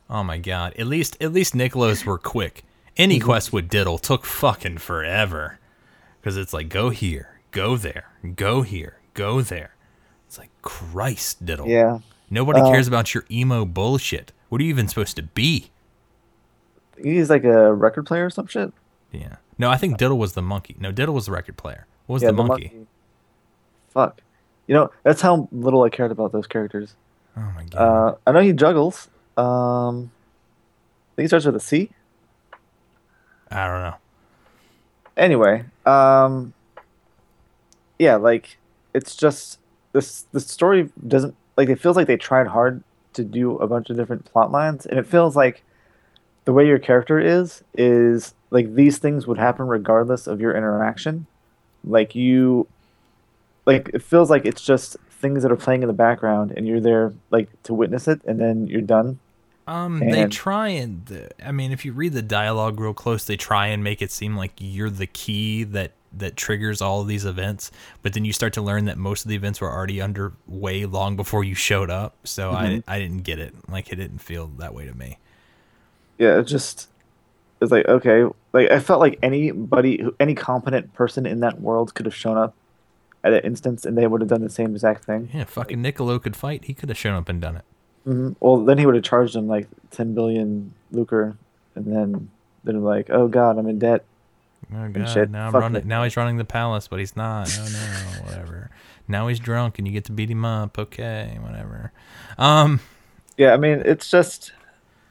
Oh 0.10 0.24
my 0.24 0.38
god! 0.38 0.74
At 0.78 0.88
least 0.88 1.18
at 1.22 1.34
least 1.34 1.56
Niccolo's 1.56 2.06
were 2.06 2.20
quick. 2.20 2.64
Any 2.98 3.20
quest 3.20 3.52
with 3.52 3.70
Diddle 3.70 3.98
took 3.98 4.26
fucking 4.26 4.78
forever, 4.78 5.60
because 6.20 6.38
it's 6.38 6.54
like 6.54 6.70
go 6.70 6.90
here, 6.90 7.40
go 7.52 7.76
there, 7.76 8.12
go 8.36 8.62
here, 8.62 9.00
go 9.14 9.42
there. 9.42 9.75
It's 10.28 10.38
like 10.38 10.50
Christ, 10.62 11.46
Diddle. 11.46 11.68
yeah. 11.68 12.00
Nobody 12.30 12.60
Uh, 12.60 12.72
cares 12.72 12.88
about 12.88 13.14
your 13.14 13.24
emo 13.30 13.66
bullshit. 13.66 14.32
What 14.50 14.60
are 14.60 14.64
you 14.64 14.70
even 14.70 14.88
supposed 14.88 15.16
to 15.18 15.24
be? 15.24 15.70
He's 17.02 17.30
like 17.30 17.44
a 17.44 17.74
record 17.74 18.06
player 18.06 18.26
or 18.26 18.30
some 18.30 18.48
shit. 18.48 18.74
Yeah. 19.12 19.36
No, 19.58 19.70
I 19.70 19.78
think 19.78 19.98
Diddle 19.98 20.18
was 20.18 20.34
the 20.34 20.42
monkey. 20.42 20.76
No, 20.80 20.92
Diddle 20.92 21.14
was 21.14 21.28
the 21.28 21.32
record 21.32 21.58
player. 21.58 21.86
What 22.08 22.16
was 22.16 22.24
yeah, 22.24 22.32
the, 22.32 22.34
monkey? 22.44 22.74
Fuck. 23.90 24.22
You 24.68 24.74
know 24.76 24.92
that's 25.04 25.22
how 25.22 25.48
little 25.52 25.84
I 25.84 25.90
cared 25.90 26.12
about 26.12 26.32
those 26.32 26.48
characters. 26.48 26.96
Oh 27.38 27.52
my 27.56 27.64
god. 27.66 27.80
Uh, 27.80 28.16
I 28.26 28.32
know 28.32 28.40
he 28.40 28.52
juggles. 28.54 29.10
Um, 29.38 30.12
I 31.14 31.16
think 31.16 31.24
he 31.24 31.28
starts 31.28 31.46
with 31.46 31.56
a 31.56 31.60
C. 31.60 31.92
I 33.52 33.68
don't 33.68 33.82
know. 33.84 33.96
Anyway, 35.18 35.66
um, 35.86 36.54
yeah, 38.00 38.16
like 38.16 38.58
it's 38.94 39.16
just 39.16 39.60
this. 39.96 40.26
The 40.32 40.40
story 40.40 40.90
doesn't 41.08 41.36
like 41.58 41.70
it 41.70 41.80
feels 41.80 41.96
like 41.96 42.08
they 42.08 42.18
tried 42.18 42.48
hard 42.48 42.84
to 43.14 43.24
do 43.24 43.58
a 43.58 43.68
bunch 43.68 43.90
of 43.90 43.96
different 43.96 44.26
plot 44.26 44.52
lines, 44.52 44.86
and 44.86 45.00
it 45.00 45.08
feels 45.08 45.36
like 45.36 45.64
the 46.44 46.54
way 46.54 46.68
your 46.68 46.80
character 46.80 47.20
is 47.20 47.64
is 47.74 48.34
like 48.52 48.76
these 48.76 49.00
things 49.00 49.26
would 49.26 49.38
happen 49.38 49.68
regardless 49.68 50.28
of 50.28 50.40
your 50.40 50.56
interaction. 50.56 51.26
Like 51.84 52.14
you, 52.14 52.68
like 53.66 53.90
it 53.94 54.04
feels 54.04 54.30
like 54.30 54.46
it's 54.46 54.62
just 54.62 54.98
things 55.10 55.44
that 55.44 55.52
are 55.52 55.56
playing 55.56 55.82
in 55.82 55.88
the 55.88 55.94
background, 55.94 56.52
and 56.52 56.68
you're 56.68 56.82
there 56.82 57.14
like 57.32 57.50
to 57.64 57.74
witness 57.74 58.08
it, 58.08 58.22
and 58.26 58.40
then 58.40 58.68
you're 58.68 58.82
done. 58.82 59.20
Um, 59.68 60.00
they 60.00 60.28
try 60.28 60.68
and 60.68 61.32
I 61.44 61.52
mean, 61.52 61.72
if 61.72 61.86
you 61.86 61.94
read 61.94 62.14
the 62.14 62.22
dialogue 62.22 62.80
real 62.80 62.94
close, 62.94 63.26
they 63.26 63.38
try 63.38 63.68
and 63.68 63.84
make 63.84 64.02
it 64.02 64.12
seem 64.12 64.36
like 64.36 64.52
you're 64.60 64.92
the 64.92 65.08
key 65.08 65.64
that 65.64 65.94
that 66.18 66.36
triggers 66.36 66.82
all 66.82 67.02
of 67.02 67.08
these 67.08 67.26
events. 67.26 67.72
But 68.02 68.14
then 68.14 68.26
you 68.26 68.34
start 68.34 68.54
to 68.54 68.62
learn 68.62 68.86
that 68.86 68.98
most 68.98 69.26
of 69.26 69.30
the 69.30 69.36
events 69.36 69.62
were 69.62 69.72
already 69.72 70.02
underway 70.02 70.86
long 70.86 71.16
before 71.16 71.44
you 71.44 71.56
showed 71.56 71.90
up. 71.90 72.16
So 72.24 72.52
I 72.52 72.82
I 72.88 73.00
didn't 73.00 73.24
get 73.24 73.40
it. 73.40 73.54
Like 73.70 73.92
it 73.92 73.96
didn't 73.96 74.20
feel 74.20 74.48
that 74.58 74.74
way 74.74 74.86
to 74.86 74.94
me. 74.94 75.18
yeah, 76.18 76.40
it 76.40 76.44
just 76.44 76.90
it's 77.62 77.72
like 77.72 77.88
okay, 77.88 78.26
like 78.54 78.70
I 78.72 78.80
felt 78.80 79.00
like 79.00 79.18
anybody, 79.24 80.06
any 80.20 80.36
competent 80.36 80.94
person 80.94 81.26
in 81.26 81.40
that 81.40 81.62
world 81.62 81.94
could 81.96 82.06
have 82.06 82.16
shown 82.16 82.38
up 82.38 82.54
at 83.24 83.34
an 83.34 83.40
instance, 83.44 83.86
and 83.86 83.98
they 83.98 84.06
would 84.08 84.22
have 84.22 84.30
done 84.30 84.42
the 84.44 84.50
same 84.50 84.72
exact 84.76 85.06
thing. 85.06 85.30
Yeah, 85.34 85.46
fucking 85.46 85.82
Niccolo 85.82 86.20
could 86.20 86.36
fight. 86.36 86.66
He 86.66 86.74
could 86.74 86.90
have 86.90 86.98
shown 86.98 87.16
up 87.16 87.28
and 87.30 87.42
done 87.42 87.56
it. 87.58 87.66
hmm 88.04 88.34
Well, 88.40 88.58
then 88.64 88.78
he 88.78 88.86
would 88.86 88.96
have 88.96 89.04
charged 89.04 89.36
him 89.36 89.48
like 89.48 89.68
ten 89.92 90.14
billion 90.14 90.74
lucre, 90.92 91.38
and 91.76 91.86
then 91.86 92.30
then 92.64 92.84
like, 92.84 93.10
oh 93.10 93.28
god, 93.28 93.58
I'm 93.58 93.68
in 93.68 93.80
debt. 93.80 94.04
Oh 94.74 94.90
god! 94.90 95.30
Now 95.32 95.48
I'm 95.48 95.54
running. 95.54 95.88
Now 95.88 96.04
he's 96.04 96.18
running 96.18 96.38
the 96.38 96.46
palace, 96.46 96.88
but 96.88 97.00
he's 97.00 97.16
not. 97.16 97.50
Oh 97.60 97.68
no, 97.72 98.24
whatever. 98.26 98.70
Now 99.08 99.28
he's 99.28 99.40
drunk, 99.40 99.78
and 99.78 99.88
you 99.88 99.94
get 99.94 100.06
to 100.06 100.12
beat 100.12 100.30
him 100.30 100.44
up. 100.46 100.78
Okay, 100.80 101.38
whatever. 101.42 101.92
Um, 102.38 102.80
Yeah, 103.38 103.54
I 103.54 103.58
mean, 103.58 103.82
it's 103.86 104.10
just 104.10 104.52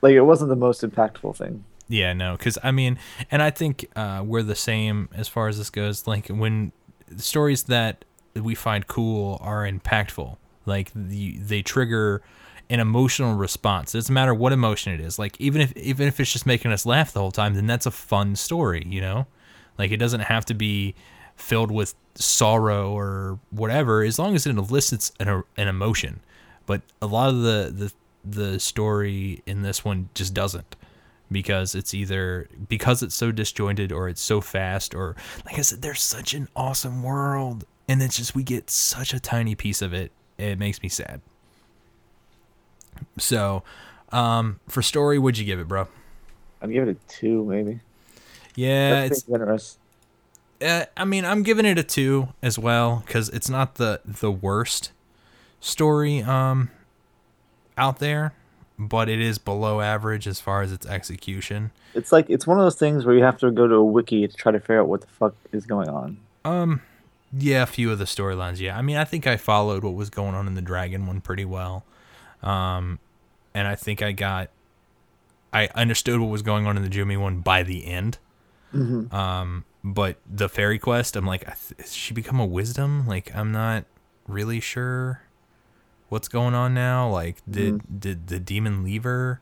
like 0.02 0.12
it 0.14 0.22
wasn't 0.22 0.48
the 0.50 0.56
most 0.56 0.82
impactful 0.82 1.36
thing. 1.36 1.64
yeah, 1.88 2.12
no, 2.12 2.36
because 2.36 2.58
I 2.62 2.70
mean, 2.72 2.98
and 3.30 3.42
I 3.42 3.50
think 3.50 3.86
uh, 3.94 4.22
we're 4.24 4.42
the 4.42 4.54
same 4.56 5.08
as 5.14 5.28
far 5.28 5.48
as 5.48 5.58
this 5.58 5.70
goes. 5.70 6.06
Like 6.06 6.28
when 6.28 6.72
stories 7.16 7.64
that 7.64 8.04
we 8.34 8.54
find 8.54 8.86
cool 8.86 9.38
are 9.40 9.62
impactful, 9.68 10.36
like 10.66 10.90
the, 10.94 11.38
they 11.38 11.62
trigger 11.62 12.22
an 12.70 12.80
emotional 12.80 13.34
response. 13.34 13.94
It 13.94 13.98
doesn't 13.98 14.14
matter 14.14 14.34
what 14.34 14.52
emotion 14.52 14.92
it 14.92 15.00
is. 15.00 15.18
Like 15.18 15.40
even 15.40 15.60
if 15.60 15.76
even 15.76 16.08
if 16.08 16.18
it's 16.18 16.32
just 16.32 16.46
making 16.46 16.72
us 16.72 16.84
laugh 16.84 17.12
the 17.12 17.20
whole 17.20 17.30
time, 17.30 17.54
then 17.54 17.66
that's 17.66 17.86
a 17.86 17.90
fun 17.92 18.34
story, 18.36 18.82
you 18.88 19.00
know. 19.00 19.26
Like 19.78 19.90
it 19.90 19.98
doesn't 19.98 20.20
have 20.20 20.44
to 20.46 20.54
be 20.54 20.94
filled 21.36 21.70
with 21.70 21.94
sorrow 22.14 22.92
or 22.92 23.38
whatever, 23.50 24.02
as 24.02 24.18
long 24.18 24.34
as 24.34 24.46
it 24.46 24.56
elicits 24.56 25.12
an, 25.18 25.42
an 25.56 25.68
emotion. 25.68 26.20
But 26.66 26.82
a 27.02 27.06
lot 27.06 27.28
of 27.28 27.42
the, 27.42 27.72
the 27.74 27.92
the 28.24 28.58
story 28.58 29.42
in 29.44 29.62
this 29.62 29.84
one 29.84 30.08
just 30.14 30.32
doesn't, 30.32 30.76
because 31.30 31.74
it's 31.74 31.92
either 31.92 32.48
because 32.68 33.02
it's 33.02 33.14
so 33.14 33.32
disjointed 33.32 33.92
or 33.92 34.08
it's 34.08 34.22
so 34.22 34.40
fast 34.40 34.94
or 34.94 35.16
like 35.44 35.58
I 35.58 35.62
said, 35.62 35.82
there's 35.82 36.00
such 36.02 36.32
an 36.34 36.48
awesome 36.56 37.02
world 37.02 37.64
and 37.88 38.02
it's 38.02 38.16
just 38.16 38.34
we 38.34 38.42
get 38.42 38.70
such 38.70 39.12
a 39.12 39.20
tiny 39.20 39.54
piece 39.54 39.82
of 39.82 39.92
it. 39.92 40.12
It 40.38 40.58
makes 40.58 40.82
me 40.82 40.88
sad. 40.88 41.20
So, 43.18 43.62
um, 44.10 44.60
for 44.68 44.82
story, 44.82 45.18
would 45.18 45.36
you 45.38 45.44
give 45.44 45.60
it, 45.60 45.68
bro? 45.68 45.88
I'd 46.62 46.72
give 46.72 46.88
it 46.88 46.96
a 46.96 47.12
two, 47.12 47.44
maybe. 47.44 47.80
Yeah, 48.54 48.90
That's 49.02 49.18
it's 49.18 49.22
generous. 49.22 49.78
uh, 50.62 50.84
I 50.96 51.04
mean, 51.04 51.24
I'm 51.24 51.42
giving 51.42 51.66
it 51.66 51.78
a 51.78 51.82
two 51.82 52.28
as 52.42 52.58
well 52.58 53.02
because 53.06 53.28
it's 53.30 53.48
not 53.48 53.76
the 53.76 54.00
the 54.04 54.30
worst 54.30 54.92
story 55.60 56.22
um 56.22 56.70
out 57.76 57.98
there, 57.98 58.32
but 58.78 59.08
it 59.08 59.20
is 59.20 59.38
below 59.38 59.80
average 59.80 60.26
as 60.26 60.40
far 60.40 60.62
as 60.62 60.72
its 60.72 60.86
execution. 60.86 61.70
It's 61.94 62.12
like 62.12 62.28
it's 62.30 62.46
one 62.46 62.58
of 62.58 62.64
those 62.64 62.76
things 62.76 63.04
where 63.04 63.16
you 63.16 63.24
have 63.24 63.38
to 63.38 63.50
go 63.50 63.66
to 63.66 63.74
a 63.76 63.84
wiki 63.84 64.26
to 64.26 64.34
try 64.34 64.52
to 64.52 64.60
figure 64.60 64.80
out 64.80 64.88
what 64.88 65.00
the 65.00 65.06
fuck 65.08 65.34
is 65.52 65.66
going 65.66 65.88
on. 65.88 66.18
Um, 66.44 66.82
yeah, 67.36 67.62
a 67.62 67.66
few 67.66 67.90
of 67.90 67.98
the 67.98 68.04
storylines. 68.04 68.60
Yeah, 68.60 68.76
I 68.78 68.82
mean, 68.82 68.96
I 68.96 69.04
think 69.04 69.26
I 69.26 69.36
followed 69.36 69.82
what 69.82 69.94
was 69.94 70.10
going 70.10 70.34
on 70.34 70.46
in 70.46 70.54
the 70.54 70.62
dragon 70.62 71.06
one 71.06 71.20
pretty 71.20 71.44
well, 71.44 71.84
um, 72.42 72.98
and 73.54 73.66
I 73.66 73.74
think 73.74 74.02
I 74.02 74.12
got, 74.12 74.50
I 75.52 75.68
understood 75.74 76.20
what 76.20 76.28
was 76.30 76.42
going 76.42 76.66
on 76.66 76.76
in 76.76 76.82
the 76.82 76.88
Jumi 76.88 77.18
one 77.18 77.40
by 77.40 77.62
the 77.62 77.86
end. 77.86 78.18
Um, 79.14 79.64
but 79.82 80.16
the 80.26 80.48
fairy 80.48 80.78
quest, 80.78 81.16
I'm 81.16 81.26
like, 81.26 81.44
has 81.44 81.94
she 81.94 82.14
become 82.14 82.40
a 82.40 82.46
wisdom? 82.46 83.06
Like, 83.06 83.34
I'm 83.34 83.52
not 83.52 83.84
really 84.26 84.60
sure 84.60 85.22
what's 86.08 86.28
going 86.28 86.54
on 86.54 86.74
now. 86.74 87.08
Like, 87.08 87.42
did 87.48 88.00
did 88.00 88.28
the 88.28 88.38
demon 88.38 88.84
leave 88.84 89.04
her? 89.04 89.40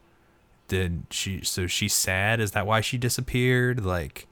Did 0.68 1.04
she? 1.10 1.44
So 1.44 1.66
she's 1.66 1.94
sad. 1.94 2.40
Is 2.40 2.52
that 2.52 2.66
why 2.66 2.80
she 2.80 2.98
disappeared? 2.98 3.84
Like, 3.84 4.26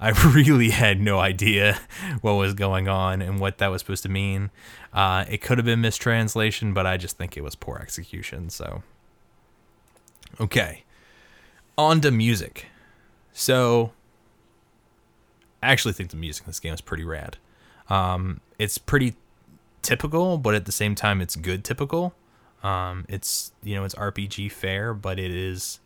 I 0.00 0.10
really 0.34 0.70
had 0.70 1.00
no 1.00 1.18
idea 1.18 1.78
what 2.22 2.32
was 2.34 2.54
going 2.54 2.88
on 2.88 3.20
and 3.20 3.38
what 3.38 3.58
that 3.58 3.68
was 3.68 3.82
supposed 3.82 4.02
to 4.04 4.08
mean. 4.08 4.50
Uh, 4.92 5.24
it 5.28 5.42
could 5.42 5.58
have 5.58 5.64
been 5.64 5.80
mistranslation, 5.80 6.72
but 6.72 6.86
I 6.86 6.96
just 6.96 7.16
think 7.18 7.36
it 7.36 7.42
was 7.42 7.54
poor 7.54 7.78
execution. 7.78 8.50
So, 8.50 8.82
okay, 10.40 10.84
on 11.76 12.00
to 12.00 12.10
music. 12.10 12.66
So, 13.32 13.92
I 15.62 15.70
actually 15.70 15.92
think 15.92 16.10
the 16.10 16.16
music 16.16 16.44
in 16.44 16.50
this 16.50 16.60
game 16.60 16.74
is 16.74 16.80
pretty 16.80 17.04
rad. 17.04 17.36
Um, 17.88 18.40
it's 18.58 18.78
pretty 18.78 19.14
typical, 19.82 20.38
but 20.38 20.54
at 20.54 20.64
the 20.64 20.72
same 20.72 20.94
time, 20.94 21.20
it's 21.20 21.36
good 21.36 21.64
typical. 21.64 22.14
Um, 22.62 23.06
it's 23.08 23.52
you 23.62 23.74
know 23.74 23.84
it's 23.84 23.94
RPG 23.94 24.52
fair, 24.52 24.94
but 24.94 25.18
it 25.18 25.30
is 25.30 25.80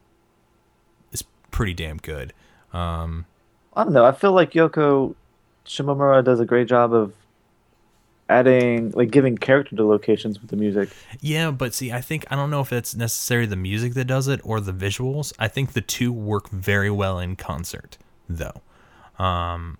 it's 1.12 1.22
pretty 1.50 1.74
damn 1.74 1.98
good. 1.98 2.32
Um, 2.72 3.26
I 3.74 3.84
don't 3.84 3.92
know. 3.92 4.04
I 4.04 4.12
feel 4.12 4.32
like 4.32 4.52
Yoko 4.52 5.14
Shimomura 5.66 6.24
does 6.24 6.40
a 6.40 6.44
great 6.44 6.68
job 6.68 6.92
of 6.92 7.12
adding, 8.28 8.90
like, 8.92 9.10
giving 9.10 9.36
character 9.36 9.76
to 9.76 9.84
locations 9.84 10.40
with 10.40 10.50
the 10.50 10.56
music. 10.56 10.88
Yeah, 11.20 11.50
but 11.50 11.74
see, 11.74 11.92
I 11.92 12.00
think 12.00 12.24
I 12.30 12.36
don't 12.36 12.50
know 12.50 12.60
if 12.60 12.72
it's 12.72 12.94
necessarily 12.94 13.46
the 13.46 13.56
music 13.56 13.94
that 13.94 14.06
does 14.06 14.28
it 14.28 14.40
or 14.44 14.60
the 14.60 14.72
visuals. 14.72 15.32
I 15.38 15.48
think 15.48 15.72
the 15.72 15.80
two 15.80 16.12
work 16.12 16.48
very 16.50 16.90
well 16.90 17.18
in 17.18 17.36
concert, 17.36 17.98
though. 18.28 18.62
Um, 19.18 19.78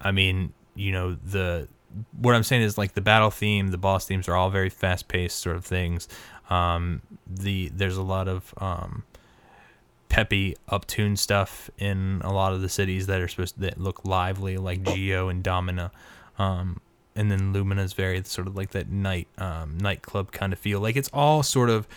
I 0.00 0.12
mean, 0.12 0.52
you 0.74 0.92
know, 0.92 1.14
the 1.14 1.68
what 2.18 2.34
I'm 2.34 2.42
saying 2.42 2.62
is 2.62 2.76
like 2.76 2.94
the 2.94 3.00
battle 3.00 3.30
theme, 3.30 3.68
the 3.68 3.78
boss 3.78 4.06
themes 4.06 4.28
are 4.28 4.36
all 4.36 4.50
very 4.50 4.68
fast 4.68 5.08
paced 5.08 5.38
sort 5.38 5.56
of 5.56 5.64
things. 5.64 6.08
Um, 6.50 7.02
the 7.26 7.70
there's 7.74 7.96
a 7.96 8.02
lot 8.02 8.28
of 8.28 8.54
um, 8.58 9.04
peppy 10.08 10.56
uptune 10.70 11.18
stuff 11.18 11.70
in 11.78 12.20
a 12.24 12.32
lot 12.32 12.52
of 12.52 12.62
the 12.62 12.68
cities 12.68 13.06
that 13.06 13.20
are 13.20 13.28
supposed 13.28 13.54
to, 13.56 13.60
that 13.62 13.80
look 13.80 14.04
lively, 14.04 14.56
like 14.56 14.82
Geo 14.82 15.28
and 15.28 15.42
Domina. 15.42 15.90
Um, 16.38 16.80
and 17.14 17.30
then 17.30 17.52
Lumina's 17.52 17.94
very 17.94 18.22
sort 18.24 18.46
of 18.46 18.56
like 18.56 18.70
that 18.70 18.90
night 18.90 19.28
um, 19.38 19.78
nightclub 19.78 20.32
kind 20.32 20.52
of 20.52 20.58
feel. 20.58 20.80
Like 20.80 20.96
it's 20.96 21.10
all 21.12 21.42
sort 21.42 21.70
of 21.70 21.88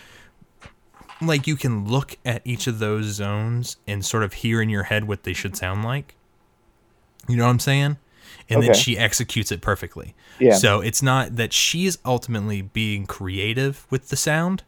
like 1.20 1.46
you 1.46 1.56
can 1.56 1.86
look 1.86 2.16
at 2.24 2.40
each 2.44 2.66
of 2.66 2.78
those 2.78 3.06
zones 3.06 3.76
and 3.86 4.04
sort 4.04 4.22
of 4.22 4.32
hear 4.32 4.62
in 4.62 4.70
your 4.70 4.84
head 4.84 5.06
what 5.06 5.24
they 5.24 5.34
should 5.34 5.56
sound 5.56 5.84
like. 5.84 6.14
You 7.28 7.36
know 7.36 7.44
what 7.44 7.50
I'm 7.50 7.58
saying? 7.58 7.96
And 8.48 8.62
then 8.62 8.74
she 8.74 8.98
executes 8.98 9.52
it 9.52 9.60
perfectly. 9.60 10.14
Yeah. 10.40 10.54
So 10.54 10.80
it's 10.80 11.02
not 11.02 11.36
that 11.36 11.52
she's 11.52 11.98
ultimately 12.04 12.62
being 12.62 13.06
creative 13.06 13.86
with 13.90 14.08
the 14.08 14.16
sound, 14.16 14.64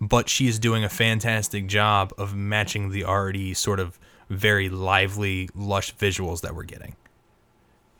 but 0.00 0.28
she 0.28 0.46
is 0.46 0.58
doing 0.58 0.84
a 0.84 0.88
fantastic 0.88 1.66
job 1.66 2.12
of 2.18 2.34
matching 2.34 2.90
the 2.90 3.04
already 3.04 3.54
sort 3.54 3.80
of 3.80 3.98
very 4.28 4.68
lively, 4.68 5.48
lush 5.54 5.94
visuals 5.96 6.42
that 6.42 6.54
we're 6.54 6.64
getting. 6.64 6.96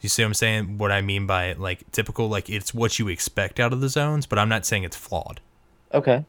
You 0.00 0.10
see 0.10 0.22
what 0.22 0.28
I'm 0.28 0.34
saying? 0.34 0.78
What 0.78 0.92
I 0.92 1.00
mean 1.00 1.26
by 1.26 1.46
it, 1.46 1.58
like 1.58 1.90
typical, 1.90 2.28
like 2.28 2.50
it's 2.50 2.74
what 2.74 2.98
you 2.98 3.08
expect 3.08 3.58
out 3.58 3.72
of 3.72 3.80
the 3.80 3.88
zones, 3.88 4.26
but 4.26 4.38
I'm 4.38 4.50
not 4.50 4.66
saying 4.66 4.84
it's 4.84 4.96
flawed. 4.96 5.40
Okay. 5.94 6.26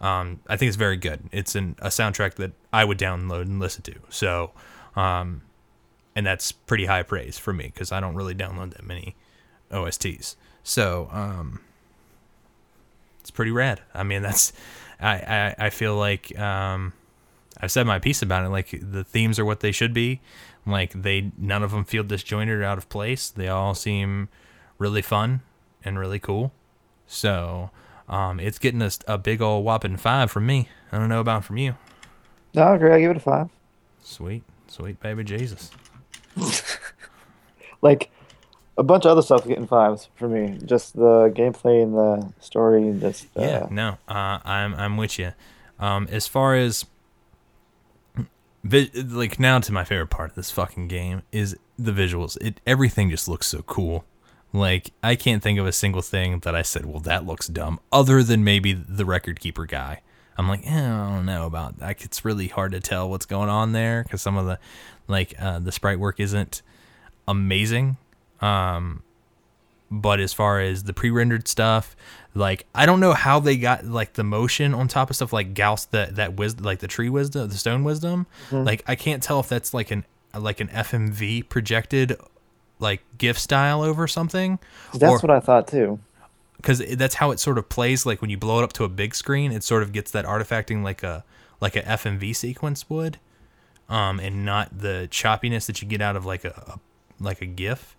Um, 0.00 0.40
I 0.48 0.56
think 0.56 0.68
it's 0.68 0.76
very 0.76 0.96
good. 0.96 1.28
It's 1.30 1.54
an, 1.54 1.76
a 1.78 1.88
soundtrack 1.88 2.34
that 2.34 2.52
I 2.72 2.84
would 2.84 2.98
download 2.98 3.42
and 3.42 3.60
listen 3.60 3.82
to. 3.82 3.94
So, 4.08 4.50
um, 4.96 5.42
and 6.14 6.26
that's 6.26 6.52
pretty 6.52 6.86
high 6.86 7.02
praise 7.02 7.38
for 7.38 7.52
me 7.52 7.64
because 7.64 7.92
I 7.92 8.00
don't 8.00 8.14
really 8.14 8.34
download 8.34 8.74
that 8.74 8.84
many 8.84 9.16
OSTs. 9.70 10.36
So, 10.62 11.08
um, 11.12 11.60
it's 13.20 13.30
pretty 13.30 13.50
rad. 13.50 13.80
I 13.94 14.02
mean, 14.02 14.22
that's 14.22 14.52
I 15.00 15.14
I, 15.58 15.66
I 15.66 15.70
feel 15.70 15.96
like 15.96 16.38
um, 16.38 16.92
I've 17.60 17.72
said 17.72 17.86
my 17.86 17.98
piece 17.98 18.22
about 18.22 18.44
it. 18.44 18.48
Like 18.48 18.78
the 18.82 19.04
themes 19.04 19.38
are 19.38 19.44
what 19.44 19.60
they 19.60 19.72
should 19.72 19.94
be. 19.94 20.20
Like 20.66 20.92
they 20.92 21.32
none 21.38 21.62
of 21.62 21.70
them 21.70 21.84
feel 21.84 22.02
disjointed 22.02 22.58
or 22.58 22.64
out 22.64 22.78
of 22.78 22.88
place. 22.88 23.30
They 23.30 23.48
all 23.48 23.74
seem 23.74 24.28
really 24.78 25.02
fun 25.02 25.40
and 25.84 25.98
really 25.98 26.18
cool. 26.18 26.52
So 27.06 27.70
um, 28.08 28.40
it's 28.40 28.58
getting 28.58 28.82
a, 28.82 28.90
a 29.06 29.18
big 29.18 29.40
old 29.40 29.64
whopping 29.64 29.96
five 29.96 30.30
from 30.30 30.46
me. 30.46 30.68
I 30.90 30.98
don't 30.98 31.08
know 31.08 31.20
about 31.20 31.44
from 31.44 31.56
you. 31.56 31.76
No, 32.54 32.62
I 32.62 32.74
agree. 32.74 32.92
I 32.92 33.00
give 33.00 33.12
it 33.12 33.16
a 33.16 33.20
five. 33.20 33.48
Sweet, 34.02 34.42
sweet 34.66 35.00
baby 35.00 35.24
Jesus. 35.24 35.70
Like, 37.82 38.12
a 38.78 38.82
bunch 38.82 39.04
of 39.04 39.10
other 39.10 39.22
stuff 39.22 39.46
getting 39.46 39.66
fives 39.66 40.08
for 40.14 40.28
me. 40.28 40.58
Just 40.64 40.94
the 40.94 41.32
gameplay 41.34 41.82
and 41.82 41.94
the 41.94 42.32
story. 42.40 42.96
Just 42.98 43.26
uh, 43.36 43.42
Yeah, 43.42 43.66
no, 43.70 43.98
uh, 44.08 44.38
I'm 44.44 44.74
I'm 44.74 44.96
with 44.96 45.18
you. 45.18 45.32
Um, 45.78 46.08
as 46.10 46.26
far 46.26 46.54
as 46.54 46.86
like 48.64 49.40
now 49.40 49.58
to 49.58 49.72
my 49.72 49.84
favorite 49.84 50.10
part 50.10 50.30
of 50.30 50.36
this 50.36 50.50
fucking 50.50 50.88
game 50.88 51.22
is 51.32 51.56
the 51.78 51.92
visuals. 51.92 52.38
It 52.40 52.60
everything 52.66 53.10
just 53.10 53.28
looks 53.28 53.46
so 53.46 53.62
cool. 53.62 54.04
Like 54.52 54.90
I 55.02 55.16
can't 55.16 55.42
think 55.42 55.58
of 55.58 55.66
a 55.66 55.72
single 55.72 56.02
thing 56.02 56.40
that 56.40 56.54
I 56.54 56.62
said, 56.62 56.86
well, 56.86 57.00
that 57.00 57.26
looks 57.26 57.48
dumb, 57.48 57.80
other 57.90 58.22
than 58.22 58.44
maybe 58.44 58.72
the 58.72 59.04
record 59.04 59.40
keeper 59.40 59.66
guy. 59.66 60.02
I'm 60.38 60.48
like, 60.48 60.66
eh, 60.66 60.70
I 60.70 61.14
don't 61.14 61.26
know 61.26 61.46
about 61.46 61.78
that. 61.78 62.04
It's 62.04 62.24
really 62.24 62.48
hard 62.48 62.72
to 62.72 62.80
tell 62.80 63.08
what's 63.10 63.26
going 63.26 63.48
on 63.48 63.72
there 63.72 64.02
because 64.02 64.22
some 64.22 64.36
of 64.36 64.46
the 64.46 64.58
like 65.08 65.34
uh, 65.38 65.58
the 65.58 65.72
sprite 65.72 65.98
work 65.98 66.20
isn't 66.20 66.62
amazing. 67.28 67.96
Um, 68.40 69.02
but 69.90 70.20
as 70.20 70.32
far 70.32 70.60
as 70.60 70.84
the 70.84 70.94
pre-rendered 70.94 71.46
stuff, 71.46 71.94
like 72.34 72.66
I 72.74 72.86
don't 72.86 72.98
know 73.00 73.12
how 73.12 73.40
they 73.40 73.58
got 73.58 73.84
like 73.84 74.14
the 74.14 74.24
motion 74.24 74.72
on 74.74 74.88
top 74.88 75.10
of 75.10 75.16
stuff 75.16 75.32
like 75.34 75.52
Gauss 75.54 75.84
that 75.86 76.16
that 76.16 76.34
wisdom 76.34 76.64
like 76.64 76.78
the 76.78 76.88
tree 76.88 77.10
wisdom 77.10 77.48
the 77.48 77.58
stone 77.58 77.84
wisdom. 77.84 78.26
Like 78.64 78.82
I 78.86 78.94
can't 78.94 79.22
tell 79.22 79.38
if 79.40 79.48
that's 79.48 79.74
like 79.74 79.90
an 79.90 80.04
like 80.34 80.60
an 80.60 80.68
FMV 80.68 81.48
projected 81.50 82.16
like 82.78 83.02
GIF 83.18 83.38
style 83.38 83.82
over 83.82 84.08
something. 84.08 84.58
That's 84.94 85.22
what 85.22 85.30
I 85.30 85.40
thought 85.40 85.68
too. 85.68 86.00
Because 86.62 86.78
that's 86.96 87.16
how 87.16 87.32
it 87.32 87.40
sort 87.40 87.58
of 87.58 87.68
plays. 87.68 88.06
Like 88.06 88.20
when 88.20 88.30
you 88.30 88.38
blow 88.38 88.60
it 88.60 88.62
up 88.62 88.72
to 88.74 88.84
a 88.84 88.88
big 88.88 89.14
screen, 89.14 89.52
it 89.52 89.64
sort 89.64 89.82
of 89.82 89.92
gets 89.92 90.10
that 90.12 90.24
artifacting 90.24 90.82
like 90.82 91.02
a 91.02 91.24
like 91.60 91.76
a 91.76 91.82
FMV 91.82 92.34
sequence 92.34 92.88
would, 92.88 93.18
um, 93.88 94.18
and 94.20 94.44
not 94.44 94.78
the 94.78 95.08
choppiness 95.10 95.66
that 95.66 95.82
you 95.82 95.88
get 95.88 96.00
out 96.00 96.16
of 96.16 96.24
like 96.24 96.44
a, 96.44 96.50
a 96.50 96.80
like 97.22 97.42
a 97.42 97.46
GIF. 97.46 97.96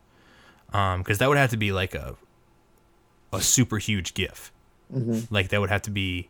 Um, 0.72 1.01
because 1.01 1.20
that 1.20 1.30
would 1.30 1.38
have 1.38 1.51
to 1.51 1.57
be 1.57 1.72
like 1.72 1.93
a 1.93 2.16
a 3.32 3.41
super 3.41 3.78
huge 3.78 4.14
GIF. 4.14 4.51
Like 5.30 5.49
that 5.49 5.59
would 5.59 5.70
have 5.70 5.82
to 5.84 5.91
be 5.91 6.30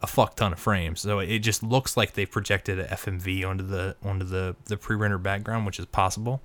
a 0.00 0.06
fuck 0.06 0.36
ton 0.36 0.52
of 0.52 0.58
frames. 0.58 1.00
So 1.00 1.18
it 1.18 1.40
just 1.40 1.62
looks 1.62 1.96
like 1.96 2.12
they 2.14 2.24
projected 2.26 2.78
a 2.78 2.84
FMV 2.86 3.46
onto 3.48 3.64
the 3.66 3.96
onto 4.02 4.24
the 4.24 4.56
the 4.66 4.76
pre-render 4.76 5.18
background, 5.18 5.66
which 5.66 5.78
is 5.78 5.86
possible. 5.86 6.40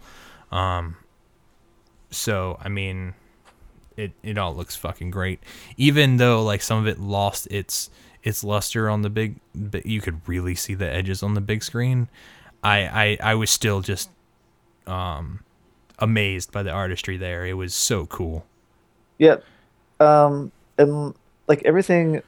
Um, 0.52 0.98
so 2.12 2.58
I 2.62 2.70
mean, 2.70 3.14
it 3.98 4.12
it 4.24 4.38
all 4.38 4.56
looks 4.56 4.76
fucking 4.76 5.12
great. 5.12 5.40
Even 5.78 6.18
though 6.18 6.44
like 6.44 6.62
some 6.62 6.80
of 6.80 6.88
it 6.88 7.00
lost 7.00 7.48
its 7.52 7.90
its 8.24 8.44
luster 8.44 8.90
on 8.90 9.02
the 9.02 9.10
big, 9.10 9.36
you 9.86 10.02
could 10.02 10.22
really 10.28 10.56
see 10.56 10.74
the 10.76 10.90
edges 10.90 11.24
on 11.24 11.34
the 11.34 11.42
big 11.42 11.64
screen. 11.64 12.08
I 12.64 13.18
I 13.22 13.32
I 13.32 13.36
was 13.36 13.52
still 13.52 13.82
just 13.82 14.10
um 14.88 15.42
amazed 16.00 16.52
by 16.52 16.64
the 16.64 16.72
artistry 16.72 17.18
there. 17.18 17.46
It 17.46 17.54
was 17.54 17.74
so 17.74 18.06
cool. 18.08 18.46
Yep. 19.20 19.44
Um, 20.00 20.52
and 20.78 21.14
like 21.48 21.62
everything 21.66 22.22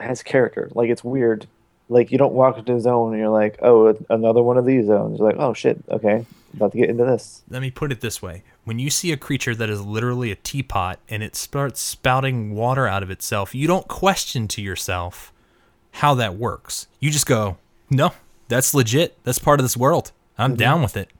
has 0.00 0.22
character. 0.22 0.70
Like 0.74 0.90
it's 0.90 1.02
weird. 1.04 1.46
like 1.88 2.12
you 2.12 2.18
don't 2.18 2.32
walk 2.34 2.58
into 2.58 2.74
a 2.74 2.80
zone 2.80 3.12
and 3.12 3.20
you're 3.20 3.30
like, 3.30 3.58
oh, 3.62 3.96
another 4.10 4.42
one 4.42 4.56
of 4.58 4.64
these 4.66 4.86
zones. 4.86 5.18
You're 5.18 5.28
like, 5.28 5.38
oh 5.40 5.54
shit, 5.54 5.82
okay, 5.90 6.26
about 6.56 6.72
to 6.72 6.78
get 6.78 6.90
into 6.90 7.04
this. 7.04 7.42
Let 7.48 7.62
me 7.62 7.70
put 7.70 7.92
it 7.92 8.00
this 8.00 8.20
way: 8.22 8.42
when 8.64 8.78
you 8.78 8.90
see 8.90 9.12
a 9.12 9.16
creature 9.16 9.54
that 9.54 9.70
is 9.70 9.80
literally 9.80 10.30
a 10.30 10.36
teapot 10.36 11.00
and 11.08 11.22
it 11.22 11.36
starts 11.36 11.80
spouting 11.80 12.54
water 12.54 12.86
out 12.86 13.02
of 13.02 13.10
itself, 13.10 13.54
you 13.54 13.66
don't 13.66 13.88
question 13.88 14.48
to 14.48 14.62
yourself 14.62 15.32
how 15.92 16.14
that 16.14 16.36
works. 16.36 16.88
You 16.98 17.10
just 17.10 17.26
go, 17.26 17.56
no, 17.88 18.12
that's 18.48 18.74
legit. 18.74 19.16
That's 19.24 19.38
part 19.38 19.60
of 19.60 19.64
this 19.64 19.76
world. 19.76 20.12
I'm 20.36 20.56
down 20.56 20.82
with 20.82 20.96
it. 20.96 21.10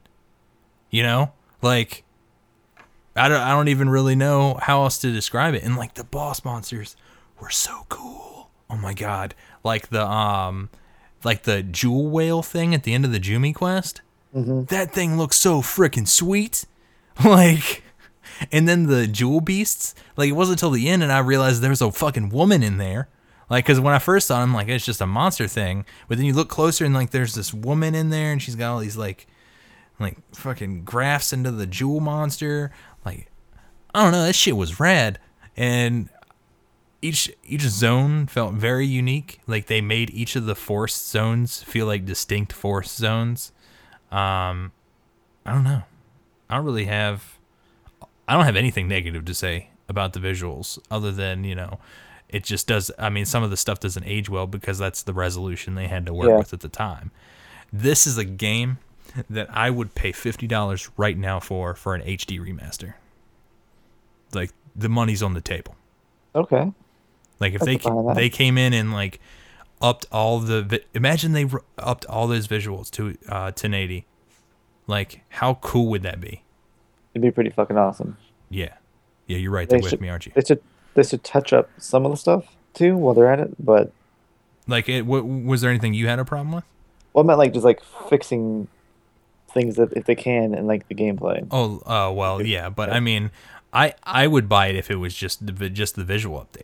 You 0.89 1.03
know, 1.03 1.31
like 1.61 2.03
I 3.15 3.29
don't 3.29 3.41
I 3.41 3.51
don't 3.51 3.69
even 3.69 3.89
really 3.89 4.15
know 4.15 4.59
how 4.61 4.83
else 4.83 4.97
to 4.99 5.11
describe 5.11 5.53
it. 5.53 5.63
And 5.63 5.77
like 5.77 5.93
the 5.93 6.03
boss 6.03 6.43
monsters 6.43 6.95
were 7.39 7.49
so 7.49 7.85
cool. 7.89 8.49
Oh 8.69 8.77
my 8.77 8.93
god. 8.93 9.33
Like 9.63 9.89
the 9.89 10.05
um 10.05 10.69
like 11.23 11.43
the 11.43 11.63
jewel 11.63 12.09
whale 12.09 12.41
thing 12.41 12.73
at 12.73 12.83
the 12.83 12.93
end 12.93 13.05
of 13.05 13.11
the 13.11 13.19
Jumi 13.19 13.53
quest. 13.55 14.01
Mm-hmm. 14.35 14.65
That 14.65 14.91
thing 14.91 15.17
looks 15.17 15.37
so 15.37 15.61
freaking 15.61 16.07
sweet. 16.07 16.65
Like 17.23 17.81
and 18.51 18.67
then 18.67 18.87
the 18.87 19.07
jewel 19.07 19.39
beasts, 19.39 19.95
like 20.17 20.29
it 20.29 20.33
wasn't 20.33 20.57
until 20.57 20.71
the 20.71 20.89
end 20.89 21.03
and 21.03 21.11
I 21.11 21.19
realized 21.19 21.61
there 21.61 21.69
was 21.69 21.81
a 21.81 21.91
fucking 21.91 22.29
woman 22.29 22.63
in 22.63 22.77
there. 22.77 23.07
Like, 23.49 23.65
cause 23.65 23.79
when 23.79 23.93
I 23.93 23.99
first 23.99 24.27
saw 24.27 24.43
him, 24.43 24.53
like 24.53 24.67
it's 24.67 24.85
just 24.85 25.01
a 25.01 25.05
monster 25.05 25.47
thing. 25.47 25.85
But 26.07 26.17
then 26.17 26.25
you 26.25 26.33
look 26.33 26.49
closer 26.49 26.83
and 26.83 26.93
like 26.93 27.11
there's 27.11 27.35
this 27.35 27.53
woman 27.53 27.95
in 27.95 28.09
there 28.09 28.31
and 28.31 28.41
she's 28.41 28.55
got 28.55 28.73
all 28.73 28.79
these 28.79 28.97
like, 28.97 29.27
like 29.99 30.17
fucking 30.35 30.83
grafts 30.83 31.31
into 31.31 31.51
the 31.51 31.65
jewel 31.65 31.99
monster. 31.99 32.71
Like, 33.05 33.31
I 33.93 34.03
don't 34.03 34.11
know, 34.11 34.23
that 34.23 34.35
shit 34.35 34.57
was 34.57 34.79
rad. 34.79 35.19
And 35.55 36.09
each 37.01 37.31
each 37.43 37.61
zone 37.61 38.25
felt 38.27 38.55
very 38.55 38.85
unique. 38.85 39.39
Like 39.47 39.67
they 39.67 39.79
made 39.79 40.09
each 40.09 40.35
of 40.35 40.45
the 40.45 40.55
forest 40.55 41.07
zones 41.09 41.61
feel 41.63 41.85
like 41.85 42.05
distinct 42.05 42.51
forest 42.51 42.97
zones. 42.97 43.51
Um, 44.11 44.71
I 45.45 45.51
don't 45.53 45.63
know. 45.63 45.83
I 46.49 46.55
don't 46.55 46.65
really 46.65 46.85
have. 46.85 47.37
I 48.27 48.33
don't 48.35 48.45
have 48.45 48.55
anything 48.55 48.87
negative 48.87 49.25
to 49.25 49.33
say 49.33 49.69
about 49.87 50.13
the 50.13 50.19
visuals, 50.19 50.79
other 50.89 51.11
than 51.11 51.43
you 51.43 51.55
know, 51.55 51.79
it 52.29 52.43
just 52.43 52.67
does. 52.67 52.91
I 52.97 53.09
mean, 53.09 53.25
some 53.25 53.43
of 53.43 53.49
the 53.49 53.57
stuff 53.57 53.79
doesn't 53.79 54.05
age 54.05 54.29
well 54.29 54.47
because 54.47 54.77
that's 54.77 55.03
the 55.03 55.13
resolution 55.13 55.75
they 55.75 55.87
had 55.87 56.05
to 56.07 56.13
work 56.13 56.29
Yeah. 56.29 56.37
with 56.37 56.53
at 56.53 56.59
the 56.61 56.69
time. 56.69 57.11
This 57.73 58.07
is 58.07 58.17
a 58.17 58.25
game 58.25 58.77
that 59.29 59.47
I 59.51 59.69
would 59.69 59.95
pay 59.95 60.11
fifty 60.11 60.47
dollars 60.47 60.89
right 60.97 61.17
now 61.17 61.39
for 61.39 61.75
for 61.75 61.93
an 61.95 62.01
HD 62.01 62.39
remaster. 62.39 62.93
Like 64.33 64.51
the 64.75 64.89
money's 64.89 65.23
on 65.23 65.33
the 65.33 65.41
table. 65.41 65.75
Okay. 66.33 66.71
Like 67.39 67.53
if 67.53 67.61
I 67.61 67.65
they 67.65 67.77
can 67.77 67.93
find 67.93 68.09
that. 68.09 68.15
they 68.15 68.29
came 68.29 68.57
in 68.57 68.73
and 68.73 68.91
like 68.93 69.19
upped 69.81 70.05
all 70.11 70.39
the 70.39 70.61
vi- 70.63 70.79
imagine 70.93 71.33
they 71.33 71.45
upped 71.77 72.05
all 72.05 72.27
those 72.27 72.47
visuals 72.47 72.89
to 72.91 73.09
uh 73.29 73.51
1080. 73.53 74.05
Like 74.87 75.21
how 75.29 75.55
cool 75.55 75.87
would 75.87 76.03
that 76.03 76.19
be? 76.21 76.43
It'd 77.13 77.21
be 77.21 77.31
pretty 77.31 77.49
fucking 77.49 77.77
awesome. 77.77 78.17
Yeah. 78.49 78.73
Yeah, 79.27 79.37
you're 79.37 79.51
right 79.51 79.67
They 79.67 79.77
with 79.77 79.89
should- 79.89 80.01
me, 80.01 80.09
aren't 80.09 80.25
you? 80.25 80.31
They 80.35 80.41
should 80.45 80.61
they 80.93 81.03
should 81.03 81.23
touch 81.23 81.51
up 81.53 81.69
some 81.77 82.05
of 82.05 82.11
the 82.11 82.17
stuff 82.17 82.45
too 82.73 82.95
while 82.97 83.13
they're 83.13 83.31
at 83.31 83.39
it, 83.39 83.53
but 83.63 83.91
Like 84.67 84.87
it 84.89 85.01
w- 85.01 85.23
was 85.23 85.61
there 85.61 85.69
anything 85.69 85.93
you 85.93 86.07
had 86.07 86.19
a 86.19 86.25
problem 86.25 86.51
with? 86.53 86.63
well, 87.13 87.23
I 87.23 87.27
meant 87.27 87.39
like 87.39 87.53
just 87.53 87.65
like 87.65 87.81
fixing 88.09 88.67
things 89.49 89.75
that 89.77 89.93
if 89.93 90.05
they 90.05 90.15
can 90.15 90.53
in 90.53 90.67
like 90.67 90.87
the 90.89 90.95
gameplay. 90.95 91.45
Oh, 91.51 91.81
uh 91.85 92.11
well, 92.11 92.41
yeah, 92.41 92.69
but 92.69 92.89
I 92.91 92.99
mean, 92.99 93.31
I 93.73 93.93
I 94.03 94.27
would 94.27 94.47
buy 94.49 94.67
it 94.67 94.75
if 94.75 94.89
it 94.91 94.95
was 94.97 95.15
just 95.15 95.45
the 95.45 95.69
just 95.69 95.95
the 95.95 96.03
visual 96.03 96.39
update. 96.39 96.63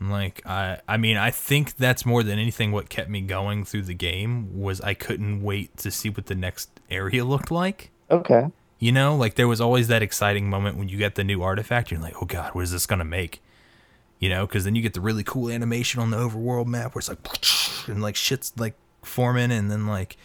Like 0.00 0.42
I 0.46 0.80
I 0.86 0.96
mean, 0.96 1.16
I 1.16 1.30
think 1.30 1.76
that's 1.76 2.04
more 2.04 2.22
than 2.22 2.38
anything 2.38 2.72
what 2.72 2.88
kept 2.88 3.08
me 3.08 3.22
going 3.22 3.64
through 3.64 3.82
the 3.82 3.94
game 3.94 4.58
was 4.58 4.80
I 4.82 4.94
couldn't 4.94 5.42
wait 5.42 5.76
to 5.78 5.90
see 5.90 6.10
what 6.10 6.26
the 6.26 6.34
next 6.34 6.80
area 6.90 7.24
looked 7.24 7.50
like. 7.50 7.90
Okay. 8.10 8.48
You 8.78 8.92
know, 8.92 9.16
like 9.16 9.36
there 9.36 9.48
was 9.48 9.60
always 9.60 9.88
that 9.88 10.02
exciting 10.02 10.50
moment 10.50 10.76
when 10.76 10.88
you 10.88 10.98
get 10.98 11.14
the 11.14 11.24
new 11.24 11.42
artifact. 11.42 11.90
You're 11.90 12.00
like, 12.00 12.20
oh 12.20 12.26
god, 12.26 12.54
what 12.54 12.62
is 12.62 12.72
this 12.72 12.84
gonna 12.86 13.06
make? 13.06 13.42
You 14.18 14.28
know, 14.28 14.46
because 14.46 14.64
then 14.64 14.74
you 14.74 14.82
get 14.82 14.94
the 14.94 15.00
really 15.00 15.24
cool 15.24 15.50
animation 15.50 16.00
on 16.00 16.10
the 16.10 16.18
overworld 16.18 16.66
map 16.66 16.94
where 16.94 17.00
it's 17.00 17.08
like, 17.08 17.88
and 17.88 18.02
like 18.02 18.16
shit's 18.16 18.52
like 18.58 18.74
forming, 19.02 19.50
and 19.50 19.70
then 19.70 19.86
like, 19.86 20.16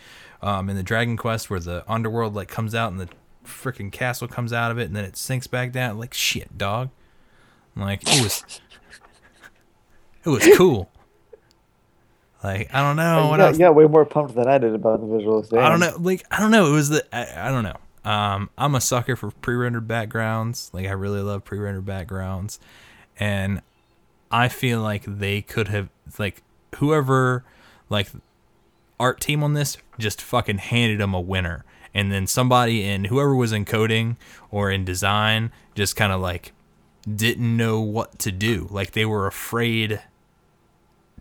um, 0.42 0.70
in 0.70 0.76
the 0.76 0.84
Dragon 0.84 1.16
Quest 1.16 1.50
where 1.50 1.60
the 1.60 1.84
underworld 1.88 2.34
like 2.36 2.50
comes 2.50 2.76
out 2.76 2.92
and 2.92 3.00
the 3.00 3.10
freaking 3.46 3.92
castle 3.92 4.28
comes 4.28 4.52
out 4.52 4.72
of 4.72 4.80
it, 4.80 4.84
and 4.84 4.96
then 4.96 5.06
it 5.06 5.16
sinks 5.16 5.48
back 5.48 5.72
down. 5.72 5.98
Like 5.98 6.14
shit, 6.14 6.58
dog. 6.58 6.90
Like 7.76 8.02
it 8.04 8.22
was, 8.22 8.44
it 10.26 10.30
was 10.30 10.48
cool. 10.58 10.90
Like 12.44 12.74
I 12.74 12.82
don't 12.82 12.96
know 12.96 13.28
what 13.28 13.40
else. 13.40 13.58
got 13.58 13.76
way 13.76 13.86
more 13.86 14.06
pumped 14.06 14.36
than 14.36 14.48
I 14.48 14.58
did 14.58 14.74
about 14.74 15.00
the 15.00 15.08
visuals. 15.08 15.56
I 15.56 15.70
don't 15.70 15.80
know. 15.80 15.96
Like 16.00 16.26
I 16.32 16.40
don't 16.40 16.52
know. 16.52 16.68
It 16.68 16.76
was 16.76 16.90
the 16.90 17.16
I, 17.16 17.48
I 17.48 17.52
don't 17.52 17.64
know. 17.64 17.78
Um, 18.04 18.50
I'm 18.58 18.74
a 18.74 18.82
sucker 18.82 19.16
for 19.16 19.30
pre-rendered 19.30 19.88
backgrounds. 19.88 20.72
Like 20.74 20.88
I 20.88 20.92
really 20.92 21.22
love 21.22 21.44
pre-rendered 21.44 21.86
backgrounds, 21.86 22.60
and 23.20 23.62
I 24.32 24.48
feel 24.48 24.82
like 24.82 25.04
they 25.06 25.42
could 25.42 25.68
have 25.68 25.90
like 26.18 26.42
whoever 26.78 27.44
like 27.90 28.10
art 29.00 29.20
team 29.20 29.44
on 29.44 29.54
this 29.54 29.78
just 30.00 30.20
fucking 30.20 30.58
handed 30.58 31.00
them 31.00 31.14
a 31.14 31.22
winner, 31.22 31.64
and 31.94 32.12
then 32.12 32.26
somebody 32.26 32.84
in 32.84 33.06
whoever 33.06 33.36
was 33.36 33.52
in 33.52 33.66
coding 33.66 34.18
or 34.50 34.72
in 34.72 34.84
design 34.84 35.52
just 35.76 35.96
kind 35.96 36.12
of 36.12 36.22
like 36.22 36.54
didn't 37.08 37.56
know 37.56 37.82
what 37.82 38.18
to 38.20 38.32
do. 38.32 38.68
Like 38.72 38.92
they 38.92 39.06
were 39.06 39.28
afraid 39.28 40.02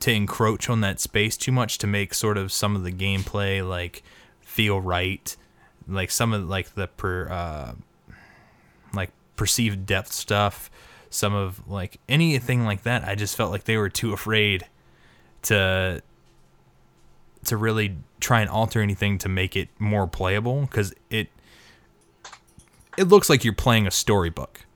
to 0.00 0.12
encroach 0.12 0.68
on 0.68 0.80
that 0.80 1.00
space 1.00 1.36
too 1.36 1.52
much 1.52 1.78
to 1.78 1.86
make 1.86 2.14
sort 2.14 2.38
of 2.38 2.52
some 2.52 2.74
of 2.74 2.82
the 2.82 2.92
gameplay 2.92 3.66
like 3.66 4.02
feel 4.40 4.80
right. 4.80 5.36
Like 5.86 6.10
some 6.10 6.32
of 6.32 6.48
like 6.48 6.74
the 6.74 6.88
per 6.88 7.28
uh 7.28 7.72
like 8.92 9.10
perceived 9.36 9.86
depth 9.86 10.12
stuff. 10.12 10.70
Some 11.10 11.34
of 11.34 11.66
like 11.68 11.98
anything 12.08 12.64
like 12.64 12.84
that 12.84 13.02
i 13.02 13.16
just 13.16 13.36
felt 13.36 13.50
like 13.50 13.64
they 13.64 13.76
were 13.76 13.88
too 13.88 14.12
afraid 14.12 14.64
to 15.42 16.00
to 17.44 17.56
really 17.56 17.96
try 18.20 18.40
and 18.40 18.50
alter 18.50 18.80
anything 18.80 19.18
to 19.18 19.28
make 19.28 19.56
it 19.56 19.68
more 19.78 20.06
playable. 20.06 20.62
Because 20.62 20.94
it 21.08 21.28
it 22.96 23.04
looks 23.04 23.30
like 23.30 23.44
you're 23.44 23.54
playing 23.54 23.86
a 23.86 23.90
storybook. 23.90 24.66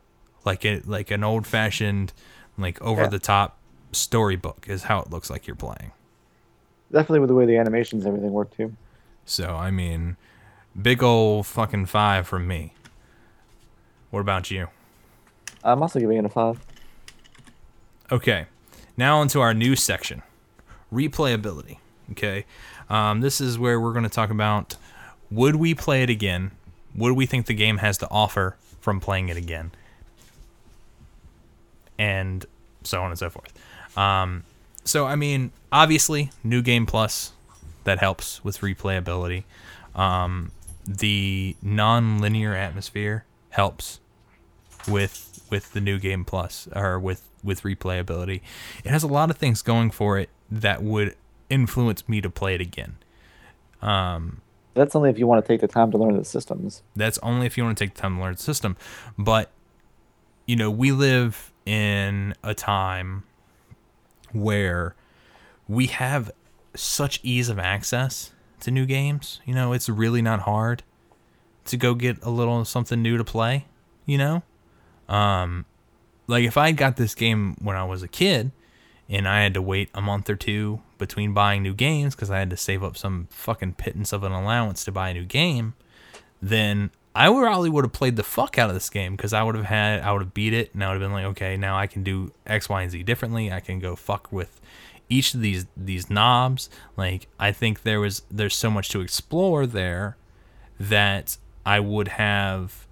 Like 0.45 0.64
it 0.64 0.89
like 0.89 1.11
an 1.11 1.25
old 1.25 1.47
fashioned 1.47 2.12
like 2.57 2.81
over 2.81 3.07
the 3.07 3.18
top 3.18 3.59
storybook 3.95 4.66
is 4.68 4.84
how 4.84 5.01
it 5.01 5.11
looks 5.11 5.30
like 5.30 5.47
you're 5.47 5.57
playing 5.57 5.92
Definitely 6.92 7.20
with 7.20 7.28
the 7.28 7.34
way 7.34 7.47
the 7.47 7.57
animations 7.57 8.05
and 8.05 8.14
everything 8.14 8.32
work 8.32 8.55
too. 8.57 8.74
so 9.24 9.55
i 9.57 9.70
mean 9.70 10.16
big 10.80 11.03
ol' 11.03 11.42
fucking 11.42 11.86
five 11.86 12.26
from 12.26 12.47
me 12.47 12.74
what 14.11 14.20
about 14.20 14.51
you 14.51 14.68
I'm 15.66 15.80
also 15.80 15.99
giving 15.99 16.18
it 16.18 16.24
a 16.26 16.28
five. 16.28 16.61
Okay, 18.12 18.45
now 18.99 19.16
onto 19.20 19.40
our 19.40 19.55
new 19.55 19.74
section, 19.74 20.20
replayability. 20.92 21.78
Okay, 22.11 22.45
um, 22.90 23.22
this 23.22 23.40
is 23.40 23.59
where 23.59 23.80
we're 23.80 23.95
going 23.95 24.05
to 24.05 24.11
talk 24.11 24.28
about 24.28 24.76
would 25.30 25.57
we 25.57 25.74
play 25.74 26.03
it 26.03 26.11
again? 26.11 26.51
What 26.92 27.09
do 27.09 27.14
we 27.14 27.24
think 27.24 27.47
the 27.47 27.55
game 27.55 27.78
has 27.78 27.97
to 27.99 28.09
offer 28.11 28.57
from 28.78 29.01
playing 29.01 29.30
it 29.30 29.38
again? 29.38 29.72
And 31.99 32.45
so 32.82 33.01
on 33.03 33.11
and 33.11 33.18
so 33.18 33.30
forth. 33.30 33.53
Um, 33.97 34.45
so, 34.84 35.07
I 35.07 35.16
mean, 35.16 35.53
obviously, 35.72 36.30
New 36.42 36.62
Game 36.62 36.86
Plus, 36.86 37.32
that 37.84 37.99
helps 37.99 38.42
with 38.45 38.59
replayability. 38.59 39.45
Um, 39.95 40.51
the 40.86 41.57
non 41.62 42.18
linear 42.18 42.55
atmosphere 42.55 43.24
helps 43.51 44.01
with 44.88 45.47
with 45.51 45.72
the 45.72 45.80
new 45.80 45.99
game 45.99 46.24
plus 46.24 46.68
or 46.74 46.99
with 46.99 47.22
with 47.42 47.62
replayability 47.62 48.40
it 48.84 48.90
has 48.90 49.03
a 49.03 49.07
lot 49.07 49.30
of 49.30 49.36
things 49.38 49.62
going 49.62 49.90
for 49.90 50.18
it 50.18 50.28
that 50.51 50.82
would 50.82 51.14
influence 51.49 52.07
me 52.09 52.20
to 52.20 52.28
play 52.28 52.55
it 52.55 52.61
again 52.61 52.97
Um, 53.80 54.40
That's 54.74 54.95
only 54.95 55.09
if 55.11 55.18
you 55.18 55.26
want 55.26 55.42
to 55.45 55.49
take 55.49 55.61
the 55.62 55.68
time 55.68 55.90
to 55.92 55.97
learn 55.97 56.16
the 56.18 56.24
systems. 56.24 56.82
that's 56.97 57.18
only 57.22 57.47
if 57.47 57.57
you 57.57 57.64
want 57.64 57.78
to 57.78 57.84
take 57.86 57.95
the 57.95 58.01
time 58.03 58.16
to 58.16 58.22
learn 58.22 58.34
the 58.34 58.42
system 58.42 58.76
but 59.16 59.51
you 60.47 60.57
know 60.57 60.70
we 60.70 60.92
live 60.92 61.51
in 61.64 62.34
a 62.42 62.53
time 62.53 63.22
where 64.35 64.95
we 65.68 65.87
have 65.87 66.30
such 66.74 67.20
ease 67.22 67.49
of 67.49 67.59
access 67.59 68.32
to 68.61 68.70
new 68.70 68.87
games. 68.87 69.41
You 69.45 69.55
know 69.55 69.72
it's 69.72 69.89
really 69.89 70.22
not 70.22 70.41
hard 70.41 70.82
to 71.66 71.76
go 71.76 71.95
get 71.95 72.22
a 72.22 72.30
little 72.30 72.64
something 72.64 73.01
new 73.01 73.16
to 73.16 73.24
play 73.24 73.66
you 74.07 74.18
know? 74.18 74.43
Um 75.09 75.64
like 76.26 76.45
if 76.45 76.57
i 76.57 76.72
got 76.72 76.97
this 76.97 77.14
game 77.14 77.55
when 77.61 77.76
i 77.76 77.85
was 77.85 78.03
a 78.03 78.09
kid 78.09 78.51
and 79.09 79.28
i 79.28 79.43
had 79.43 79.53
to 79.55 79.61
wait 79.61 79.91
a 79.93 80.01
month 80.01 80.30
or 80.30 80.37
two 80.37 80.80
between 80.97 81.35
buying 81.35 81.62
new 81.62 81.74
games 81.74 82.14
because 82.14 82.30
i 82.30 82.39
had 82.39 82.49
to 82.51 82.57
save 82.57 82.82
up 82.82 82.97
some 82.97 83.28
fucking 83.30 83.74
pittance 83.74 84.12
of 84.12 84.22
an 84.22 84.32
allowance 84.32 84.85
to 84.85 84.93
buy 84.93 85.11
a 85.11 85.14
new 85.14 85.24
game 85.24 85.74
then 86.41 86.91
I 87.14 87.28
would 87.28 87.42
probably 87.42 87.70
would 87.70 87.84
have 87.84 87.92
played 87.92 88.16
the 88.16 88.24
fuck 88.24 88.58
out 88.58 88.70
of 88.70 88.74
this 88.74 88.90
game 88.90 89.14
because 89.14 89.32
I 89.32 89.42
would 89.42 89.54
have 89.54 89.66
had 89.66 90.00
I 90.00 90.12
would 90.12 90.22
have 90.22 90.34
beat 90.34 90.52
it 90.52 90.74
and 90.74 90.82
I 90.82 90.88
would 90.88 91.00
have 91.00 91.02
been 91.02 91.12
like, 91.12 91.26
okay, 91.26 91.56
now 91.56 91.78
I 91.78 91.86
can 91.86 92.02
do 92.02 92.32
X, 92.46 92.68
Y, 92.68 92.82
and 92.82 92.90
Z 92.90 93.02
differently. 93.04 93.52
I 93.52 93.60
can 93.60 93.78
go 93.78 93.94
fuck 93.94 94.32
with 94.32 94.60
each 95.08 95.34
of 95.34 95.40
these 95.40 95.66
these 95.76 96.08
knobs 96.08 96.70
like 96.96 97.26
i 97.38 97.52
think 97.52 97.82
there 97.82 98.00
was 98.00 98.22
there's 98.30 98.54
so 98.54 98.70
much 98.70 98.88
to 98.88 99.00
explore 99.00 99.66
there 99.66 100.16
that 100.78 101.36
i 101.66 101.78
would 101.78 102.08
have 102.08 102.86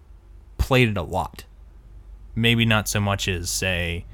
played 0.59 0.89
it 0.89 0.97
a 0.97 1.03
lot 1.03 1.45
maybe 2.35 2.65
not 2.65 2.89
so 2.89 3.01
much 3.01 3.29
as 3.29 3.49
say 3.51 4.05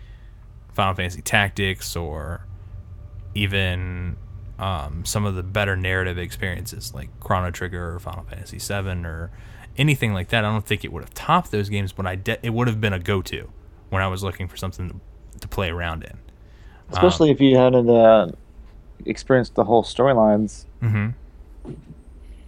final 0.73 0.95
fantasy 0.95 1.23
tactics 1.23 1.97
or 1.97 2.47
even 3.35 4.17
um, 4.59 5.05
some 5.05 5.25
of 5.25 5.37
the 5.37 5.43
better 5.43 5.77
narrative 5.77 6.19
experiences 6.19 6.93
like 6.93 7.09
chrono 7.21 7.51
trigger 7.51 7.95
or 7.95 7.99
final 8.01 8.25
fantasy 8.25 8.59
7 8.59 9.07
or 9.07 9.31
anything 9.79 10.13
like 10.13 10.29
that 10.29 10.45
i 10.45 10.51
don't 10.51 10.67
think 10.67 10.85
it 10.85 10.93
would 10.93 11.03
have 11.03 11.15
topped 11.15 11.51
those 11.51 11.69
games 11.69 11.93
but 11.93 12.07
i 12.07 12.15
de- 12.15 12.45
it 12.45 12.51
would 12.51 12.69
have 12.69 12.81
been 12.81 12.93
a 12.93 12.99
go-to 12.99 13.51
when 13.89 14.03
i 14.03 14.07
was 14.07 14.23
looking 14.23 14.47
for 14.47 14.57
something 14.57 14.89
to, 14.89 15.41
to 15.41 15.49
play 15.49 15.71
around 15.71 16.03
in 16.03 16.19
Especially 16.91 17.31
if 17.31 17.41
you 17.41 17.57
hadn't 17.57 17.89
uh, 17.91 18.29
experienced 19.05 19.55
the 19.55 19.65
whole 19.65 19.83
storylines. 19.83 20.65
Mm-hmm. 20.83 21.73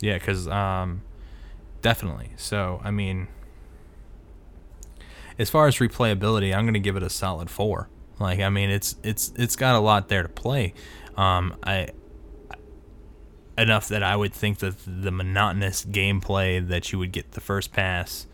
Yeah, 0.00 0.14
because 0.14 0.48
um, 0.48 1.02
definitely. 1.82 2.30
So 2.36 2.80
I 2.82 2.90
mean, 2.90 3.28
as 5.38 5.50
far 5.50 5.66
as 5.66 5.76
replayability, 5.76 6.54
I'm 6.54 6.64
gonna 6.64 6.78
give 6.78 6.96
it 6.96 7.02
a 7.02 7.10
solid 7.10 7.50
four. 7.50 7.88
Like 8.18 8.40
I 8.40 8.48
mean, 8.48 8.70
it's 8.70 8.96
it's 9.02 9.32
it's 9.36 9.56
got 9.56 9.74
a 9.74 9.80
lot 9.80 10.08
there 10.08 10.22
to 10.22 10.28
play. 10.28 10.72
Um, 11.16 11.56
I 11.62 11.88
enough 13.60 13.88
that 13.88 14.02
I 14.02 14.16
would 14.16 14.32
think 14.32 14.58
that 14.58 14.74
the 14.86 15.10
monotonous 15.10 15.84
gameplay 15.84 16.66
that 16.66 16.92
you 16.92 16.98
would 16.98 17.12
get 17.12 17.32
the 17.32 17.40
first 17.40 17.72
pass 17.72 18.26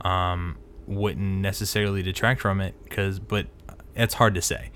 um, 0.00 0.56
wouldn't 0.86 1.40
necessarily 1.40 2.02
detract 2.02 2.40
from 2.40 2.60
it. 2.60 2.74
Because, 2.84 3.18
but 3.18 3.46
it's 3.94 4.14
hard 4.14 4.34
to 4.34 4.42
say. 4.42 4.70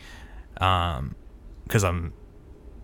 Um, 0.59 1.17
because 1.65 1.83
I'm 1.83 2.13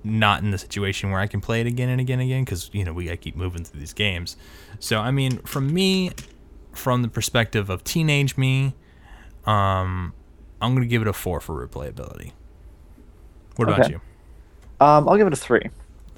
not 0.02 0.42
in 0.42 0.50
the 0.50 0.58
situation 0.58 1.10
where 1.10 1.20
I 1.20 1.26
can 1.26 1.40
play 1.40 1.60
it 1.60 1.66
again 1.66 1.88
and 1.88 2.00
again 2.00 2.20
and 2.20 2.28
again 2.28 2.44
because 2.44 2.70
you 2.72 2.84
know 2.84 2.92
we 2.92 3.10
I 3.10 3.16
keep 3.16 3.36
moving 3.36 3.64
through 3.64 3.80
these 3.80 3.92
games. 3.92 4.36
So 4.78 4.98
I 4.98 5.10
mean, 5.10 5.38
from 5.38 5.72
me, 5.72 6.12
from 6.72 7.02
the 7.02 7.08
perspective 7.08 7.70
of 7.70 7.84
teenage 7.84 8.36
me, 8.36 8.74
um, 9.44 10.14
I'm 10.60 10.74
gonna 10.74 10.86
give 10.86 11.02
it 11.02 11.08
a 11.08 11.12
four 11.12 11.40
for 11.40 11.66
replayability. 11.66 12.32
What 13.56 13.68
about 13.68 13.90
you? 13.90 14.00
Um, 14.80 15.08
I'll 15.08 15.16
give 15.16 15.26
it 15.26 15.32
a 15.32 15.36
three. 15.36 15.68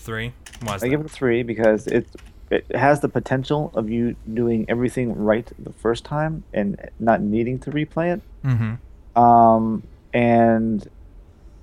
Three? 0.02 0.32
Why 0.62 0.74
I 0.74 0.78
that? 0.78 0.88
give 0.88 1.00
it 1.00 1.06
a 1.06 1.08
three 1.08 1.42
because 1.42 1.86
it 1.86 2.06
it 2.50 2.66
has 2.74 3.00
the 3.00 3.08
potential 3.08 3.70
of 3.74 3.88
you 3.88 4.16
doing 4.32 4.66
everything 4.68 5.14
right 5.16 5.50
the 5.58 5.72
first 5.72 6.04
time 6.04 6.44
and 6.52 6.90
not 6.98 7.22
needing 7.22 7.58
to 7.60 7.70
replay 7.70 8.14
it. 8.14 8.22
mm-hmm. 8.44 9.18
Um, 9.18 9.84
and 10.12 10.86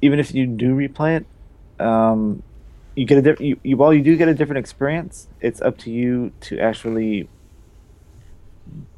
even 0.02 0.20
if 0.20 0.34
you 0.34 0.48
do 0.48 0.76
replay 0.76 1.18
it, 1.18 1.86
um, 1.86 2.42
you 2.96 3.06
get 3.06 3.18
a 3.18 3.22
diff- 3.22 3.42
you, 3.42 3.60
you 3.62 3.78
while 3.78 3.94
you 3.94 4.02
do 4.02 4.16
get 4.16 4.30
a 4.30 4.34
different 4.34 4.60
experience, 4.60 5.28
it's 5.42 5.62
up 5.62 5.78
to 5.80 5.92
you 5.92 6.32
to 6.42 6.60
actually 6.60 7.28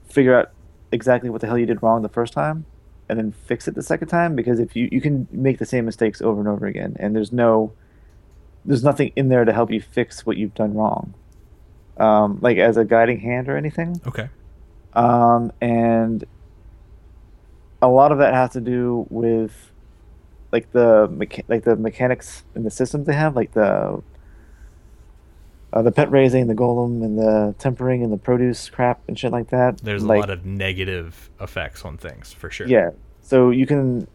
figure 0.08 0.38
out 0.38 0.52
exactly 0.92 1.30
what 1.30 1.42
the 1.42 1.48
hell 1.48 1.58
you 1.58 1.66
did 1.66 1.82
wrong 1.82 2.04
the 2.04 2.10
first 2.10 2.34
time 2.34 2.66
and 3.10 3.18
then 3.18 3.32
fix 3.32 3.68
it 3.68 3.76
the 3.76 3.84
second 3.84 4.08
time 4.08 4.36
because 4.36 4.60
if 4.60 4.76
you 4.76 4.88
you 4.92 5.02
can 5.02 5.28
make 5.32 5.58
the 5.58 5.66
same 5.66 5.86
mistakes 5.86 6.22
over 6.22 6.40
and 6.40 6.50
over 6.50 6.66
again 6.66 6.96
and 7.00 7.16
there's 7.16 7.32
no 7.32 7.72
there's 8.66 8.84
nothing 8.84 9.12
in 9.16 9.30
there 9.30 9.46
to 9.46 9.54
help 9.54 9.72
you 9.72 9.82
fix 9.82 10.26
what 10.26 10.38
you've 10.38 10.54
done 10.54 10.74
wrong 10.74 11.14
um, 11.98 12.40
like 12.42 12.58
as 12.58 12.78
a 12.78 12.86
guiding 12.86 13.20
hand 13.20 13.50
or 13.50 13.58
anything 13.58 14.00
Okay. 14.08 14.30
um, 14.94 15.52
and 15.62 16.26
a 17.82 17.88
lot 17.88 18.12
of 18.12 18.20
that 18.20 18.34
has 18.34 18.52
to 18.52 18.62
do 18.62 19.06
with 19.10 19.72
like 20.52 20.72
the 20.72 21.08
mecha- 21.10 21.46
like 21.48 21.64
the 21.64 21.76
mechanics 21.76 22.44
and 22.56 22.66
the 22.66 22.70
systems 22.70 23.08
they 23.08 23.14
have, 23.14 23.36
like 23.36 23.54
the 23.54 24.04
uh, 25.74 25.82
the 25.82 25.92
pet 25.92 26.12
raising, 26.12 26.48
the 26.48 26.54
golem, 26.54 27.04
and 27.04 27.18
the 27.18 27.56
tempering, 27.58 28.04
and 28.04 28.12
the 28.12 28.18
produce 28.18 28.70
crap 28.70 29.00
and 29.08 29.18
shit 29.18 29.32
like 29.32 29.50
that. 29.50 29.78
There's 29.80 30.04
like, 30.04 30.18
a 30.18 30.20
lot 30.20 30.30
of 30.30 30.46
negative 30.46 31.30
effects 31.40 31.86
on 31.86 31.98
things 31.98 32.34
for 32.34 32.50
sure. 32.52 32.68
yeah. 32.68 32.92
So 33.22 33.50
you 33.50 33.66
can 33.66 34.08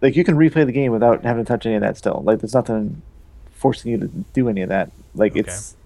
like 0.00 0.16
you 0.16 0.24
can 0.24 0.36
replay 0.36 0.64
the 0.64 0.72
game 0.72 0.90
without 0.92 1.22
having 1.24 1.44
to 1.44 1.48
touch 1.48 1.66
any 1.66 1.74
of 1.74 1.82
that. 1.82 1.96
Still, 1.98 2.22
like 2.24 2.40
there's 2.40 2.54
nothing 2.54 3.02
forcing 3.60 3.92
you 3.92 3.98
to 3.98 4.08
do 4.08 4.48
any 4.48 4.62
of 4.62 4.70
that. 4.70 4.90
Like 5.14 5.32
Okay. 5.32 5.40
it's 5.40 5.76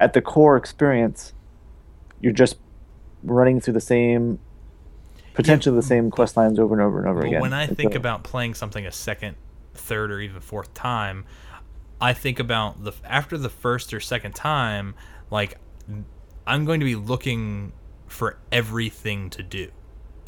at 0.00 0.12
the 0.14 0.20
core 0.20 0.56
experience, 0.56 1.32
you're 2.20 2.32
just 2.32 2.56
running 3.22 3.60
through 3.60 3.74
the 3.74 3.80
same 3.80 4.38
potentially 5.34 5.76
the 5.76 5.82
same 5.82 6.10
quest 6.10 6.36
lines 6.36 6.58
over 6.58 6.74
and 6.74 6.82
over 6.82 6.98
and 6.98 7.08
over 7.08 7.20
But 7.20 7.28
again. 7.28 7.40
when 7.40 7.52
I 7.52 7.66
think 7.66 7.94
about 7.94 8.24
playing 8.24 8.54
something 8.54 8.84
a 8.84 8.90
second, 8.92 9.36
third, 9.74 10.10
or 10.10 10.20
even 10.20 10.40
fourth 10.40 10.74
time, 10.74 11.24
I 12.00 12.12
think 12.12 12.40
about 12.40 12.82
the 12.82 12.92
after 13.04 13.38
the 13.38 13.48
first 13.48 13.94
or 13.94 14.00
second 14.00 14.34
time, 14.34 14.94
like 15.30 15.56
I'm 16.46 16.64
going 16.64 16.80
to 16.80 16.86
be 16.86 16.96
looking 16.96 17.72
for 18.08 18.38
everything 18.50 19.30
to 19.30 19.42
do. 19.42 19.70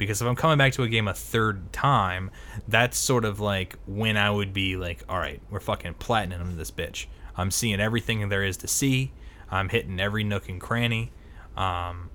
Because 0.03 0.21
if 0.21 0.27
I'm 0.27 0.35
coming 0.35 0.57
back 0.57 0.73
to 0.73 0.83
a 0.83 0.87
game 0.87 1.07
a 1.07 1.13
third 1.13 1.71
time, 1.73 2.31
that's 2.67 2.97
sort 2.97 3.25
of 3.25 3.39
like 3.39 3.77
when 3.87 4.17
I 4.17 4.29
would 4.29 4.53
be 4.53 4.75
like, 4.75 5.03
all 5.09 5.17
right, 5.17 5.41
we're 5.49 5.59
fucking 5.59 5.95
platinum 5.95 6.57
this 6.57 6.71
bitch. 6.71 7.07
I'm 7.35 7.51
seeing 7.51 7.79
everything 7.79 8.27
there 8.29 8.43
is 8.43 8.57
to 8.57 8.67
see. 8.67 9.11
I'm 9.49 9.69
hitting 9.69 9.99
every 9.99 10.23
nook 10.23 10.49
and 10.49 10.59
cranny. 10.59 11.11
Um, 11.55 12.09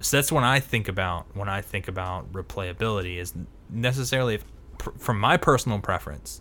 so 0.00 0.16
that's 0.16 0.32
when 0.32 0.44
I 0.44 0.60
think 0.60 0.88
about 0.88 1.26
when 1.34 1.48
I 1.48 1.60
think 1.60 1.88
about 1.88 2.32
replayability 2.32 3.18
is 3.18 3.34
necessarily 3.68 4.36
if, 4.36 4.44
pr- 4.78 4.90
from 4.96 5.20
my 5.20 5.36
personal 5.36 5.78
preference. 5.78 6.40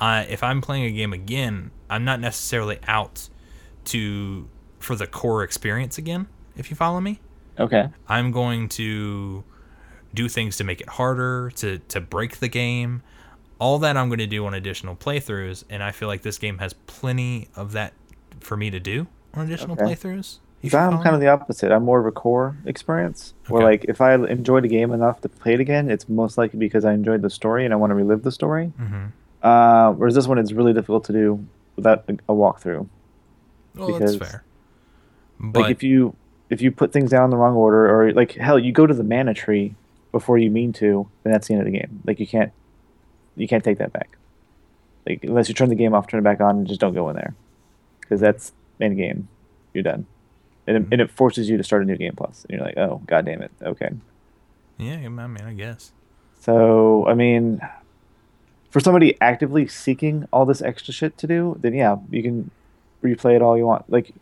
I 0.00 0.22
if 0.22 0.42
I'm 0.42 0.60
playing 0.60 0.84
a 0.84 0.90
game 0.90 1.12
again, 1.12 1.70
I'm 1.90 2.04
not 2.04 2.20
necessarily 2.20 2.78
out 2.86 3.28
to 3.86 4.48
for 4.78 4.96
the 4.96 5.06
core 5.06 5.42
experience 5.42 5.98
again. 5.98 6.28
If 6.56 6.70
you 6.70 6.76
follow 6.76 7.00
me, 7.00 7.20
okay, 7.58 7.88
I'm 8.08 8.30
going 8.30 8.68
to 8.70 9.44
do 10.16 10.28
things 10.28 10.56
to 10.56 10.64
make 10.64 10.80
it 10.80 10.88
harder, 10.88 11.50
to 11.56 11.78
to 11.78 12.00
break 12.00 12.38
the 12.38 12.48
game. 12.48 13.02
All 13.58 13.78
that 13.78 13.96
I'm 13.96 14.08
going 14.08 14.18
to 14.18 14.26
do 14.26 14.44
on 14.46 14.52
additional 14.54 14.96
playthroughs, 14.96 15.64
and 15.70 15.82
I 15.82 15.90
feel 15.92 16.08
like 16.08 16.22
this 16.22 16.36
game 16.38 16.58
has 16.58 16.72
plenty 16.74 17.48
of 17.56 17.72
that 17.72 17.92
for 18.40 18.56
me 18.56 18.70
to 18.70 18.78
do 18.80 19.06
on 19.34 19.46
additional 19.46 19.72
Okay. 19.72 19.84
playthroughs. 19.94 20.38
so 20.68 20.78
I'm 20.78 21.00
kind 21.02 21.14
of 21.14 21.20
the 21.20 21.28
opposite. 21.28 21.72
I'm 21.72 21.84
more 21.84 21.98
of 22.00 22.06
a 22.06 22.12
core 22.12 22.56
experience 22.66 23.32
where, 23.48 23.62
Okay. 23.62 23.70
like, 23.72 23.84
if 23.88 24.00
I 24.02 24.14
enjoyed 24.14 24.64
a 24.64 24.68
game 24.68 24.92
enough 24.92 25.20
to 25.22 25.28
play 25.28 25.54
it 25.54 25.60
again, 25.60 25.88
it's 25.90 26.06
most 26.08 26.36
likely 26.36 26.58
because 26.58 26.84
I 26.84 26.92
enjoyed 26.92 27.22
the 27.22 27.30
story 27.30 27.64
and 27.64 27.72
I 27.72 27.76
want 27.78 27.92
to 27.92 27.94
relive 27.94 28.22
the 28.24 28.32
story. 28.32 28.72
Mhm. 28.80 29.12
Uh, 29.42 29.92
whereas 29.92 30.14
this 30.16 30.26
one 30.26 30.38
it's 30.38 30.52
really 30.52 30.72
difficult 30.74 31.04
to 31.04 31.12
do 31.12 31.46
without 31.76 32.04
a, 32.08 32.12
a 32.28 32.34
walkthrough. 32.34 32.86
Well, 33.76 33.86
that's 33.98 34.16
because, 34.16 34.16
fair. 34.16 34.42
But 35.40 35.60
like, 35.60 35.70
if 35.70 35.82
you 35.82 36.14
if 36.50 36.60
you 36.62 36.70
put 36.72 36.92
things 36.92 37.10
down 37.10 37.24
in 37.24 37.30
the 37.30 37.36
wrong 37.38 37.54
order, 37.54 37.88
or 37.88 38.12
like 38.12 38.32
hell, 38.32 38.58
you 38.58 38.72
go 38.72 38.86
to 38.86 38.94
the 38.94 39.04
mana 39.04 39.32
tree 39.34 39.74
before 40.18 40.38
you 40.38 40.50
mean 40.50 40.72
to, 40.74 41.08
then 41.22 41.32
that's 41.32 41.48
the 41.48 41.54
end 41.54 41.60
of 41.60 41.70
the 41.70 41.78
game. 41.78 42.00
Like, 42.04 42.18
you 42.18 42.26
can't 42.26 42.52
you 43.36 43.46
can't 43.46 43.62
take 43.62 43.78
that 43.78 43.92
back. 43.92 44.16
Like, 45.06 45.22
unless 45.22 45.48
you 45.48 45.54
turn 45.54 45.68
the 45.68 45.74
game 45.74 45.94
off, 45.94 46.06
turn 46.06 46.20
it 46.20 46.24
back 46.24 46.40
on, 46.40 46.58
and 46.58 46.66
just 46.66 46.80
don't 46.80 46.94
go 46.94 47.08
in 47.10 47.16
there, 47.16 47.34
because 48.00 48.20
that's 48.20 48.52
end 48.80 48.96
game. 48.96 49.28
You're 49.74 49.82
done. 49.82 50.06
And 50.66 50.76
it, 50.76 50.82
mm-hmm. 50.82 50.92
and 50.92 51.00
it 51.02 51.10
forces 51.10 51.48
you 51.48 51.56
to 51.58 51.62
start 51.62 51.82
a 51.82 51.84
new 51.84 51.96
game 51.96 52.14
plus. 52.16 52.44
And 52.48 52.56
you're 52.56 52.66
like, 52.66 52.76
oh, 52.76 53.02
god 53.06 53.26
damn 53.26 53.42
it. 53.42 53.52
Okay. 53.62 53.90
yeah, 54.78 54.94
I 54.94 55.08
mean, 55.08 55.44
I 55.44 55.52
guess. 55.52 55.92
So, 56.40 57.06
I 57.06 57.14
mean, 57.14 57.60
for 58.70 58.80
somebody 58.80 59.16
actively 59.20 59.68
seeking 59.68 60.26
all 60.32 60.46
this 60.46 60.62
extra 60.62 60.92
shit 60.92 61.16
to 61.18 61.26
do, 61.26 61.56
then 61.60 61.74
yeah, 61.74 61.96
you 62.10 62.22
can 62.22 62.50
replay 63.02 63.36
it 63.36 63.42
all 63.42 63.56
you 63.56 63.66
want. 63.66 63.88
Like, 63.90 64.12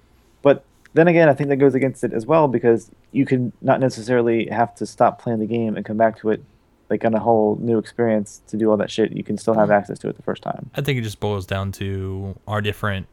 but 0.42 0.64
then 0.94 1.08
again, 1.08 1.28
I 1.28 1.34
think 1.34 1.50
that 1.50 1.56
goes 1.56 1.74
against 1.74 2.04
it 2.04 2.12
as 2.12 2.24
well 2.24 2.48
because 2.48 2.90
you 3.12 3.26
can 3.26 3.52
not 3.60 3.80
necessarily 3.80 4.46
have 4.46 4.74
to 4.76 4.86
stop 4.86 5.20
playing 5.20 5.40
the 5.40 5.46
game 5.46 5.76
and 5.76 5.84
come 5.84 5.96
back 5.96 6.18
to 6.20 6.30
it 6.30 6.42
like 6.88 7.04
on 7.04 7.14
a 7.14 7.20
whole 7.20 7.56
new 7.60 7.78
experience 7.78 8.42
to 8.46 8.56
do 8.56 8.70
all 8.70 8.76
that 8.76 8.90
shit. 8.90 9.12
You 9.12 9.24
can 9.24 9.36
still 9.36 9.54
have 9.54 9.70
access 9.70 9.98
to 10.00 10.08
it 10.08 10.16
the 10.16 10.22
first 10.22 10.42
time. 10.42 10.70
I 10.74 10.80
think 10.80 10.98
it 10.98 11.02
just 11.02 11.20
boils 11.20 11.46
down 11.46 11.72
to 11.72 12.38
our 12.46 12.60
different 12.60 13.08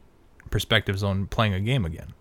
perspectives 0.50 1.02
on 1.02 1.26
playing 1.26 1.54
a 1.54 1.60
game 1.60 1.84
again. 1.84 2.14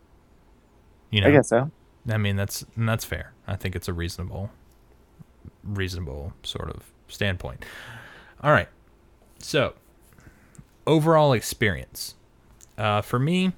You 1.11 1.21
know, 1.21 1.27
I 1.27 1.31
guess 1.31 1.49
so. 1.49 1.69
I 2.09 2.17
mean 2.17 2.35
that's 2.35 2.65
that's 2.75 3.05
fair. 3.05 3.33
I 3.47 3.55
think 3.55 3.75
it's 3.75 3.87
a 3.87 3.93
reasonable, 3.93 4.49
reasonable 5.63 6.33
sort 6.41 6.69
of 6.69 6.91
standpoint. 7.07 7.63
All 8.41 8.51
right, 8.51 8.69
so 9.37 9.75
overall 10.87 11.33
experience 11.33 12.15
uh, 12.77 13.01
for 13.01 13.19
me. 13.19 13.53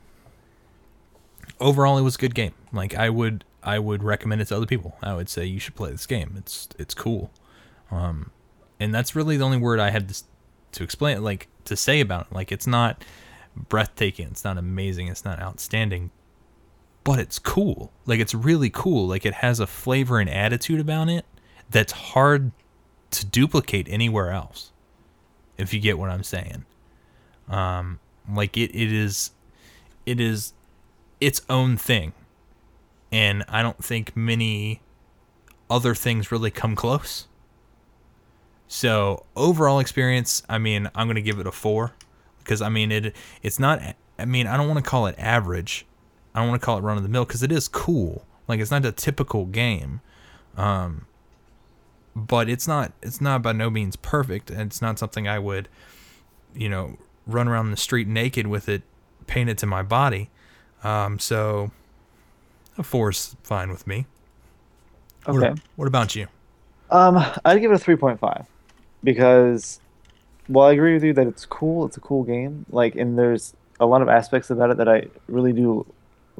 Overall, 1.63 1.97
it 1.97 2.01
was 2.01 2.15
a 2.15 2.19
good 2.19 2.35
game. 2.35 2.53
Like 2.71 2.93
I 2.95 3.09
would, 3.09 3.43
I 3.63 3.79
would 3.79 4.03
recommend 4.03 4.41
it 4.41 4.45
to 4.45 4.57
other 4.57 4.65
people. 4.65 4.95
I 5.01 5.15
would 5.15 5.29
say 5.29 5.45
you 5.45 5.59
should 5.59 5.75
play 5.75 5.91
this 5.91 6.05
game. 6.05 6.35
It's 6.37 6.67
it's 6.77 6.93
cool, 6.93 7.31
um, 7.89 8.31
and 8.79 8.93
that's 8.93 9.15
really 9.15 9.37
the 9.37 9.45
only 9.45 9.57
word 9.57 9.79
I 9.79 9.89
had 9.89 10.09
to, 10.09 10.23
to 10.73 10.83
explain. 10.83 11.23
Like 11.23 11.47
to 11.65 11.75
say 11.75 11.99
about 12.01 12.27
it. 12.27 12.33
Like 12.33 12.51
it's 12.51 12.67
not 12.67 13.03
breathtaking. 13.55 14.27
It's 14.27 14.43
not 14.43 14.57
amazing. 14.57 15.07
It's 15.07 15.25
not 15.25 15.39
outstanding 15.39 16.11
but 17.03 17.19
it's 17.19 17.39
cool. 17.39 17.91
Like 18.05 18.19
it's 18.19 18.33
really 18.33 18.69
cool. 18.69 19.07
Like 19.07 19.25
it 19.25 19.35
has 19.35 19.59
a 19.59 19.67
flavor 19.67 20.19
and 20.19 20.29
attitude 20.29 20.79
about 20.79 21.09
it 21.09 21.25
that's 21.69 21.91
hard 21.91 22.51
to 23.11 23.25
duplicate 23.25 23.87
anywhere 23.89 24.31
else. 24.31 24.71
If 25.57 25.73
you 25.73 25.79
get 25.79 25.99
what 25.99 26.09
I'm 26.09 26.23
saying. 26.23 26.65
Um, 27.49 27.99
like 28.31 28.57
it, 28.57 28.71
it 28.73 28.91
is, 28.91 29.31
it 30.05 30.19
is 30.19 30.53
its 31.23 31.41
own 31.49 31.77
thing, 31.77 32.13
and 33.11 33.43
I 33.47 33.61
don't 33.61 33.83
think 33.83 34.15
many 34.15 34.81
other 35.69 35.95
things 35.95 36.31
really 36.31 36.51
come 36.51 36.75
close. 36.75 37.27
So 38.67 39.25
overall 39.35 39.79
experience, 39.79 40.43
I 40.49 40.57
mean, 40.57 40.89
I'm 40.93 41.07
gonna 41.07 41.21
give 41.21 41.39
it 41.39 41.47
a 41.47 41.51
four 41.51 41.93
because 42.39 42.61
I 42.61 42.69
mean 42.69 42.91
it. 42.91 43.15
It's 43.41 43.59
not. 43.59 43.81
I 44.19 44.25
mean, 44.25 44.47
I 44.47 44.57
don't 44.57 44.67
want 44.67 44.83
to 44.83 44.89
call 44.89 45.07
it 45.07 45.15
average. 45.17 45.85
I 46.35 46.39
don't 46.39 46.49
want 46.49 46.61
to 46.61 46.65
call 46.65 46.77
it 46.77 46.81
run 46.81 46.97
of 46.97 47.03
the 47.03 47.09
mill 47.09 47.25
because 47.25 47.43
it 47.43 47.51
is 47.51 47.67
cool. 47.67 48.25
Like 48.47 48.59
it's 48.59 48.71
not 48.71 48.85
a 48.85 48.91
typical 48.91 49.45
game, 49.45 50.01
um, 50.57 51.05
but 52.15 52.49
it's 52.49 52.67
not. 52.67 52.91
It's 53.01 53.21
not 53.21 53.41
by 53.41 53.53
no 53.53 53.69
means 53.69 53.95
perfect, 53.95 54.49
and 54.49 54.61
it's 54.61 54.81
not 54.81 54.99
something 54.99 55.27
I 55.27 55.39
would, 55.39 55.69
you 56.53 56.67
know, 56.67 56.97
run 57.25 57.47
around 57.47 57.71
the 57.71 57.77
street 57.77 58.07
naked 58.07 58.47
with 58.47 58.67
it 58.67 58.83
painted 59.27 59.57
to 59.59 59.65
my 59.65 59.81
body. 59.81 60.29
Um, 60.83 61.17
so 61.19 61.71
a 62.77 62.83
four's 62.83 63.35
fine 63.43 63.69
with 63.69 63.87
me. 63.87 64.05
Okay. 65.27 65.49
What, 65.49 65.59
what 65.75 65.87
about 65.87 66.15
you? 66.15 66.27
Um, 66.91 67.23
I'd 67.45 67.61
give 67.61 67.71
it 67.71 67.75
a 67.75 67.79
three 67.79 67.95
point 67.95 68.19
five 68.19 68.45
because, 69.03 69.79
while 70.47 70.67
I 70.67 70.73
agree 70.73 70.93
with 70.93 71.03
you 71.03 71.13
that 71.13 71.27
it's 71.27 71.45
cool, 71.45 71.85
it's 71.85 71.97
a 71.97 72.01
cool 72.01 72.23
game. 72.23 72.65
Like, 72.69 72.95
and 72.95 73.17
there's 73.17 73.53
a 73.79 73.85
lot 73.85 74.01
of 74.01 74.09
aspects 74.09 74.49
about 74.49 74.69
it 74.69 74.77
that 74.77 74.89
I 74.89 75.07
really 75.27 75.53
do. 75.53 75.85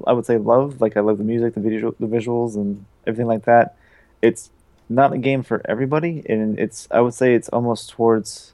I 0.06 0.14
would 0.14 0.26
say 0.26 0.38
love. 0.38 0.82
Like, 0.82 0.98
I 0.98 1.00
love 1.00 1.18
the 1.18 1.24
music, 1.24 1.54
the 1.54 1.62
visual, 1.62 1.96
the 2.00 2.08
visuals, 2.08 2.56
and 2.56 2.86
everything 3.08 3.28
like 3.28 3.46
that. 3.46 3.78
It's 4.22 4.50
not 4.89 5.14
a 5.14 5.18
game 5.18 5.44
for 5.44 5.62
everybody, 5.66 6.24
and 6.28 6.60
it's. 6.60 6.88
I 6.91 7.00
would 7.02 7.14
say 7.14 7.34
it's 7.34 7.50
almost 7.50 7.91
towards. 7.91 8.54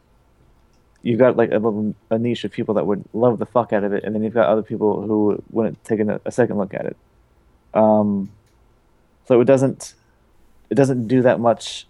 You've 1.01 1.19
got 1.19 1.37
like 1.37 1.49
a 1.51 1.59
little 1.59 1.95
a 2.09 2.17
niche 2.19 2.43
of 2.43 2.51
people 2.51 2.75
that 2.75 2.85
would 2.85 3.03
love 3.13 3.39
the 3.39 3.45
fuck 3.45 3.71
out 3.73 3.83
of 3.83 3.93
it, 3.93 4.03
and 4.03 4.13
then 4.13 4.23
you've 4.23 4.33
got 4.33 4.47
other 4.47 4.61
people 4.63 5.01
who 5.01 5.41
wouldn't 5.51 5.83
take 5.85 5.99
a, 5.99 6.19
a 6.25 6.31
second 6.31 6.57
look 6.57 6.73
at 6.73 6.85
it. 6.85 6.97
Um, 7.73 8.31
so 9.25 9.39
it 9.41 9.45
doesn't 9.45 9.93
it 10.69 10.75
doesn't 10.75 11.07
do 11.07 11.21
that 11.21 11.39
much 11.39 11.87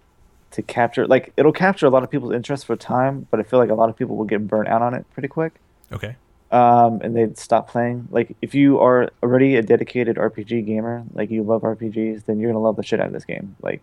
to 0.52 0.62
capture 0.62 1.06
like 1.06 1.32
it'll 1.36 1.52
capture 1.52 1.86
a 1.86 1.90
lot 1.90 2.02
of 2.02 2.10
people's 2.10 2.32
interest 2.34 2.66
for 2.66 2.72
a 2.72 2.76
time 2.76 3.26
but 3.30 3.38
i 3.38 3.42
feel 3.44 3.58
like 3.60 3.70
a 3.70 3.74
lot 3.74 3.88
of 3.88 3.96
people 3.96 4.16
will 4.16 4.24
get 4.24 4.46
burnt 4.48 4.68
out 4.68 4.82
on 4.82 4.94
it 4.94 5.06
pretty 5.12 5.28
quick 5.28 5.54
Okay. 5.92 6.16
um, 6.50 7.00
and 7.02 7.14
they'd 7.16 7.38
stop 7.38 7.68
playing 7.70 8.08
like 8.10 8.36
if 8.42 8.54
you 8.54 8.78
are 8.80 9.10
already 9.22 9.54
a 9.56 9.62
dedicated 9.62 10.16
rpg 10.16 10.66
gamer 10.66 11.04
like 11.14 11.30
you 11.30 11.42
love 11.44 11.62
rpgs 11.62 12.24
then 12.26 12.40
you're 12.40 12.50
gonna 12.50 12.62
love 12.62 12.74
the 12.76 12.82
shit 12.82 13.00
out 13.00 13.06
of 13.06 13.12
this 13.12 13.24
game 13.24 13.54
like 13.62 13.82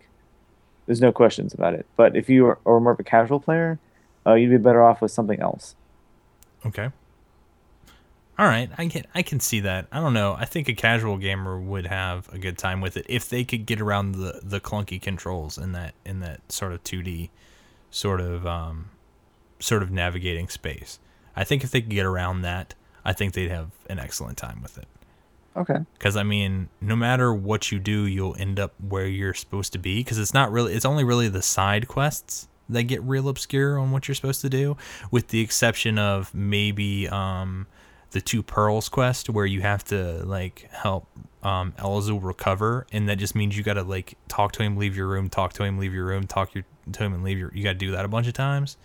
there's 0.86 1.00
no 1.00 1.10
questions 1.10 1.54
about 1.54 1.72
it 1.74 1.86
but 1.96 2.14
if 2.16 2.28
you 2.28 2.46
are, 2.46 2.58
are 2.66 2.80
more 2.80 2.92
of 2.92 3.00
a 3.00 3.04
casual 3.04 3.40
player 3.40 3.78
uh, 4.28 4.34
you'd 4.34 4.50
be 4.50 4.58
better 4.58 4.84
off 4.84 5.00
with 5.00 5.10
something 5.10 5.40
else 5.40 5.74
Okay. 6.66 6.90
All 8.38 8.46
right, 8.46 8.70
I 8.78 8.86
can 8.86 9.04
I 9.14 9.22
can 9.22 9.40
see 9.40 9.60
that. 9.60 9.88
I 9.90 10.00
don't 10.00 10.14
know. 10.14 10.36
I 10.38 10.44
think 10.44 10.68
a 10.68 10.74
casual 10.74 11.16
gamer 11.16 11.58
would 11.58 11.86
have 11.86 12.32
a 12.32 12.38
good 12.38 12.56
time 12.56 12.80
with 12.80 12.96
it 12.96 13.04
if 13.08 13.28
they 13.28 13.42
could 13.42 13.66
get 13.66 13.80
around 13.80 14.12
the 14.12 14.40
the 14.44 14.60
clunky 14.60 15.02
controls 15.02 15.58
in 15.58 15.72
that 15.72 15.94
in 16.04 16.20
that 16.20 16.52
sort 16.52 16.72
of 16.72 16.84
2D 16.84 17.30
sort 17.90 18.20
of 18.20 18.46
um 18.46 18.90
sort 19.58 19.82
of 19.82 19.90
navigating 19.90 20.48
space. 20.48 21.00
I 21.34 21.42
think 21.42 21.64
if 21.64 21.72
they 21.72 21.80
could 21.80 21.90
get 21.90 22.06
around 22.06 22.42
that, 22.42 22.74
I 23.04 23.12
think 23.12 23.32
they'd 23.32 23.50
have 23.50 23.70
an 23.90 23.98
excellent 23.98 24.38
time 24.38 24.62
with 24.62 24.78
it. 24.78 24.86
okay 25.56 25.78
Because 25.94 26.16
I 26.16 26.22
mean, 26.22 26.68
no 26.80 26.94
matter 26.94 27.34
what 27.34 27.72
you 27.72 27.80
do, 27.80 28.06
you'll 28.06 28.36
end 28.38 28.60
up 28.60 28.72
where 28.80 29.06
you're 29.06 29.34
supposed 29.34 29.72
to 29.72 29.80
be. 29.80 29.98
Because 29.98 30.18
it's 30.18 30.34
not 30.34 30.52
really, 30.52 30.74
it's 30.74 30.84
only 30.84 31.02
really 31.02 31.28
the 31.28 31.42
side 31.42 31.88
quests 31.88 32.46
that 32.68 32.84
get 32.84 33.02
real 33.02 33.28
obscure 33.28 33.78
on 33.78 33.90
what 33.90 34.08
you're 34.08 34.14
supposed 34.14 34.40
to 34.42 34.50
do, 34.50 34.76
with 35.10 35.28
the 35.28 35.40
exception 35.40 35.98
of 35.98 36.34
maybe 36.34 37.08
um, 37.08 37.66
the 38.10 38.20
two 38.20 38.42
pearls 38.42 38.88
quest 38.88 39.30
where 39.30 39.46
you 39.46 39.60
have 39.60 39.84
to 39.84 40.24
like 40.24 40.68
help 40.72 41.06
um, 41.42 41.72
Elazul 41.78 42.22
recover, 42.22 42.86
and 42.92 43.08
that 43.08 43.18
just 43.18 43.34
means 43.34 43.56
you 43.56 43.62
got 43.62 43.74
to 43.74 43.82
like 43.82 44.16
talk 44.28 44.52
to 44.52 44.62
him, 44.62 44.76
leave 44.76 44.96
your 44.96 45.06
room, 45.06 45.28
talk 45.28 45.52
to 45.54 45.64
him, 45.64 45.78
leave 45.78 45.94
your 45.94 46.06
room, 46.06 46.26
talk 46.26 46.54
your, 46.54 46.64
to 46.92 47.04
him, 47.04 47.14
and 47.14 47.22
leave 47.22 47.38
your. 47.38 47.52
You 47.54 47.62
got 47.62 47.72
to 47.72 47.78
do 47.78 47.90
that 47.92 48.04
a 48.04 48.08
bunch 48.08 48.26
of 48.26 48.34
times. 48.34 48.76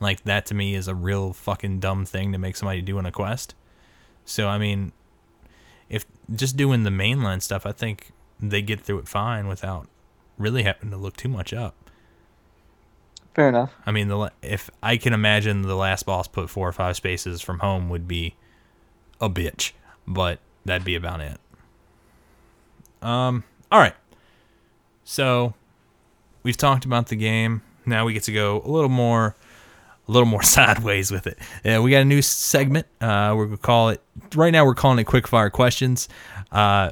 Like 0.00 0.24
that 0.24 0.46
to 0.46 0.54
me 0.54 0.74
is 0.74 0.88
a 0.88 0.94
real 0.94 1.32
fucking 1.32 1.80
dumb 1.80 2.04
thing 2.06 2.32
to 2.32 2.38
make 2.38 2.56
somebody 2.56 2.80
do 2.80 2.98
in 2.98 3.06
a 3.06 3.12
quest. 3.12 3.54
So 4.24 4.48
I 4.48 4.58
mean, 4.58 4.92
if 5.88 6.06
just 6.34 6.56
doing 6.56 6.84
the 6.84 6.90
mainline 6.90 7.42
stuff, 7.42 7.66
I 7.66 7.72
think 7.72 8.12
they 8.40 8.62
get 8.62 8.80
through 8.80 9.00
it 9.00 9.08
fine 9.08 9.46
without 9.46 9.88
really 10.38 10.62
having 10.62 10.90
to 10.90 10.96
look 10.96 11.16
too 11.16 11.28
much 11.28 11.52
up. 11.52 11.89
Fair 13.34 13.48
enough 13.48 13.72
I 13.86 13.92
mean, 13.92 14.08
the 14.08 14.32
if 14.42 14.70
I 14.82 14.96
can 14.96 15.12
imagine 15.12 15.62
the 15.62 15.76
last 15.76 16.06
boss 16.06 16.28
put 16.28 16.50
four 16.50 16.68
or 16.68 16.72
five 16.72 16.96
spaces 16.96 17.40
from 17.40 17.60
home 17.60 17.88
would 17.88 18.06
be 18.08 18.34
a 19.20 19.28
bitch, 19.28 19.72
but 20.06 20.38
that'd 20.64 20.84
be 20.84 20.94
about 20.94 21.20
it. 21.20 21.38
Um. 23.02 23.44
All 23.70 23.78
right. 23.80 23.94
So 25.04 25.54
we've 26.42 26.56
talked 26.56 26.84
about 26.84 27.08
the 27.08 27.16
game. 27.16 27.62
Now 27.86 28.04
we 28.04 28.12
get 28.12 28.24
to 28.24 28.32
go 28.32 28.62
a 28.64 28.68
little 28.68 28.88
more, 28.90 29.36
a 30.08 30.12
little 30.12 30.28
more 30.28 30.42
sideways 30.56 31.10
with 31.10 31.26
it. 31.26 31.38
Uh, 31.64 31.82
we 31.82 31.90
got 31.90 32.02
a 32.02 32.04
new 32.04 32.22
segment. 32.22 32.86
Uh, 33.00 33.34
we're 33.36 33.46
gonna 33.46 33.56
call 33.56 33.88
it. 33.90 34.02
Right 34.34 34.50
now, 34.50 34.64
we're 34.64 34.74
calling 34.74 34.98
it 34.98 35.04
quick 35.04 35.26
fire 35.26 35.50
questions. 35.50 36.08
Uh, 36.52 36.90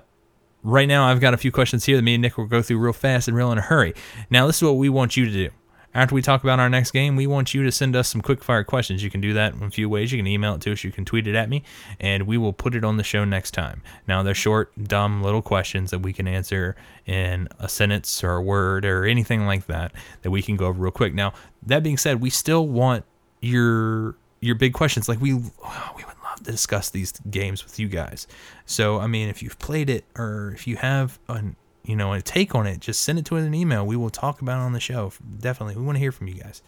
right 0.62 0.88
now, 0.88 1.06
I've 1.08 1.20
got 1.20 1.34
a 1.34 1.36
few 1.36 1.52
questions 1.52 1.84
here 1.84 1.96
that 1.96 2.02
me 2.02 2.14
and 2.14 2.22
Nick 2.22 2.38
will 2.38 2.46
go 2.46 2.62
through 2.62 2.78
real 2.78 2.92
fast 2.92 3.28
and 3.28 3.36
real 3.36 3.52
in 3.52 3.58
a 3.58 3.62
hurry. 3.62 3.94
Now, 4.30 4.46
this 4.46 4.56
is 4.56 4.62
what 4.62 4.72
we 4.76 4.88
want 4.88 5.16
you 5.16 5.26
to 5.26 5.30
do. 5.32 5.50
After 5.94 6.14
we 6.14 6.20
talk 6.20 6.44
about 6.44 6.60
our 6.60 6.68
next 6.68 6.90
game, 6.90 7.16
we 7.16 7.26
want 7.26 7.54
you 7.54 7.64
to 7.64 7.72
send 7.72 7.96
us 7.96 8.08
some 8.08 8.20
quick 8.20 8.44
fire 8.44 8.62
questions. 8.62 9.02
You 9.02 9.10
can 9.10 9.22
do 9.22 9.32
that 9.32 9.54
in 9.54 9.62
a 9.62 9.70
few 9.70 9.88
ways. 9.88 10.12
You 10.12 10.18
can 10.18 10.26
email 10.26 10.54
it 10.54 10.60
to 10.62 10.72
us, 10.72 10.84
you 10.84 10.92
can 10.92 11.04
tweet 11.04 11.26
it 11.26 11.34
at 11.34 11.48
me, 11.48 11.62
and 11.98 12.24
we 12.26 12.36
will 12.36 12.52
put 12.52 12.74
it 12.74 12.84
on 12.84 12.98
the 12.98 13.02
show 13.02 13.24
next 13.24 13.52
time. 13.52 13.82
Now, 14.06 14.22
they're 14.22 14.34
short, 14.34 14.70
dumb 14.80 15.22
little 15.22 15.40
questions 15.40 15.90
that 15.90 16.00
we 16.00 16.12
can 16.12 16.28
answer 16.28 16.76
in 17.06 17.48
a 17.58 17.68
sentence 17.68 18.22
or 18.22 18.32
a 18.32 18.42
word 18.42 18.84
or 18.84 19.06
anything 19.06 19.46
like 19.46 19.66
that 19.66 19.92
that 20.22 20.30
we 20.30 20.42
can 20.42 20.56
go 20.56 20.66
over 20.66 20.82
real 20.82 20.92
quick. 20.92 21.14
Now, 21.14 21.32
that 21.62 21.82
being 21.82 21.96
said, 21.96 22.20
we 22.20 22.30
still 22.30 22.66
want 22.68 23.04
your 23.40 24.16
your 24.40 24.54
big 24.54 24.74
questions. 24.74 25.08
Like 25.08 25.20
we 25.20 25.32
we 25.34 25.40
would 25.40 26.22
love 26.22 26.42
to 26.44 26.50
discuss 26.50 26.90
these 26.90 27.12
games 27.30 27.64
with 27.64 27.78
you 27.78 27.88
guys. 27.88 28.26
So, 28.66 29.00
I 29.00 29.06
mean, 29.06 29.28
if 29.28 29.42
you've 29.42 29.58
played 29.58 29.88
it 29.88 30.04
or 30.16 30.52
if 30.54 30.66
you 30.66 30.76
have 30.76 31.18
an 31.28 31.56
you 31.88 31.96
know 31.96 32.12
a 32.12 32.20
take 32.20 32.54
on 32.54 32.66
it, 32.66 32.80
just 32.80 33.00
send 33.00 33.18
it 33.18 33.24
to 33.26 33.36
us 33.36 33.40
in 33.40 33.46
an 33.48 33.54
email. 33.54 33.86
We 33.86 33.96
will 33.96 34.10
talk 34.10 34.42
about 34.42 34.60
it 34.60 34.64
on 34.64 34.72
the 34.72 34.80
show. 34.80 35.12
Definitely, 35.40 35.76
we 35.76 35.82
want 35.82 35.96
to 35.96 36.00
hear 36.00 36.12
from 36.12 36.28
you 36.28 36.34
guys. 36.34 36.62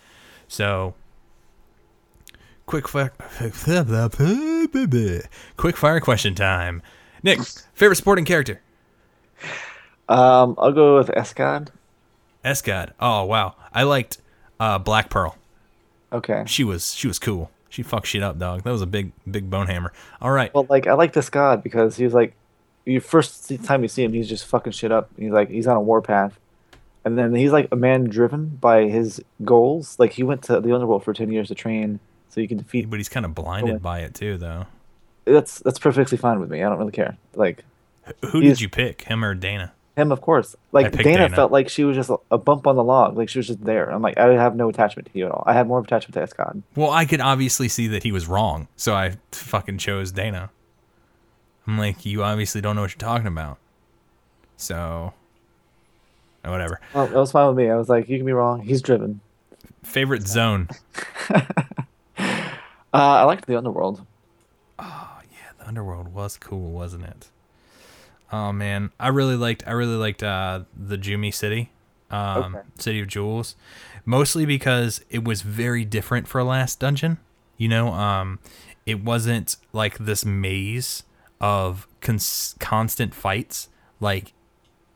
So, 0.48 0.94
quick 2.66 2.88
fire, 2.88 3.12
quick 5.56 5.76
fire 5.76 6.00
question 6.00 6.34
time. 6.34 6.82
Nick, 7.22 7.40
favorite 7.74 7.96
sporting 7.96 8.24
character? 8.24 8.62
um, 10.08 10.54
i'll 10.58 10.72
go 10.72 10.96
with 10.96 11.08
escad 11.08 11.68
Escad. 12.44 12.92
Oh 12.98 13.24
wow, 13.24 13.54
I 13.72 13.82
liked 13.82 14.18
uh, 14.58 14.78
Black 14.78 15.10
Pearl. 15.10 15.36
okay 16.12 16.44
She 16.46 16.64
was 16.64 16.94
she 16.94 17.06
was 17.06 17.18
cool. 17.18 17.50
She 17.68 17.82
fucked 17.82 18.08
shit 18.08 18.22
up, 18.22 18.38
dog. 18.38 18.62
That 18.64 18.70
was 18.72 18.82
a 18.82 18.86
big 18.86 19.12
big 19.30 19.48
bone 19.50 19.66
hammer. 19.66 19.92
All 20.20 20.30
right. 20.32 20.52
Well, 20.54 20.66
like 20.68 20.86
I 20.86 20.94
like 20.94 21.12
this 21.12 21.30
god 21.30 21.62
because 21.62 21.96
he 21.96 22.04
was 22.04 22.14
like, 22.14 22.34
you 22.84 23.00
first 23.00 23.64
time 23.64 23.82
you 23.82 23.88
see 23.88 24.02
him, 24.04 24.12
he's 24.12 24.28
just 24.28 24.46
fucking 24.46 24.72
shit 24.72 24.90
up. 24.92 25.10
He's 25.18 25.30
like 25.30 25.48
he's 25.50 25.66
on 25.66 25.76
a 25.76 25.80
warpath, 25.80 26.38
and 27.04 27.16
then 27.18 27.34
he's 27.34 27.52
like 27.52 27.68
a 27.72 27.76
man 27.76 28.04
driven 28.04 28.46
by 28.60 28.84
his 28.84 29.22
goals. 29.44 29.98
Like 29.98 30.12
he 30.12 30.22
went 30.22 30.42
to 30.44 30.60
the 30.60 30.72
underworld 30.74 31.04
for 31.04 31.12
ten 31.12 31.30
years 31.30 31.48
to 31.48 31.54
train 31.54 32.00
so 32.28 32.40
you 32.40 32.48
can 32.48 32.58
defeat. 32.58 32.88
But 32.88 32.98
he's 32.98 33.08
kind 33.08 33.26
of 33.26 33.34
blinded 33.34 33.74
Okay. 33.76 33.82
by 33.82 34.00
it 34.00 34.14
too, 34.14 34.38
though. 34.38 34.66
That's 35.26 35.58
that's 35.60 35.78
perfectly 35.78 36.16
fine 36.18 36.40
with 36.40 36.50
me. 36.50 36.62
I 36.62 36.68
don't 36.68 36.78
really 36.78 36.92
care. 36.92 37.16
Like 37.34 37.64
Who 38.30 38.40
did 38.40 38.60
you 38.60 38.68
pick, 38.68 39.02
him 39.02 39.24
or 39.24 39.34
Dana? 39.34 39.72
him, 39.96 40.12
of 40.12 40.20
course. 40.22 40.56
Like 40.72 40.92
Dana, 40.92 41.02
Dana. 41.26 41.36
felt 41.36 41.52
like 41.52 41.68
she 41.68 41.84
was 41.84 41.94
just 41.94 42.10
a, 42.30 42.38
bump 42.38 42.66
on 42.66 42.76
the 42.76 42.82
log. 42.84 43.18
Like 43.18 43.28
she 43.28 43.38
was 43.38 43.48
just 43.48 43.62
there. 43.62 43.90
I'm 43.90 44.00
like 44.00 44.16
I 44.18 44.32
have 44.32 44.56
no 44.56 44.70
attachment 44.70 45.12
to 45.12 45.18
you 45.18 45.26
at 45.26 45.32
all. 45.32 45.42
I 45.46 45.52
have 45.52 45.66
more 45.66 45.78
of 45.78 45.84
attachment 45.84 46.14
to 46.14 46.22
Escad. 46.22 46.62
Well, 46.74 46.90
I 46.90 47.04
could 47.04 47.20
obviously 47.20 47.68
see 47.68 47.86
that 47.88 48.02
he 48.02 48.10
was 48.10 48.26
wrong, 48.26 48.68
so 48.76 48.94
I 48.94 49.16
fucking 49.32 49.76
chose 49.78 50.10
Dana. 50.10 50.50
I'm 51.66 51.78
like, 51.78 52.04
you 52.04 52.22
obviously 52.22 52.60
don't 52.60 52.76
know 52.76 52.82
what 52.82 52.90
you're 52.92 52.98
talking 52.98 53.26
about. 53.26 53.58
So, 54.56 55.14
whatever. 56.44 56.80
Well, 56.94 57.06
that 57.06 57.14
was 57.16 57.32
fine 57.32 57.48
with 57.48 57.56
me. 57.56 57.70
I 57.70 57.76
was 57.76 57.88
like, 57.88 58.08
you 58.08 58.16
can 58.18 58.26
be 58.26 58.32
wrong. 58.32 58.62
He's 58.62 58.82
driven. 58.82 59.20
Favorite 59.82 60.26
zone? 60.26 60.68
Uh, 62.92 62.98
I 62.98 63.22
liked 63.22 63.46
the 63.46 63.56
underworld. 63.56 64.04
Oh 64.76 65.18
yeah, 65.30 65.52
the 65.58 65.68
underworld 65.68 66.12
was 66.12 66.36
cool, 66.36 66.72
wasn't 66.72 67.04
it? 67.04 67.28
Oh 68.32 68.50
man, 68.52 68.90
I 68.98 69.08
really 69.08 69.36
liked 69.36 69.62
I 69.64 69.70
really 69.70 69.94
liked 69.94 70.24
uh, 70.24 70.62
the 70.76 70.98
Jumi 70.98 71.32
City, 71.32 71.70
um, 72.10 72.56
Okay. 72.56 72.66
City 72.80 73.00
of 73.00 73.06
Jewels, 73.06 73.54
mostly 74.04 74.44
because 74.44 75.04
it 75.08 75.22
was 75.22 75.42
very 75.42 75.84
different 75.84 76.26
for 76.26 76.40
a 76.40 76.44
last 76.44 76.80
dungeon. 76.80 77.18
You 77.56 77.68
know, 77.68 77.92
um, 77.92 78.40
it 78.86 79.04
wasn't 79.04 79.56
like 79.72 79.96
this 79.98 80.24
maze 80.24 81.04
of 81.40 81.86
cons- 82.00 82.54
constant 82.58 83.14
fights. 83.14 83.68
Like 84.00 84.32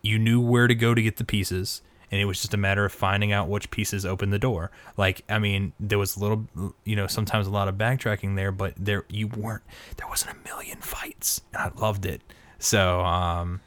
you 0.02 0.18
knew 0.18 0.40
where 0.40 0.66
to 0.66 0.74
go 0.74 0.94
to 0.94 1.02
get 1.02 1.16
the 1.16 1.24
pieces, 1.24 1.82
and 2.10 2.20
it 2.20 2.26
was 2.26 2.40
just 2.40 2.54
a 2.54 2.58
matter 2.58 2.84
of 2.84 2.92
finding 2.92 3.32
out 3.32 3.48
which 3.48 3.70
pieces 3.70 4.04
opened 4.04 4.32
the 4.32 4.38
door. 4.38 4.70
Like, 4.96 5.22
I 5.28 5.38
mean, 5.38 5.72
there 5.80 5.98
was 5.98 6.16
a 6.16 6.20
little, 6.20 6.46
you 6.84 6.94
know, 6.94 7.06
sometimes 7.06 7.46
a 7.46 7.50
lot 7.50 7.68
of 7.68 7.76
backtracking 7.76 8.36
there, 8.36 8.52
but 8.52 8.74
there 8.76 9.04
you 9.08 9.28
weren't. 9.28 9.62
There 9.96 10.06
wasn't 10.08 10.36
a 10.36 10.48
million 10.48 10.80
fights, 10.80 11.40
and 11.52 11.62
I 11.62 11.80
loved 11.80 12.06
it. 12.06 12.22
So, 12.58 13.00
um, 13.00 13.60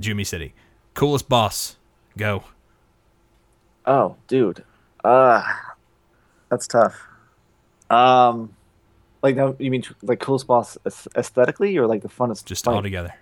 Jumi 0.00 0.26
City, 0.26 0.54
coolest 0.94 1.28
boss, 1.28 1.76
go. 2.16 2.44
Oh, 3.84 4.16
dude. 4.28 4.64
Uh 5.04 5.42
that's 6.48 6.66
tough. 6.68 7.06
Um 7.90 8.54
like 9.22 9.36
now 9.36 9.54
you 9.58 9.70
mean 9.70 9.82
like 10.02 10.20
coolest 10.20 10.46
boss 10.46 10.76
aesthetically 11.16 11.76
or 11.78 11.86
like 11.86 12.02
the 12.02 12.08
funnest 12.08 12.44
Just 12.44 12.64
fight? 12.64 12.74
all 12.74 12.82
together. 12.82 13.14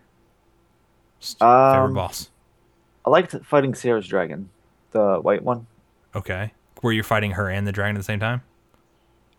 Just 1.20 1.38
favorite 1.38 1.84
Um, 1.88 1.94
boss. 1.94 2.30
I 3.04 3.10
liked 3.10 3.34
fighting 3.44 3.74
Sierra's 3.74 4.06
dragon, 4.06 4.50
the 4.92 5.16
white 5.20 5.42
one. 5.42 5.66
Okay, 6.14 6.52
where 6.80 6.92
you're 6.92 7.04
fighting 7.04 7.32
her 7.32 7.48
and 7.50 7.66
the 7.66 7.72
dragon 7.72 7.96
at 7.96 8.00
the 8.00 8.04
same 8.04 8.20
time. 8.20 8.42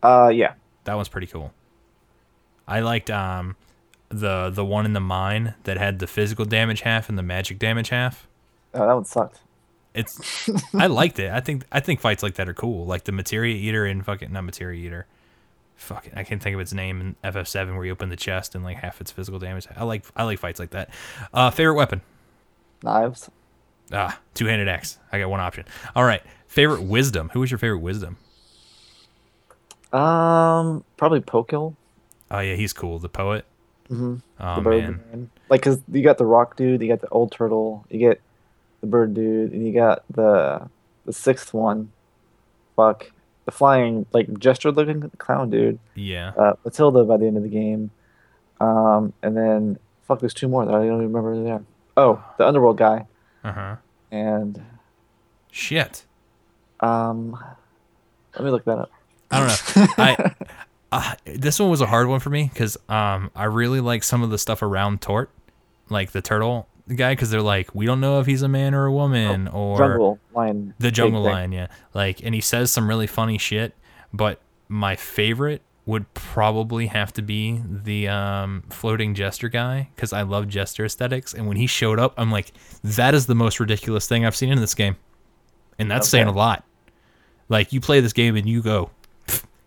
Uh 0.04 0.32
yeah. 0.34 0.54
That 0.86 0.96
was 0.96 1.10
pretty 1.10 1.28
cool. 1.28 1.54
I 2.68 2.80
liked 2.80 3.10
um 3.10 3.56
the 4.10 4.50
the 4.50 4.66
one 4.66 4.86
in 4.86 4.94
the 4.94 5.00
mine 5.00 5.56
that 5.64 5.78
had 5.78 6.00
the 6.00 6.08
physical 6.08 6.46
damage 6.46 6.82
half 6.82 7.10
and 7.10 7.18
the 7.18 7.24
magic 7.24 7.60
damage 7.60 7.90
half. 7.90 8.28
Oh, 8.74 8.86
that 8.86 8.94
one 8.94 9.06
sucked. 9.06 9.42
It's 9.94 10.50
I 10.74 10.88
liked 10.88 11.20
it. 11.20 11.32
I 11.32 11.40
think 11.40 11.66
I 11.72 11.80
think 11.82 12.00
fights 12.00 12.24
like 12.24 12.36
that 12.36 12.48
are 12.50 12.54
cool. 12.54 12.86
Like 12.86 13.04
the 13.04 13.12
materia 13.12 13.56
eater 13.56 13.86
and 13.86 14.06
fucking 14.06 14.32
not 14.32 14.44
materia 14.44 14.86
eater. 14.86 15.06
Fucking 15.82 16.14
I 16.16 16.24
can't 16.24 16.42
think 16.42 16.54
of 16.54 16.60
its 16.60 16.74
name 16.74 17.02
in 17.02 17.16
FF7 17.24 17.76
where 17.76 17.84
you 17.84 17.92
open 17.92 18.10
the 18.10 18.16
chest 18.16 18.54
and 18.54 18.64
like 18.64 18.78
half 18.78 19.02
its 19.02 19.10
physical 19.12 19.40
damage. 19.40 19.66
I 19.76 19.84
like 19.84 20.06
I 20.16 20.24
like 20.24 20.38
fights 20.38 20.60
like 20.60 20.70
that. 20.70 20.92
Uh 21.34 21.50
favorite 21.50 21.74
weapon. 21.74 22.02
Knives. 22.84 23.32
Ah, 23.92 24.20
two-handed 24.36 24.68
axe. 24.68 25.00
I 25.12 25.18
got 25.18 25.32
one 25.32 25.40
option. 25.40 25.66
All 25.96 26.04
right. 26.04 26.22
Favorite 26.48 26.84
wisdom. 26.84 27.32
Who 27.34 27.40
was 27.40 27.50
your 27.50 27.58
favorite 27.58 27.80
wisdom? 27.80 28.18
Um 29.92 30.84
probably 30.98 31.20
Pokiel. 31.20 31.76
Oh 32.30 32.40
yeah, 32.40 32.56
he's 32.56 32.74
cool. 32.74 33.00
The 33.00 33.10
poet. 33.10 33.46
Mm-hmm. 33.90 34.18
Oh 34.40 34.62
man. 34.62 35.04
man. 35.10 35.30
Like 35.50 35.64
cuz 35.64 35.80
you 35.92 36.04
got 36.04 36.20
the 36.20 36.28
rock 36.28 36.58
dude, 36.58 36.84
you 36.84 36.90
got 36.90 37.02
the 37.02 37.10
old 37.10 37.32
turtle, 37.32 37.86
you 37.90 37.98
get 37.98 38.22
the 38.82 38.88
bird 38.88 39.16
dude, 39.16 39.52
and 39.52 39.66
you 39.66 39.74
got 39.74 40.04
the 40.12 40.70
the 41.06 41.12
sixth 41.14 41.56
one. 41.56 41.92
Fuck. 42.76 43.12
The 43.46 43.52
flying 43.52 44.06
like 44.14 44.38
gesture 44.40 44.72
looking 44.72 45.10
clown 45.18 45.50
dude. 45.50 45.80
Yeah. 45.96 46.32
uh, 46.38 46.54
Matilda 46.64 47.04
by 47.04 47.18
the 47.18 47.26
end 47.26 47.38
of 47.38 47.44
the 47.44 47.50
game. 47.50 47.90
Um, 48.60 49.14
and 49.24 49.36
then 49.36 49.80
fuck, 50.04 50.20
there's 50.20 50.34
two 50.34 50.48
more 50.48 50.66
that 50.66 50.74
I 50.76 50.86
don't 50.86 51.02
even 51.02 51.12
remember 51.14 51.52
are. 51.52 51.64
Oh, 51.98 52.24
the 52.38 52.46
underworld 52.48 52.78
guy, 52.78 53.08
Uh 53.44 53.52
huh. 53.52 53.76
and 54.12 54.62
Shit. 55.52 56.06
um, 56.80 57.32
let 58.36 58.44
me 58.46 58.52
look 58.52 58.64
that 58.66 58.78
up. 58.78 58.92
I 59.32 59.40
don't 59.40 59.78
know. 59.78 59.88
I 59.98 60.36
uh, 60.92 61.16
this 61.26 61.60
one 61.60 61.70
was 61.70 61.82
a 61.82 61.86
hard 61.88 62.08
one 62.08 62.20
for 62.20 62.30
me 62.30 62.50
because 62.54 62.78
um 62.90 63.32
I 63.36 63.46
really 63.46 63.80
like 63.80 64.04
some 64.04 64.22
of 64.24 64.30
the 64.30 64.38
stuff 64.38 64.62
around 64.62 65.02
Tort, 65.02 65.30
like 65.90 66.12
the 66.12 66.22
turtle 66.22 66.68
guy, 66.96 67.14
because 67.14 67.30
they're 67.30 67.42
like 67.42 67.74
we 67.76 67.86
don't 67.86 68.00
know 68.00 68.20
if 68.20 68.26
he's 68.26 68.42
a 68.42 68.48
man 68.48 68.74
or 68.74 68.86
a 68.86 68.92
woman 68.92 69.48
or 69.48 69.78
Jungle 69.78 70.20
lion. 70.34 70.74
the 70.80 70.92
jungle 70.92 71.22
lion, 71.24 71.52
yeah. 71.52 71.68
Like, 71.94 72.24
and 72.24 72.34
he 72.36 72.42
says 72.42 72.72
some 72.72 72.88
really 72.88 73.08
funny 73.08 73.38
shit. 73.38 73.74
But 74.14 74.42
my 74.68 74.96
favorite 74.96 75.62
would 75.86 76.14
probably 76.14 76.88
have 76.88 77.12
to 77.14 77.22
be 77.22 77.62
the 77.66 78.08
um, 78.08 78.64
floating 78.70 79.16
jester 79.16 79.50
guy 79.50 79.90
because 79.96 80.14
I 80.14 80.22
love 80.22 80.48
jester 80.48 80.86
aesthetics. 80.86 81.34
And 81.34 81.48
when 81.48 81.58
he 81.58 81.66
showed 81.68 82.00
up, 82.00 82.14
I'm 82.18 82.32
like, 82.32 82.52
that 82.84 83.14
is 83.14 83.26
the 83.26 83.36
most 83.36 83.60
ridiculous 83.60 84.08
thing 84.08 84.26
I've 84.26 84.36
seen 84.36 84.52
in 84.52 84.60
this 84.60 84.76
game, 84.76 84.98
and 85.80 85.90
that's 85.90 86.08
saying 86.08 86.28
a 86.28 86.32
lot. 86.32 86.64
Like, 87.50 87.74
you 87.74 87.82
play 87.82 88.00
this 88.00 88.14
game 88.14 88.36
and 88.36 88.48
you 88.48 88.62
go, 88.62 88.92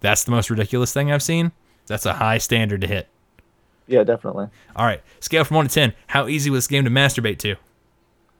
that's 0.00 0.24
the 0.24 0.30
most 0.30 0.50
ridiculous 0.50 0.92
thing 0.92 1.10
I've 1.10 1.22
seen. 1.22 1.52
That's 1.86 2.06
a 2.06 2.14
high 2.14 2.38
standard 2.38 2.80
to 2.82 2.86
hit. 2.86 3.08
Yeah, 3.86 4.02
definitely 4.02 4.48
All 4.74 4.86
right, 4.86 5.02
scale 5.20 5.44
from 5.44 5.58
one 5.58 5.68
to 5.68 5.74
ten. 5.74 5.92
How 6.08 6.26
easy 6.26 6.50
was 6.50 6.64
this 6.64 6.68
game 6.68 6.84
to 6.84 6.90
masturbate 6.90 7.38
to? 7.40 7.56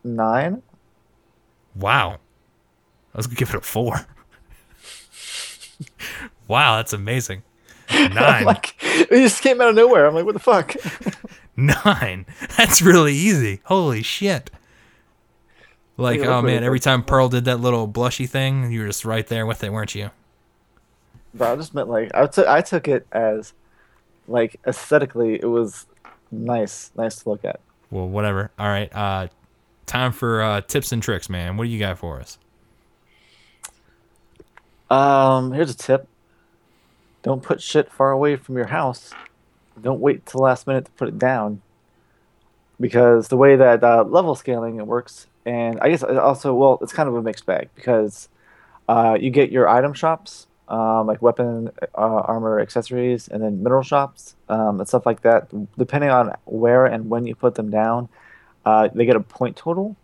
nine. 0.05 0.63
Wow. 1.75 2.19
I 3.15 3.17
was 3.17 3.27
gonna 3.27 3.37
give 3.37 3.51
it 3.51 3.57
a 3.57 3.61
four. 3.61 4.07
wow, 6.49 6.77
that's 6.77 6.93
amazing. 6.93 7.43
Nine. 7.91 8.45
like 8.45 8.75
it 8.83 9.11
just 9.11 9.43
came 9.43 9.61
out 9.61 9.69
of 9.69 9.75
nowhere. 9.75 10.07
I'm 10.07 10.15
like, 10.15 10.25
what 10.25 10.33
the 10.33 10.41
fuck? 10.41 10.75
Nine. 11.57 12.25
That's 12.57 12.81
really 12.81 13.13
easy. 13.13 13.61
Holy 13.65 14.03
shit. 14.03 14.51
Like, 15.97 16.21
Yeah, 16.21 16.39
oh 16.39 16.43
man, 16.43 16.65
every 16.65 16.81
time 16.81 17.05
Pearl 17.05 17.29
did 17.29 17.45
that 17.45 17.61
little 17.61 17.87
blushy 17.87 18.29
thing, 18.29 18.73
you 18.73 18.81
were 18.81 18.87
just 18.87 19.05
right 19.05 19.27
there 19.27 19.47
with 19.47 19.63
it, 19.63 19.73
weren't 19.73 19.95
you? 19.95 20.11
but 21.35 21.53
I 21.53 21.57
just 21.57 21.75
meant 21.75 21.89
like 21.89 22.11
I 22.15 22.27
took 22.27 22.47
I 22.47 22.61
took 22.61 22.89
it 22.89 23.07
as 23.13 23.53
like 24.29 24.61
aesthetically, 24.67 25.35
it 25.35 25.47
was 25.47 25.87
nice, 26.31 26.91
nice 26.97 27.17
to 27.23 27.29
look 27.29 27.45
at. 27.45 27.61
Well, 27.91 28.09
whatever. 28.09 28.51
All 28.59 28.69
right. 28.69 28.95
Uh 28.95 29.29
time 29.87 30.13
for 30.13 30.43
uh 30.43 30.61
tips 30.63 30.93
and 30.93 31.03
tricks, 31.03 31.29
man. 31.29 31.57
What 31.57 31.65
do 31.65 31.71
you 31.71 31.79
got 31.79 31.99
for 31.99 32.21
us? 32.21 32.39
Um, 34.91 35.53
here's 35.53 35.71
a 35.71 35.77
tip. 35.77 36.07
Don't 37.23 37.43
put 37.43 37.63
shit 37.63 37.91
far 37.91 38.11
away 38.11 38.37
from 38.37 38.57
your 38.57 38.67
house. 38.67 39.13
Don't 39.81 40.01
wait 40.01 40.27
till 40.27 40.39
the 40.39 40.45
last 40.45 40.67
minute 40.67 40.85
to 40.85 40.91
put 40.93 41.09
it 41.09 41.19
down. 41.19 41.63
Because 42.81 43.29
the 43.29 43.37
way 43.37 43.57
that 43.57 43.83
uh, 43.83 44.05
level 44.05 44.35
scaling 44.35 44.79
it 44.79 44.87
works, 44.87 45.27
and 45.47 45.79
I 45.81 45.91
guess 45.91 46.03
also, 46.03 46.55
well, 46.55 46.79
it's 46.83 46.93
kind 46.93 47.09
of 47.09 47.15
a 47.15 47.23
mixed 47.23 47.47
bag 47.47 47.69
because 47.75 48.29
uh, 48.89 49.17
you 49.19 49.31
get 49.31 49.51
your 49.51 49.69
item 49.69 49.95
shops, 49.95 50.47
um, 50.69 51.07
like 51.07 51.21
weapon, 51.21 51.71
uh, 51.95 52.23
armor, 52.33 52.61
accessories, 52.61 53.29
and 53.29 53.43
then 53.43 53.63
mineral 53.63 53.83
shops 53.83 54.37
um, 54.49 54.81
and 54.81 54.89
stuff 54.89 55.07
like 55.07 55.23
that. 55.23 55.49
Depending 55.77 56.11
on 56.11 56.33
where 56.45 56.87
and 56.87 57.11
when 57.11 57.27
you 57.27 57.35
put 57.35 57.55
them 57.55 57.71
down, 57.71 58.09
uh, 58.65 58.89
they 58.95 59.05
get 59.05 59.17
a 59.17 59.21
point 59.21 59.57
total. 59.57 59.97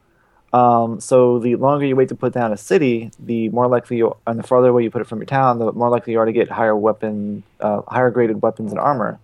Um, 0.52 1.00
so 1.00 1.38
the 1.38 1.54
longer 1.56 1.86
you 1.86 1.94
wait 1.94 2.08
to 2.08 2.14
put 2.14 2.32
down 2.32 2.52
a 2.52 2.56
city, 2.56 3.12
the 3.18 3.48
more 3.50 3.68
likely 3.68 3.98
you, 3.98 4.16
and 4.26 4.38
the 4.38 4.42
farther 4.42 4.68
away 4.68 4.82
you 4.82 4.90
put 4.90 5.00
it 5.00 5.06
from 5.06 5.18
your 5.18 5.26
town, 5.26 5.58
the 5.58 5.72
more 5.72 5.88
likely 5.88 6.12
you 6.12 6.18
are 6.18 6.26
to 6.26 6.32
get 6.32 6.50
higher 6.50 6.76
weapon, 6.76 7.44
uh, 7.61 7.82
higher 7.86 8.11
graded 8.11 8.42
weapons 8.42 8.72
and 8.72 8.80
armor. 8.80 9.20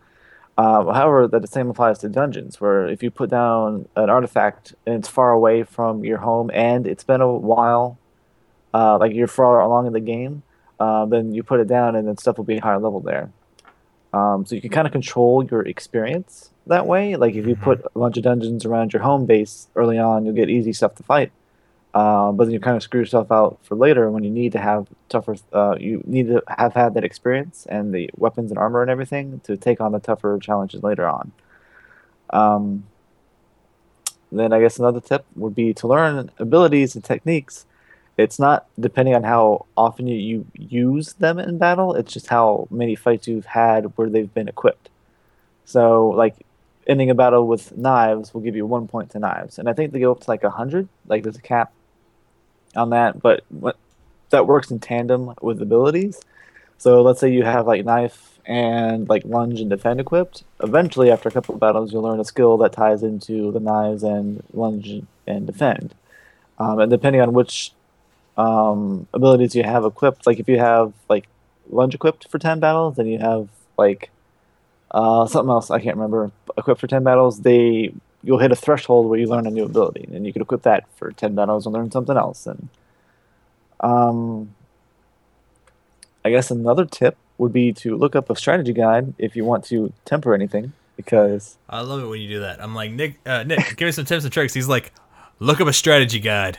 Uh, 0.56 0.90
however, 0.92 1.28
that 1.28 1.42
the 1.42 1.48
same 1.48 1.68
applies 1.68 1.98
to 1.98 2.08
dungeons, 2.08 2.60
where 2.60 2.86
if 2.86 3.02
you 3.02 3.10
put 3.10 3.28
down 3.28 3.88
an 3.94 4.08
artifact 4.08 4.74
and 4.86 4.94
it's 4.96 5.08
far 5.08 5.32
away 5.32 5.62
from 5.64 6.04
your 6.04 6.18
home 6.18 6.50
and 6.54 6.86
it's 6.86 7.04
been 7.04 7.20
a 7.20 7.30
while, 7.30 7.98
uh, 8.72 8.96
like 8.96 9.12
you're 9.12 9.26
far 9.26 9.60
along 9.60 9.86
in 9.86 9.92
the 9.92 10.00
game, 10.00 10.42
uh, 10.78 11.06
then 11.06 11.32
you 11.32 11.42
put 11.42 11.60
it 11.60 11.68
down 11.68 11.96
and 11.96 12.06
then 12.06 12.16
stuff 12.16 12.36
will 12.36 12.44
be 12.44 12.58
higher 12.58 12.78
level 12.78 13.00
there. 13.00 13.30
Um, 14.12 14.46
so 14.46 14.54
you 14.54 14.60
can 14.60 14.70
kind 14.70 14.86
of 14.86 14.92
control 14.92 15.44
your 15.44 15.62
experience 15.62 16.50
that 16.66 16.86
way. 16.86 17.16
Like 17.16 17.34
if 17.34 17.46
you 17.46 17.56
put 17.56 17.84
a 17.84 17.98
bunch 17.98 18.16
of 18.16 18.22
dungeons 18.22 18.64
around 18.64 18.92
your 18.92 19.02
home 19.02 19.26
base 19.26 19.68
early 19.76 19.98
on, 19.98 20.24
you'll 20.24 20.34
get 20.34 20.48
easy 20.48 20.72
stuff 20.72 20.94
to 20.96 21.02
fight. 21.02 21.32
Uh, 21.92 22.30
but 22.30 22.44
then 22.44 22.52
you 22.52 22.60
kind 22.60 22.76
of 22.76 22.82
screw 22.82 23.00
yourself 23.00 23.32
out 23.32 23.58
for 23.62 23.74
later 23.74 24.10
when 24.10 24.22
you 24.22 24.30
need 24.30 24.52
to 24.52 24.58
have 24.58 24.86
tougher. 25.08 25.36
Uh, 25.52 25.76
you 25.80 26.02
need 26.06 26.28
to 26.28 26.42
have 26.46 26.74
had 26.74 26.92
that 26.94 27.04
experience 27.04 27.66
and 27.70 27.94
the 27.94 28.10
weapons 28.16 28.50
and 28.50 28.58
armor 28.58 28.82
and 28.82 28.90
everything 28.90 29.40
to 29.44 29.56
take 29.56 29.80
on 29.80 29.92
the 29.92 29.98
tougher 29.98 30.38
challenges 30.38 30.82
later 30.82 31.08
on. 31.08 31.32
Um, 32.30 32.84
then 34.30 34.52
I 34.52 34.60
guess 34.60 34.78
another 34.78 35.00
tip 35.00 35.24
would 35.36 35.54
be 35.54 35.72
to 35.74 35.86
learn 35.86 36.30
abilities 36.38 36.94
and 36.94 37.02
techniques. 37.04 37.64
It's 38.16 38.38
not 38.38 38.66
depending 38.80 39.14
on 39.14 39.24
how 39.24 39.66
often 39.76 40.06
you, 40.06 40.16
you 40.16 40.46
use 40.54 41.14
them 41.14 41.38
in 41.38 41.58
battle. 41.58 41.94
It's 41.94 42.12
just 42.12 42.28
how 42.28 42.66
many 42.70 42.94
fights 42.94 43.28
you've 43.28 43.46
had 43.46 43.96
where 43.96 44.08
they've 44.08 44.32
been 44.32 44.48
equipped. 44.48 44.88
So, 45.66 46.08
like, 46.08 46.34
ending 46.86 47.10
a 47.10 47.14
battle 47.14 47.46
with 47.46 47.76
knives 47.76 48.32
will 48.32 48.40
give 48.40 48.56
you 48.56 48.64
one 48.64 48.88
point 48.88 49.10
to 49.10 49.18
knives, 49.18 49.58
and 49.58 49.68
I 49.68 49.72
think 49.72 49.92
they 49.92 50.00
go 50.00 50.12
up 50.12 50.20
to 50.20 50.30
like 50.30 50.42
hundred. 50.44 50.88
Like, 51.06 51.24
there's 51.24 51.36
a 51.36 51.42
cap 51.42 51.72
on 52.74 52.90
that, 52.90 53.20
but 53.20 53.44
what 53.48 53.76
that 54.30 54.46
works 54.46 54.70
in 54.70 54.78
tandem 54.78 55.34
with 55.42 55.60
abilities. 55.60 56.20
So, 56.78 57.02
let's 57.02 57.20
say 57.20 57.30
you 57.30 57.42
have 57.42 57.66
like 57.66 57.84
knife 57.84 58.38
and 58.46 59.08
like 59.08 59.24
lunge 59.24 59.60
and 59.60 59.68
defend 59.68 60.00
equipped. 60.00 60.44
Eventually, 60.62 61.10
after 61.10 61.28
a 61.28 61.32
couple 61.32 61.54
of 61.54 61.60
battles, 61.60 61.92
you'll 61.92 62.02
learn 62.02 62.20
a 62.20 62.24
skill 62.24 62.56
that 62.58 62.72
ties 62.72 63.02
into 63.02 63.50
the 63.52 63.60
knives 63.60 64.02
and 64.02 64.42
lunge 64.52 65.02
and 65.26 65.46
defend. 65.46 65.94
Um, 66.58 66.78
and 66.78 66.90
depending 66.90 67.20
on 67.20 67.32
which 67.32 67.72
um, 68.36 69.06
abilities 69.12 69.54
you 69.54 69.62
have 69.62 69.84
equipped, 69.84 70.26
like 70.26 70.38
if 70.38 70.48
you 70.48 70.58
have 70.58 70.92
like 71.08 71.26
lunge 71.70 71.94
equipped 71.94 72.28
for 72.30 72.38
ten 72.38 72.60
battles, 72.60 72.96
then 72.96 73.06
you 73.06 73.18
have 73.18 73.48
like 73.78 74.10
uh, 74.90 75.26
something 75.26 75.50
else 75.50 75.70
I 75.70 75.80
can't 75.80 75.96
remember 75.96 76.30
equipped 76.56 76.80
for 76.80 76.86
ten 76.86 77.04
battles. 77.04 77.40
They 77.40 77.92
you'll 78.22 78.38
hit 78.38 78.52
a 78.52 78.56
threshold 78.56 79.08
where 79.08 79.18
you 79.18 79.26
learn 79.26 79.46
a 79.46 79.50
new 79.50 79.64
ability, 79.64 80.08
and 80.12 80.26
you 80.26 80.32
could 80.32 80.42
equip 80.42 80.62
that 80.62 80.84
for 80.96 81.12
ten 81.12 81.34
battles 81.34 81.66
and 81.66 81.74
learn 81.74 81.90
something 81.90 82.16
else. 82.16 82.46
And 82.46 82.68
um, 83.80 84.54
I 86.24 86.30
guess 86.30 86.50
another 86.50 86.84
tip 86.84 87.16
would 87.38 87.52
be 87.52 87.72
to 87.72 87.96
look 87.96 88.16
up 88.16 88.30
a 88.30 88.36
strategy 88.36 88.72
guide 88.72 89.14
if 89.18 89.36
you 89.36 89.44
want 89.44 89.64
to 89.66 89.92
temper 90.04 90.34
anything, 90.34 90.72
because 90.96 91.56
I 91.68 91.80
love 91.80 92.02
it 92.02 92.06
when 92.06 92.20
you 92.20 92.28
do 92.28 92.40
that. 92.40 92.62
I'm 92.62 92.74
like, 92.74 92.90
Nick, 92.90 93.18
uh, 93.24 93.44
Nick, 93.44 93.76
give 93.76 93.86
me 93.86 93.92
some 93.92 94.04
tips 94.04 94.24
and 94.24 94.32
tricks. 94.32 94.54
He's 94.54 94.68
like, 94.68 94.92
look 95.38 95.60
up 95.60 95.68
a 95.68 95.72
strategy 95.72 96.18
guide. 96.20 96.58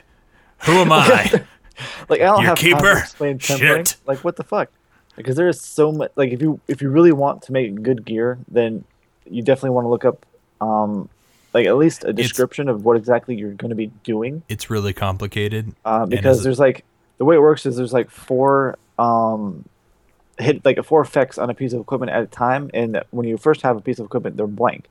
Who 0.65 0.73
am 0.73 0.91
I? 0.91 1.43
Like 2.09 2.21
I 2.21 2.25
don't 2.25 2.41
Your 2.41 2.55
have 2.55 2.59
time 2.59 2.77
to 2.77 2.97
explain 2.97 3.39
tempering. 3.39 3.85
Shit. 3.85 3.95
Like 4.05 4.23
what 4.23 4.35
the 4.35 4.43
fuck? 4.43 4.69
Because 5.15 5.35
there 5.35 5.47
is 5.47 5.59
so 5.59 5.91
much. 5.91 6.11
Like 6.15 6.31
if 6.31 6.41
you 6.41 6.59
if 6.67 6.81
you 6.81 6.89
really 6.89 7.11
want 7.11 7.41
to 7.43 7.51
make 7.51 7.81
good 7.81 8.05
gear, 8.05 8.39
then 8.47 8.83
you 9.25 9.43
definitely 9.43 9.71
want 9.71 9.85
to 9.85 9.89
look 9.89 10.05
up, 10.05 10.25
um, 10.61 11.09
like 11.53 11.65
at 11.65 11.75
least 11.77 12.03
a 12.03 12.13
description 12.13 12.69
of 12.69 12.85
what 12.85 12.97
exactly 12.97 13.35
you're 13.35 13.53
going 13.53 13.69
to 13.69 13.75
be 13.75 13.87
doing. 14.03 14.43
it's 14.47 14.69
really 14.69 14.93
complicated. 14.93 15.73
Uh, 15.83 16.05
because 16.05 16.43
there's 16.43 16.59
like 16.59 16.85
the 17.17 17.25
way 17.25 17.35
it 17.35 17.41
works 17.41 17.65
is 17.65 17.75
there's 17.75 17.93
like 17.93 18.09
four 18.09 18.77
um 18.99 19.65
hit 20.39 20.63
like 20.63 20.83
four 20.83 21.01
effects 21.01 21.37
on 21.37 21.49
a 21.49 21.53
piece 21.53 21.73
of 21.73 21.81
equipment 21.81 22.11
at 22.11 22.23
a 22.23 22.27
time, 22.27 22.69
and 22.73 23.03
when 23.11 23.27
you 23.27 23.37
first 23.37 23.61
have 23.61 23.77
a 23.77 23.81
piece 23.81 23.99
of 23.99 24.05
equipment, 24.05 24.37
they're 24.37 24.47
blank. 24.47 24.87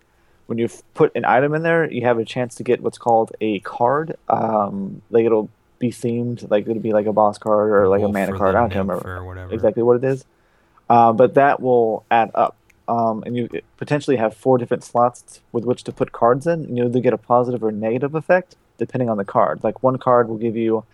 When 0.47 0.59
you 0.59 0.69
put 0.95 1.15
an 1.17 1.25
item 1.25 1.55
in 1.55 1.63
there, 1.63 1.91
you 1.91 2.03
have 2.03 2.19
a 2.19 2.25
chance 2.25 2.55
to 2.57 2.63
get 2.63 2.81
what's 2.81 2.99
called 2.99 3.33
a 3.41 3.59
card. 3.61 4.17
Um, 4.29 5.03
like 5.11 5.25
it'll 5.25 5.51
be 5.79 5.91
themed, 5.91 6.49
like 6.51 6.69
it'll 6.69 6.83
be 6.83 6.93
like 6.93 7.07
a 7.07 7.13
boss 7.13 7.39
card 7.39 7.71
or 7.71 7.89
like 7.89 8.03
a 8.03 8.09
mana 8.09 8.37
card. 8.37 8.55
I 8.55 8.61
don't 8.61 8.71
remember 8.71 9.19
or 9.19 9.25
whatever. 9.25 9.53
exactly 9.53 9.83
what 9.83 9.97
it 9.97 10.05
is. 10.05 10.25
Uh, 10.89 11.13
but 11.13 11.35
that 11.35 11.61
will 11.61 12.05
add 12.11 12.31
up. 12.35 12.57
Um, 12.89 13.25
and 13.27 13.37
you 13.37 13.49
potentially 13.79 14.17
have 14.17 14.37
four 14.37 14.59
different 14.59 14.85
slots 14.85 15.41
with 15.51 15.65
which 15.65 15.83
to 15.85 15.93
put 15.93 16.13
cards 16.13 16.47
in, 16.47 16.65
and 16.65 16.77
you'll 16.77 16.87
either 16.87 17.01
get 17.01 17.13
a 17.13 17.19
positive 17.19 17.65
or 17.65 17.73
negative 17.73 18.15
effect 18.15 18.57
depending 18.79 19.09
on 19.09 19.17
the 19.17 19.25
card. 19.25 19.65
Like 19.65 19.83
one 19.83 19.99
card 19.99 20.29
will 20.29 20.37
give 20.37 20.57
you 20.57 20.85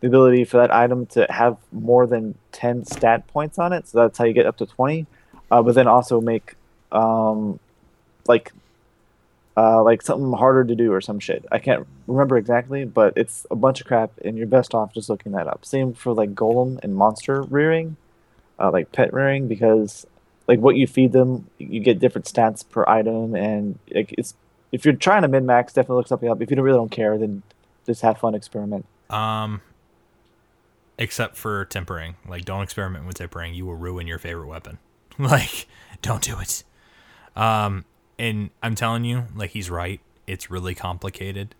the 0.00 0.08
ability 0.08 0.44
for 0.44 0.58
that 0.58 0.72
item 0.72 1.06
to 1.06 1.26
have 1.30 1.56
more 1.72 2.06
than 2.06 2.36
10 2.52 2.84
stat 2.84 3.26
points 3.28 3.58
on 3.58 3.72
it, 3.72 3.88
so 3.88 3.98
that's 3.98 4.18
how 4.18 4.24
you 4.24 4.32
get 4.32 4.46
up 4.46 4.56
to 4.58 4.66
20. 4.66 5.06
Uh, 5.50 5.62
but 5.62 5.74
then 5.74 5.88
also 5.88 6.20
make 6.20 6.54
um, 6.92 7.58
like 8.26 8.52
uh, 9.58 9.82
like 9.82 10.02
something 10.02 10.32
harder 10.34 10.64
to 10.64 10.76
do 10.76 10.92
or 10.92 11.00
some 11.00 11.18
shit. 11.18 11.44
I 11.50 11.58
can't 11.58 11.84
remember 12.06 12.36
exactly, 12.36 12.84
but 12.84 13.14
it's 13.16 13.44
a 13.50 13.56
bunch 13.56 13.80
of 13.80 13.88
crap, 13.88 14.12
and 14.24 14.38
you're 14.38 14.46
best 14.46 14.72
off 14.72 14.94
just 14.94 15.10
looking 15.10 15.32
that 15.32 15.48
up. 15.48 15.64
Same 15.64 15.94
for 15.94 16.12
like 16.12 16.32
golem 16.32 16.78
and 16.84 16.94
monster 16.94 17.42
rearing, 17.42 17.96
uh, 18.60 18.70
like 18.70 18.92
pet 18.92 19.12
rearing, 19.12 19.48
because 19.48 20.06
like 20.46 20.60
what 20.60 20.76
you 20.76 20.86
feed 20.86 21.10
them, 21.10 21.50
you 21.58 21.80
get 21.80 21.98
different 21.98 22.26
stats 22.26 22.68
per 22.68 22.84
item, 22.86 23.34
and 23.34 23.80
like 23.92 24.14
it's 24.16 24.34
if 24.70 24.84
you're 24.84 24.94
trying 24.94 25.22
to 25.22 25.28
min 25.28 25.44
max, 25.44 25.72
definitely 25.72 25.96
look 25.96 26.06
something 26.08 26.30
up. 26.30 26.40
If 26.40 26.50
you 26.50 26.56
don't 26.56 26.64
really 26.64 26.78
don't 26.78 26.90
care, 26.90 27.18
then 27.18 27.42
just 27.84 28.02
have 28.02 28.18
fun, 28.18 28.36
experiment. 28.36 28.86
Um, 29.10 29.60
except 30.98 31.36
for 31.36 31.64
tempering. 31.64 32.14
Like, 32.28 32.44
don't 32.44 32.62
experiment 32.62 33.06
with 33.06 33.16
tempering. 33.16 33.54
You 33.54 33.66
will 33.66 33.74
ruin 33.74 34.06
your 34.06 34.18
favorite 34.18 34.46
weapon. 34.46 34.78
like, 35.18 35.66
don't 36.00 36.22
do 36.22 36.38
it. 36.38 36.62
Um, 37.34 37.84
and 38.18 38.50
I'm 38.62 38.74
telling 38.74 39.04
you, 39.04 39.24
like, 39.34 39.50
he's 39.50 39.70
right. 39.70 40.00
It's 40.26 40.50
really 40.50 40.74
complicated. 40.74 41.54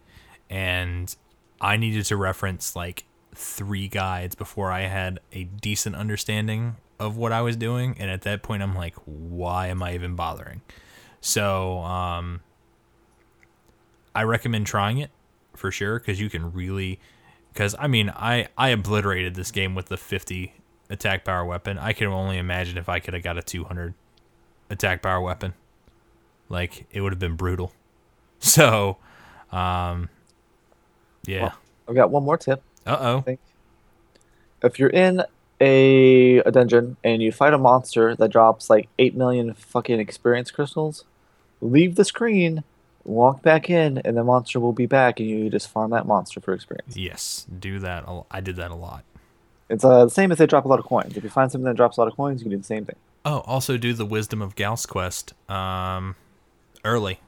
And 0.50 1.14
I 1.60 1.76
needed 1.76 2.04
to 2.06 2.16
reference 2.16 2.74
like 2.74 3.04
three 3.34 3.88
guides 3.88 4.34
before 4.34 4.72
I 4.72 4.82
had 4.82 5.20
a 5.32 5.44
decent 5.44 5.96
understanding 5.96 6.76
of 6.98 7.16
what 7.16 7.32
I 7.32 7.42
was 7.42 7.56
doing. 7.56 7.96
And 7.98 8.10
at 8.10 8.22
that 8.22 8.42
point, 8.42 8.62
I'm 8.62 8.74
like, 8.74 8.94
why 9.04 9.68
am 9.68 9.82
I 9.82 9.94
even 9.94 10.16
bothering? 10.16 10.62
So, 11.20 11.78
um, 11.80 12.40
I 14.14 14.24
recommend 14.24 14.66
trying 14.66 14.98
it 14.98 15.10
for 15.54 15.70
sure 15.70 15.98
because 15.98 16.20
you 16.20 16.30
can 16.30 16.52
really 16.52 16.98
because 17.52 17.74
I 17.78 17.86
mean 17.86 18.10
I 18.10 18.48
I 18.56 18.70
obliterated 18.70 19.34
this 19.34 19.50
game 19.50 19.74
with 19.74 19.86
the 19.86 19.96
50 19.96 20.54
attack 20.90 21.24
power 21.24 21.44
weapon. 21.44 21.78
I 21.78 21.92
can 21.92 22.08
only 22.08 22.38
imagine 22.38 22.78
if 22.78 22.88
I 22.88 23.00
could 23.00 23.14
have 23.14 23.22
got 23.22 23.38
a 23.38 23.42
200 23.42 23.94
attack 24.70 25.02
power 25.02 25.20
weapon. 25.20 25.54
Like 26.48 26.86
it 26.90 27.00
would 27.00 27.12
have 27.12 27.18
been 27.20 27.36
brutal. 27.36 27.72
So, 28.40 28.98
um 29.50 30.08
yeah. 31.26 31.42
Well- 31.42 31.58
I've 31.88 31.94
got 31.94 32.10
one 32.10 32.22
more 32.22 32.36
tip. 32.36 32.62
Uh-oh. 32.86 33.24
If 34.62 34.78
you're 34.78 34.90
in 34.90 35.22
a, 35.60 36.38
a 36.38 36.50
dungeon 36.52 36.96
and 37.02 37.22
you 37.22 37.32
fight 37.32 37.54
a 37.54 37.58
monster 37.58 38.14
that 38.16 38.28
drops 38.30 38.68
like 38.70 38.88
8 38.98 39.16
million 39.16 39.54
fucking 39.54 39.98
experience 39.98 40.50
crystals, 40.50 41.04
leave 41.60 41.94
the 41.96 42.04
screen, 42.04 42.62
walk 43.04 43.42
back 43.42 43.70
in, 43.70 43.98
and 44.04 44.16
the 44.16 44.24
monster 44.24 44.60
will 44.60 44.72
be 44.72 44.86
back, 44.86 45.18
and 45.18 45.28
you 45.28 45.48
just 45.50 45.68
farm 45.68 45.90
that 45.92 46.06
monster 46.06 46.40
for 46.40 46.52
experience. 46.54 46.96
Yes, 46.96 47.46
do 47.58 47.78
that. 47.78 48.04
I 48.30 48.40
did 48.40 48.56
that 48.56 48.70
a 48.70 48.74
lot. 48.74 49.04
It's 49.70 49.84
uh, 49.84 50.04
the 50.04 50.10
same 50.10 50.30
if 50.32 50.38
they 50.38 50.46
drop 50.46 50.64
a 50.64 50.68
lot 50.68 50.78
of 50.78 50.84
coins. 50.84 51.16
If 51.16 51.24
you 51.24 51.30
find 51.30 51.50
something 51.50 51.66
that 51.66 51.76
drops 51.76 51.96
a 51.96 52.00
lot 52.00 52.08
of 52.08 52.16
coins, 52.16 52.40
you 52.40 52.44
can 52.44 52.50
do 52.52 52.58
the 52.58 52.64
same 52.64 52.84
thing. 52.84 52.96
Oh, 53.24 53.38
also 53.46 53.76
do 53.76 53.92
the 53.92 54.06
Wisdom 54.06 54.40
of 54.42 54.54
Gauss 54.56 54.86
quest 54.86 55.34
um 55.50 56.14
early. 56.84 57.20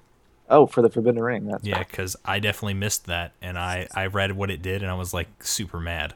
Oh, 0.48 0.66
for 0.66 0.82
the 0.82 0.90
Forbidden 0.90 1.22
Ring. 1.22 1.46
That's 1.46 1.64
Yeah, 1.64 1.78
because 1.78 2.16
I 2.24 2.40
definitely 2.40 2.74
missed 2.74 3.07
that, 3.07 3.32
and 3.40 3.57
I 3.59 3.86
I 3.94 4.07
read 4.07 4.32
what 4.32 4.51
it 4.51 4.62
did, 4.62 4.82
and 4.82 4.90
I 4.90 4.94
was 4.94 5.14
like 5.14 5.28
super 5.44 5.78
mad. 5.78 6.14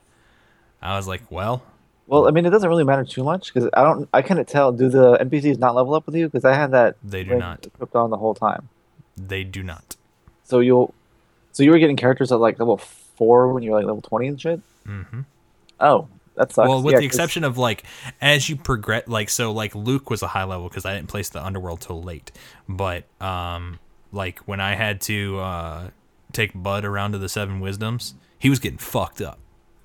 I 0.82 0.96
was 0.96 1.06
like, 1.08 1.22
well, 1.30 1.62
Well, 2.08 2.26
I 2.28 2.30
mean, 2.32 2.44
it 2.44 2.50
doesn't 2.50 2.68
really 2.68 2.84
matter 2.84 3.04
too 3.04 3.24
much 3.24 3.52
because 3.54 3.70
I 3.74 3.82
don't. 3.82 4.08
I 4.12 4.22
couldn't 4.22 4.46
tell. 4.48 4.72
Do 4.72 4.88
the 4.88 5.16
NPCs 5.18 5.58
not 5.58 5.74
level 5.74 5.94
up 5.94 6.04
with 6.06 6.14
you? 6.16 6.26
Because 6.26 6.44
I 6.44 6.54
had 6.54 6.72
that. 6.72 6.96
They 7.02 7.22
do 7.24 7.36
not. 7.36 7.64
equipped 7.66 7.94
on 7.94 8.10
the 8.10 8.16
whole 8.18 8.34
time. 8.34 8.68
they 9.16 9.44
do 9.44 9.62
not. 9.62 9.96
So 10.42 10.60
you'll. 10.60 10.92
So 11.52 11.62
you 11.62 11.70
were 11.70 11.78
getting 11.78 11.96
characters 11.96 12.32
at 12.32 12.40
like 12.40 12.58
level 12.58 12.76
four 12.76 13.52
when 13.52 13.62
you 13.62 13.70
were 13.70 13.76
like 13.78 13.86
level 13.86 14.02
twenty 14.02 14.26
and 14.26 14.40
shit. 14.40 14.60
Mm-hmm. 14.86 15.20
Oh, 15.80 16.08
that 16.36 16.52
sucks. 16.52 16.68
Well, 16.68 16.82
with 16.82 16.92
Yeah, 16.94 17.00
the 17.00 17.06
'cause- 17.08 17.14
exception 17.16 17.44
of 17.44 17.58
like 17.58 17.84
as 18.20 18.48
you 18.48 18.56
progress, 18.56 19.06
like 19.06 19.28
so, 19.30 19.52
like 19.52 19.74
Luke 19.74 20.10
was 20.10 20.22
a 20.22 20.28
high 20.28 20.44
level 20.44 20.68
because 20.68 20.84
I 20.84 20.94
didn't 20.94 21.08
place 21.08 21.28
the 21.28 21.44
underworld 21.44 21.80
till 21.80 22.02
late. 22.02 22.32
But 22.68 23.04
um, 23.20 23.78
like 24.12 24.38
when 24.40 24.60
I 24.60 24.74
had 24.74 25.00
to 25.02 25.38
uh 25.38 25.90
take 26.32 26.50
Bud 26.54 26.84
around 26.84 27.12
to 27.12 27.18
the 27.18 27.28
Seven 27.28 27.60
Wisdoms, 27.60 28.14
he 28.38 28.50
was 28.50 28.58
getting 28.58 28.78
fucked 28.78 29.20
up. 29.20 29.38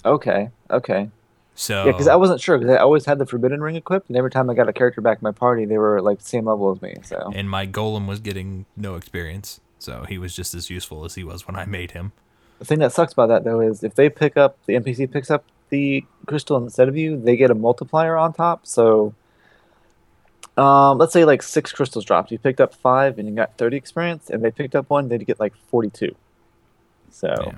Okay. 0.05 0.49
Okay. 0.71 1.09
So 1.55 1.85
Yeah, 1.85 1.91
because 1.91 2.07
I 2.07 2.15
wasn't 2.15 2.39
sure 2.39 2.57
because 2.57 2.73
I 2.73 2.77
always 2.79 3.05
had 3.05 3.19
the 3.19 3.25
Forbidden 3.25 3.61
Ring 3.61 3.75
equipped, 3.75 4.07
and 4.07 4.15
every 4.17 4.31
time 4.31 4.49
I 4.49 4.53
got 4.53 4.69
a 4.69 4.73
character 4.73 5.01
back 5.01 5.17
in 5.17 5.23
my 5.23 5.31
party, 5.33 5.65
they 5.65 5.77
were 5.77 6.01
like 6.01 6.19
the 6.19 6.25
same 6.25 6.45
level 6.45 6.71
as 6.71 6.81
me. 6.81 6.95
So 7.03 7.31
and 7.35 7.49
my 7.49 7.67
golem 7.67 8.07
was 8.07 8.19
getting 8.21 8.65
no 8.77 8.95
experience, 8.95 9.59
so 9.77 10.05
he 10.07 10.17
was 10.17 10.33
just 10.35 10.53
as 10.55 10.69
useful 10.69 11.03
as 11.03 11.15
he 11.15 11.23
was 11.25 11.45
when 11.47 11.55
I 11.57 11.65
made 11.65 11.91
him. 11.91 12.13
the 12.59 12.65
thing 12.65 12.79
that 12.79 12.91
sucks 12.93 13.11
about 13.13 13.27
that 13.27 13.43
though 13.43 13.59
is 13.59 13.83
if 13.83 13.95
they 13.95 14.09
pick 14.09 14.35
up 14.37 14.57
the 14.67 14.73
NPC 14.75 15.09
picks 15.11 15.29
up 15.29 15.43
the 15.69 16.05
crystal 16.25 16.57
instead 16.57 16.87
of 16.89 16.97
you, 16.97 17.17
they 17.19 17.35
get 17.35 17.51
a 17.51 17.55
multiplier 17.55 18.15
on 18.17 18.33
top. 18.33 18.65
So, 18.67 19.13
um, 20.57 20.97
let's 20.97 21.13
say 21.13 21.25
like 21.25 21.41
six 21.41 21.71
crystals 21.71 22.05
dropped. 22.05 22.31
You 22.31 22.37
picked 22.39 22.59
up 22.61 22.73
five 22.73 23.17
and 23.17 23.27
you 23.27 23.35
got 23.35 23.57
thirty 23.57 23.77
experience, 23.77 24.29
and 24.29 24.43
they 24.43 24.51
picked 24.51 24.75
up 24.75 24.89
one, 24.89 25.07
they'd 25.07 25.25
get 25.25 25.39
like 25.39 25.53
forty-two. 25.69 26.15
So, 27.11 27.27
Yeah. 27.47 27.53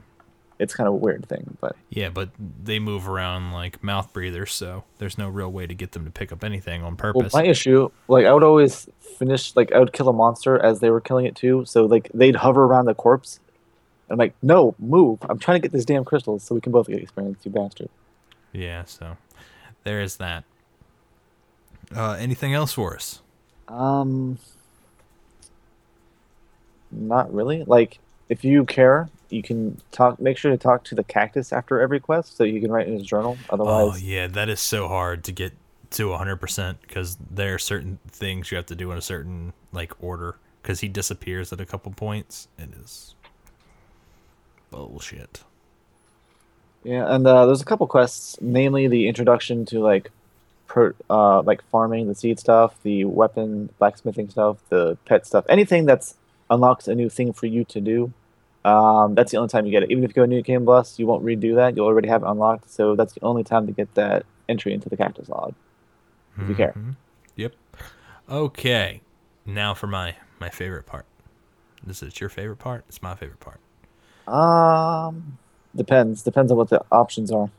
it's 0.59 0.73
kind 0.75 0.87
of 0.87 0.93
a 0.93 0.97
weird 0.97 1.27
thing, 1.27 1.57
but 1.59 1.75
Yeah, 1.89 2.09
but 2.09 2.29
they 2.63 2.79
move 2.79 3.09
around 3.09 3.51
like 3.51 3.83
mouth 3.83 4.13
breathers, 4.13 4.53
so 4.53 4.83
there's 4.99 5.17
no 5.17 5.27
real 5.29 5.51
way 5.51 5.65
to 5.67 5.73
get 5.73 5.91
them 5.93 6.05
to 6.05 6.11
pick 6.11 6.31
up 6.31 6.43
anything 6.43 6.81
on 6.83 6.91
Well, 6.91 7.13
purpose. 7.13 7.33
my 7.33 7.43
issue, 7.43 7.89
like 8.07 8.25
I 8.25 8.33
would 8.33 8.43
always 8.43 8.87
finish, 9.17 9.55
like 9.55 9.71
I 9.71 9.79
would 9.79 9.93
kill 9.93 10.07
a 10.07 10.13
monster 10.13 10.57
as 10.63 10.79
they 10.79 10.89
were 10.89 11.01
killing 11.01 11.25
it 11.25 11.35
too. 11.35 11.65
So 11.65 11.85
like 11.85 12.09
they'd 12.13 12.35
hover 12.37 12.63
around 12.63 12.85
the 12.85 12.93
corpse. 12.95 13.39
I'm 14.09 14.17
like, 14.17 14.33
no, 14.41 14.75
move! 14.77 15.19
I'm 15.29 15.39
trying 15.39 15.55
to 15.55 15.61
get 15.61 15.71
this 15.71 15.85
damn 15.85 16.03
crystal 16.03 16.37
so 16.37 16.53
we 16.53 16.59
can 16.59 16.73
both 16.73 16.87
get 16.87 16.99
experience, 17.01 17.39
you 17.45 17.51
bastard. 17.51 17.87
Yeah, 18.53 18.83
so 18.85 19.17
there 19.83 20.01
is 20.01 20.17
that. 20.17 20.43
Uh, 21.95 22.13
anything 22.13 22.53
else 22.53 22.73
for 22.73 22.95
us? 22.95 23.21
Um, 23.67 24.37
not 26.91 27.33
really. 27.33 27.63
Like, 27.65 27.99
if 28.29 28.43
you 28.45 28.65
care, 28.65 29.09
you 29.29 29.43
can 29.43 29.79
talk. 29.91 30.19
Make 30.19 30.37
sure 30.37 30.51
to 30.51 30.57
talk 30.57 30.83
to 30.85 30.95
the 30.95 31.03
cactus 31.03 31.51
after 31.51 31.79
every 31.81 31.99
quest, 31.99 32.37
so 32.37 32.43
you 32.43 32.61
can 32.61 32.71
write 32.71 32.87
in 32.87 32.93
his 32.93 33.03
journal. 33.03 33.37
Otherwise, 33.49 33.91
oh 33.93 33.95
yeah, 33.97 34.27
that 34.27 34.49
is 34.49 34.59
so 34.59 34.87
hard 34.87 35.23
to 35.25 35.31
get 35.31 35.53
to 35.91 36.07
100% 36.07 36.75
because 36.81 37.17
there 37.29 37.53
are 37.53 37.59
certain 37.59 37.99
things 38.07 38.49
you 38.49 38.55
have 38.55 38.65
to 38.67 38.75
do 38.75 38.91
in 38.91 38.97
a 38.97 39.01
certain 39.01 39.53
like 39.73 39.91
order 40.01 40.37
because 40.61 40.79
he 40.79 40.87
disappears 40.87 41.51
at 41.51 41.59
a 41.59 41.65
couple 41.65 41.91
points. 41.91 42.47
It 42.57 42.69
is 42.81 43.15
bullshit. 44.69 45.43
Yeah. 46.83 47.13
And 47.13 47.25
uh, 47.25 47.45
there's 47.45 47.61
a 47.61 47.65
couple 47.65 47.87
quests, 47.87 48.37
namely 48.41 48.87
the 48.87 49.07
introduction 49.07 49.65
to 49.67 49.79
like, 49.79 50.11
per, 50.67 50.95
uh, 51.09 51.41
like 51.41 51.61
farming, 51.69 52.07
the 52.07 52.15
seed 52.15 52.39
stuff, 52.39 52.75
the 52.83 53.05
weapon 53.05 53.69
blacksmithing 53.79 54.29
stuff, 54.29 54.57
the 54.69 54.97
pet 55.05 55.25
stuff, 55.25 55.45
anything 55.49 55.85
that's 55.85 56.15
unlocks 56.49 56.87
a 56.87 56.95
new 56.95 57.09
thing 57.09 57.33
for 57.33 57.45
you 57.45 57.63
to 57.65 57.81
do. 57.81 58.13
Um, 58.63 59.15
that's 59.15 59.31
the 59.31 59.37
only 59.37 59.49
time 59.49 59.65
you 59.65 59.71
get 59.71 59.83
it. 59.83 59.91
Even 59.91 60.03
if 60.03 60.11
you 60.11 60.13
go 60.13 60.25
new 60.25 60.41
game 60.41 60.65
plus, 60.65 60.99
you 60.99 61.07
won't 61.07 61.25
redo 61.25 61.55
that. 61.55 61.75
You'll 61.75 61.87
already 61.87 62.07
have 62.09 62.23
it 62.23 62.27
unlocked, 62.27 62.69
so 62.69 62.95
that's 62.95 63.13
the 63.13 63.23
only 63.23 63.43
time 63.43 63.65
to 63.65 63.71
get 63.71 63.93
that 63.95 64.25
entry 64.47 64.73
into 64.73 64.87
the 64.87 64.97
cactus 64.97 65.29
log. 65.29 65.55
If 66.37 66.47
you 66.47 66.55
care. 66.55 66.73
Mhm. 66.77 66.95
Yep. 67.35 67.53
Okay. 68.29 69.01
Now 69.45 69.73
for 69.73 69.87
my 69.87 70.15
my 70.39 70.49
favorite 70.49 70.85
part. 70.85 71.05
This 71.83 72.03
is 72.03 72.19
your 72.19 72.29
favorite 72.29 72.57
part. 72.59 72.85
It's 72.87 73.01
my 73.01 73.15
favorite 73.15 73.39
part. 73.39 73.59
Um, 74.27 75.37
depends. 75.75 76.21
Depends 76.21 76.51
on 76.51 76.57
what 76.57 76.69
the 76.69 76.83
options 76.91 77.31
are. 77.31 77.49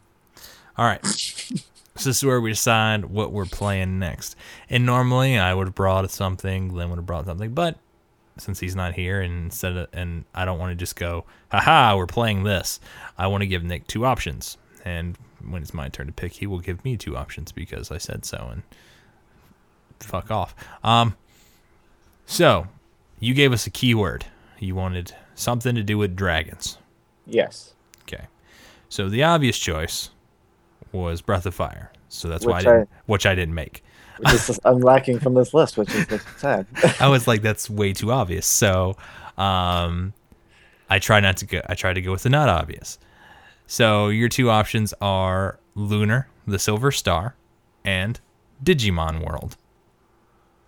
All 0.76 0.86
right. 0.86 1.04
so 1.04 1.54
this 1.94 2.06
is 2.06 2.24
where 2.24 2.40
we 2.40 2.50
decide 2.50 3.06
what 3.06 3.32
we're 3.32 3.46
playing 3.46 3.98
next. 3.98 4.36
And 4.70 4.86
normally 4.86 5.38
I 5.38 5.54
would 5.54 5.68
have 5.68 5.74
brought 5.74 6.10
something, 6.10 6.68
Glenn 6.68 6.90
would 6.90 6.96
have 6.96 7.06
brought 7.06 7.26
something, 7.26 7.52
but 7.52 7.76
since 8.38 8.60
he's 8.60 8.74
not 8.74 8.94
here, 8.94 9.20
and 9.20 9.44
instead 9.44 9.76
of, 9.76 9.88
and 9.92 10.24
I 10.34 10.44
don't 10.44 10.58
want 10.58 10.70
to 10.70 10.76
just 10.76 10.96
go, 10.96 11.24
haha, 11.50 11.96
we're 11.96 12.06
playing 12.06 12.44
this. 12.44 12.80
I 13.18 13.26
want 13.26 13.42
to 13.42 13.46
give 13.46 13.62
Nick 13.62 13.86
two 13.86 14.06
options, 14.06 14.56
and 14.84 15.18
when 15.46 15.62
it's 15.62 15.74
my 15.74 15.88
turn 15.88 16.06
to 16.06 16.12
pick, 16.12 16.32
he 16.32 16.46
will 16.46 16.60
give 16.60 16.84
me 16.84 16.96
two 16.96 17.16
options 17.16 17.52
because 17.52 17.90
I 17.90 17.98
said 17.98 18.24
so, 18.24 18.48
and 18.50 18.62
fuck 20.00 20.30
off. 20.30 20.54
Um, 20.82 21.14
so 22.26 22.66
you 23.20 23.34
gave 23.34 23.52
us 23.52 23.66
a 23.66 23.70
keyword. 23.70 24.26
You 24.58 24.74
wanted 24.74 25.14
something 25.34 25.74
to 25.74 25.82
do 25.82 25.98
with 25.98 26.16
dragons. 26.16 26.78
Yes. 27.26 27.74
Okay. 28.02 28.26
So 28.88 29.08
the 29.08 29.22
obvious 29.22 29.58
choice 29.58 30.10
was 30.92 31.20
Breath 31.22 31.46
of 31.46 31.54
Fire. 31.54 31.90
So 32.08 32.28
that's 32.28 32.44
why 32.44 32.52
I 32.52 32.56
Which 32.56 32.64
didn't, 32.64 32.80
I- 32.92 33.02
which 33.06 33.26
I 33.26 33.34
didn't 33.34 33.54
make. 33.54 33.82
Which 34.18 34.34
is 34.34 34.60
I'm 34.64 34.80
lacking 34.80 35.18
from 35.20 35.34
this 35.34 35.54
list, 35.54 35.76
which 35.76 35.92
is 35.94 36.20
sad. 36.36 36.66
I 37.00 37.08
was 37.08 37.26
like, 37.26 37.40
that's 37.42 37.68
way 37.70 37.92
too 37.94 38.12
obvious. 38.12 38.46
So, 38.46 38.96
um, 39.38 40.12
I 40.90 40.98
try 40.98 41.18
not 41.20 41.38
to 41.38 41.46
go. 41.46 41.62
I 41.66 41.74
try 41.74 41.94
to 41.94 42.00
go 42.02 42.12
with 42.12 42.22
the 42.22 42.28
not 42.28 42.48
obvious. 42.48 42.98
So 43.66 44.08
your 44.08 44.28
two 44.28 44.50
options 44.50 44.92
are 45.00 45.58
Lunar, 45.74 46.28
the 46.46 46.58
Silver 46.58 46.92
Star, 46.92 47.34
and 47.84 48.20
Digimon 48.62 49.26
World. 49.26 49.56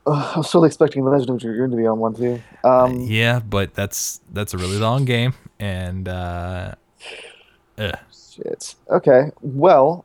I 0.06 0.34
was 0.36 0.46
totally 0.50 0.68
expecting 0.68 1.04
Legend 1.04 1.30
of 1.30 1.38
Dragoon 1.40 1.70
to 1.70 1.76
be 1.76 1.86
on 1.86 1.98
one 1.98 2.14
too. 2.14 2.40
Um, 2.64 3.00
Yeah, 3.00 3.40
but 3.40 3.74
that's 3.74 4.20
that's 4.32 4.54
a 4.54 4.58
really 4.58 4.78
long 4.78 5.04
game, 5.04 5.34
and 5.58 6.08
uh, 6.08 6.74
ugh. 7.78 7.98
Shit. 8.12 8.74
Okay. 8.90 9.30
Well, 9.42 10.04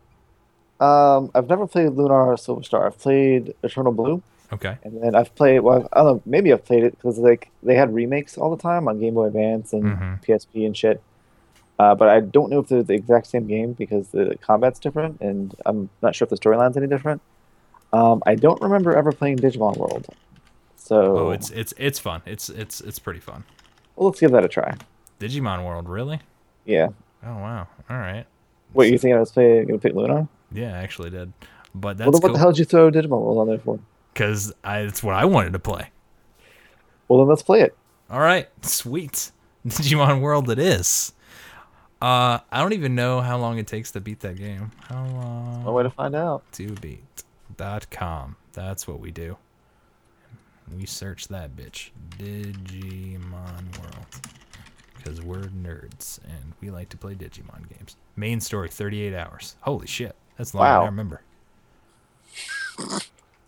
um, 0.80 1.32
I've 1.36 1.48
never 1.50 1.66
played 1.68 1.90
Lunar 1.94 2.32
or 2.32 2.38
Silver 2.38 2.64
Star. 2.64 2.86
I've 2.88 2.98
played 3.00 3.54
Eternal 3.64 3.92
Blue, 3.92 4.22
okay, 4.54 4.78
and 4.84 5.02
then 5.04 5.16
I've 5.16 5.34
played. 5.36 5.60
Well, 5.62 5.90
I 5.92 5.98
don't 6.04 6.06
know. 6.18 6.22
Maybe 6.26 6.54
I've 6.54 6.64
played 6.64 6.84
it 6.84 6.92
because 6.92 7.18
like 7.18 7.50
they 7.64 7.76
had 7.76 7.94
remakes 7.94 8.38
all 8.38 8.56
the 8.56 8.62
time 8.62 8.88
on 8.88 9.00
Game 9.00 9.16
Boy 9.16 9.26
Advance 9.26 9.74
and 9.74 9.84
Mhm. 9.84 10.24
PSP 10.24 10.66
and 10.66 10.78
shit. 10.78 11.02
Uh, 11.80 11.96
but 11.96 12.10
I 12.10 12.20
don't 12.20 12.50
know 12.50 12.60
if 12.60 12.68
they're 12.68 12.84
the 12.84 12.94
exact 12.94 13.28
same 13.28 13.48
game 13.48 13.72
because 13.74 14.10
the 14.10 14.38
combat's 14.42 14.80
different, 14.80 15.22
and 15.22 15.56
I'm 15.66 15.90
not 16.02 16.14
sure 16.14 16.26
if 16.26 16.30
the 16.30 16.36
storyline's 16.38 16.76
any 16.78 16.88
different. 16.88 17.22
Um, 17.94 18.22
I 18.28 18.36
don't 18.36 18.62
remember 18.62 18.96
ever 18.96 19.12
playing 19.12 19.38
Digimon 19.40 19.76
World, 19.78 20.08
so 20.76 21.18
oh, 21.18 21.32
it's 21.32 21.50
it's 21.52 21.74
it's 21.78 21.98
fun. 22.00 22.22
It's 22.26 22.50
it's 22.50 22.80
it's 22.82 23.00
pretty 23.00 23.20
fun. 23.20 23.44
well, 23.96 24.10
let's 24.10 24.20
give 24.20 24.32
that 24.32 24.46
a 24.46 24.48
try. 24.50 24.76
Digimon 25.20 25.66
World, 25.66 25.90
really? 25.90 26.20
Yeah. 26.70 26.90
Oh 27.26 27.36
wow, 27.36 27.68
all 27.90 27.98
right. 27.98 28.26
What 28.74 28.90
you 28.90 28.98
think 28.98 29.16
I 29.16 29.20
was 29.20 29.32
playing? 29.32 29.68
Gonna 29.68 29.80
pick 29.80 29.94
Lunar? 29.94 30.28
Yeah, 30.52 30.76
I 30.76 30.84
actually 30.84 31.10
did, 31.10 31.34
but 31.76 31.98
that's 31.98 32.12
then 32.12 32.22
what 32.22 32.32
the 32.34 32.40
hell 32.40 32.52
did 32.52 32.60
you 32.60 32.66
throw 32.66 32.90
Digimon 32.92 33.10
World 33.22 33.38
on 33.40 33.48
there 33.48 33.60
for? 33.60 33.80
because 34.14 34.52
it's 34.66 35.02
what 35.02 35.16
I 35.16 35.26
wanted 35.26 35.54
to 35.54 35.60
play. 35.60 35.90
Well, 37.08 37.20
then 37.20 37.28
let's 37.30 37.42
play 37.42 37.62
it. 37.62 37.76
All 38.10 38.20
right, 38.20 38.48
sweet. 38.66 39.32
Digimon 39.68 40.22
World 40.22 40.50
it 40.50 40.60
is. 40.60 41.14
Uh, 42.02 42.40
I 42.52 42.62
don't 42.62 42.74
even 42.74 42.96
know 42.96 43.20
how 43.22 43.38
long 43.38 43.58
it 43.58 43.68
takes 43.68 43.92
to 43.92 44.00
beat 44.02 44.20
that 44.22 44.38
game. 44.38 44.72
How 44.88 45.04
long 45.06 45.64
One 45.66 45.74
way 45.74 45.84
to 45.84 45.90
find 45.90 46.16
out. 46.16 46.44
to 46.54 46.68
beat 46.76 47.24
dot 47.58 47.90
com. 47.90 48.36
That's 48.54 48.88
what 48.88 49.00
we 49.00 49.12
do. 49.12 49.38
We 50.78 50.86
search 50.86 51.28
that 51.30 51.56
bitch. 51.56 51.90
Digimon 52.18 53.78
World. 53.80 54.06
Because 55.10 55.26
we're 55.26 55.42
nerds 55.48 56.20
and 56.24 56.54
we 56.62 56.70
like 56.70 56.90
to 56.90 56.98
play 56.98 57.16
Digimon 57.16 57.68
games. 57.68 57.96
Main 58.16 58.40
story 58.40 58.70
38 58.70 59.16
hours. 59.16 59.56
Holy 59.62 59.88
shit. 59.88 60.16
That's 60.38 60.54
long. 60.54 60.66
Wow. 60.66 60.84
I 60.84 60.86
remember. 60.86 61.22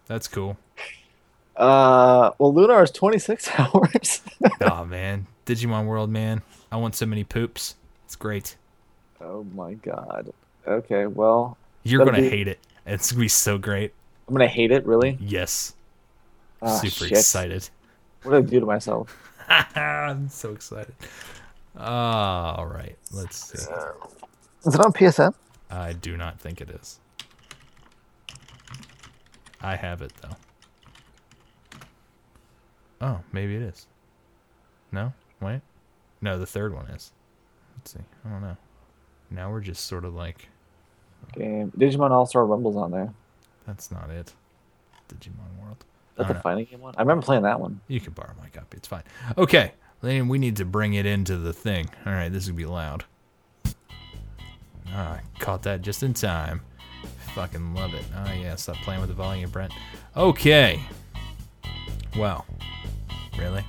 That's 0.07 0.27
cool. 0.27 0.57
Uh, 1.55 2.31
well, 2.39 2.51
Lunar 2.53 2.81
is 2.81 2.89
26 2.89 3.47
hours. 3.59 4.21
oh 4.61 4.85
man. 4.85 5.27
Digimon 5.45 5.85
World, 5.85 6.09
man. 6.09 6.41
I 6.71 6.77
want 6.77 6.95
so 6.95 7.05
many 7.05 7.23
poops. 7.23 7.75
It's 8.05 8.15
great. 8.15 8.55
oh 9.21 9.45
my 9.53 9.73
god. 9.75 10.33
Okay, 10.67 11.05
well, 11.05 11.57
You're 11.83 12.03
gonna 12.05 12.17
be- 12.21 12.29
hate 12.29 12.47
it. 12.47 12.59
It's 12.87 13.11
gonna 13.11 13.21
be 13.21 13.27
so 13.27 13.57
great. 13.59 13.93
I'm 14.27 14.33
gonna 14.33 14.47
hate 14.47 14.71
it. 14.71 14.85
Really? 14.87 15.17
Yes. 15.21 15.75
Ah, 16.61 16.77
Super 16.77 17.05
shit. 17.05 17.11
excited. 17.11 17.69
What 18.23 18.31
did 18.33 18.45
I 18.45 18.49
do 18.49 18.59
to 18.61 18.65
myself? 18.65 19.15
I'm 19.75 20.29
so 20.29 20.51
excited. 20.53 20.93
Ah, 21.77 22.55
all 22.55 22.65
right. 22.67 22.97
Let's 23.11 23.37
see. 23.37 23.57
Is 24.65 24.75
it 24.75 24.81
on 24.81 24.93
PSN? 24.93 25.33
I 25.69 25.93
do 25.93 26.17
not 26.17 26.39
think 26.39 26.61
it 26.61 26.69
is. 26.69 26.99
I 29.61 29.75
have 29.75 30.01
it 30.01 30.11
though. 30.21 30.35
Oh, 32.99 33.19
maybe 33.31 33.55
it 33.55 33.61
is. 33.61 33.87
No? 34.91 35.13
Wait. 35.39 35.61
No, 36.21 36.37
the 36.37 36.45
third 36.45 36.73
one 36.73 36.85
is. 36.87 37.11
Let's 37.77 37.93
see. 37.93 37.99
I 38.25 38.29
don't 38.29 38.41
know. 38.41 38.57
Now 39.31 39.49
we're 39.51 39.61
just 39.61 39.85
sort 39.85 40.05
of 40.05 40.13
like 40.13 40.49
Game 41.33 41.71
Digimon 41.77 42.11
All 42.11 42.25
Star 42.25 42.45
Rumble's 42.45 42.75
on 42.75 42.91
there. 42.91 43.13
that's 43.65 43.91
not 43.91 44.09
it. 44.09 44.33
Digimon 45.09 45.61
World. 45.61 45.85
That's 46.17 46.29
a 46.29 46.35
fighting 46.41 46.65
game 46.65 46.81
one. 46.81 46.93
I 46.97 47.01
remember 47.01 47.23
playing 47.25 47.43
that 47.43 47.59
one. 47.59 47.79
You 47.87 47.99
can 47.99 48.13
borrow 48.13 48.33
my 48.39 48.49
copy. 48.49 48.77
It's 48.77 48.87
fine. 48.87 49.03
Okay. 49.37 49.71
Then 50.01 50.27
we 50.27 50.37
need 50.37 50.55
to 50.57 50.65
bring 50.65 50.93
it 50.93 51.05
into 51.05 51.37
the 51.37 51.53
thing. 51.53 51.89
All 52.05 52.13
right. 52.13 52.29
This 52.29 52.47
to 52.47 52.53
be 52.53 52.65
loud. 52.65 53.05
Ah, 54.93 55.19
caught 55.39 55.63
that 55.63 55.81
just 55.81 56.03
in 56.03 56.13
time. 56.13 56.61
Fucking 57.33 57.73
love 57.73 57.93
it. 57.93 58.03
Oh, 58.15 58.31
yeah. 58.33 58.55
Stop 58.55 58.75
playing 58.77 58.99
with 58.99 59.09
the 59.09 59.15
volume, 59.15 59.49
Brent. 59.49 59.73
Okay. 60.17 60.81
Well, 62.17 62.45
really? 63.37 63.63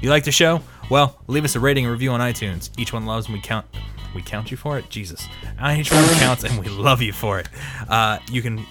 You 0.00 0.08
like 0.08 0.24
the 0.24 0.32
show? 0.32 0.62
Well, 0.88 1.18
leave 1.26 1.44
us 1.44 1.54
a 1.56 1.60
rating 1.60 1.84
and 1.84 1.92
review 1.92 2.10
on 2.10 2.20
iTunes. 2.20 2.70
Each 2.78 2.92
one 2.92 3.06
loves 3.06 3.26
and 3.26 3.34
we 3.34 3.40
count. 3.40 3.66
We 4.14 4.22
count 4.22 4.50
you 4.50 4.56
for 4.56 4.78
it? 4.78 4.88
Jesus. 4.90 5.26
Each 5.74 5.92
one 5.92 6.04
counts 6.14 6.44
and 6.44 6.58
we 6.58 6.68
love 6.68 7.00
you 7.02 7.12
for 7.12 7.38
it. 7.38 7.48
Uh, 7.88 8.18
you 8.30 8.42
can 8.42 8.64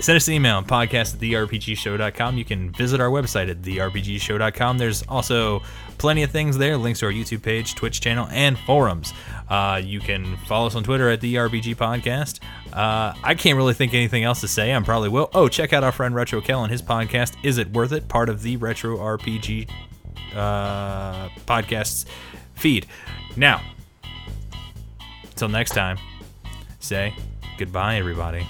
send 0.00 0.16
us 0.16 0.28
an 0.28 0.34
email 0.34 0.62
podcast 0.62 1.14
at 1.14 1.20
therpgshow.com 1.20 2.36
you 2.38 2.44
can 2.44 2.70
visit 2.72 3.00
our 3.00 3.08
website 3.08 3.50
at 3.50 3.62
therpgshow.com 3.62 4.78
there's 4.78 5.02
also 5.08 5.62
plenty 5.98 6.22
of 6.22 6.30
things 6.30 6.56
there 6.56 6.76
links 6.76 7.00
to 7.00 7.06
our 7.06 7.12
youtube 7.12 7.42
page 7.42 7.74
twitch 7.74 8.00
channel 8.00 8.26
and 8.30 8.58
forums. 8.60 9.12
Uh, 9.48 9.80
you 9.82 10.00
can 10.00 10.36
follow 10.46 10.66
us 10.66 10.74
on 10.74 10.82
twitter 10.82 11.10
at 11.10 11.20
the 11.20 11.34
rpg 11.34 11.76
podcast. 11.76 12.40
Uh, 12.72 13.14
i 13.22 13.34
can't 13.34 13.56
really 13.56 13.74
think 13.74 13.94
anything 13.94 14.24
else 14.24 14.40
to 14.40 14.48
say. 14.48 14.72
I'm 14.72 14.84
probably 14.84 15.08
will. 15.08 15.30
Oh 15.34 15.48
check 15.48 15.72
out 15.72 15.84
our 15.84 15.92
friend 15.92 16.14
retro 16.14 16.40
kell 16.40 16.62
and 16.62 16.72
his 16.72 16.82
podcast 16.82 17.36
is 17.42 17.58
it 17.58 17.70
worth 17.72 17.92
it? 17.92 18.08
Part 18.08 18.28
of 18.28 18.42
the 18.42 18.56
retro 18.56 18.96
rpg 18.96 19.68
uh, 20.34 21.28
podcasts 21.46 22.06
feed. 22.54 22.86
Now 23.36 23.60
until 25.24 25.48
next 25.48 25.70
time 25.70 25.98
say 26.80 27.14
goodbye 27.58 27.96
everybody 27.96 28.46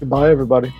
Goodbye, 0.00 0.30
everybody. 0.30 0.72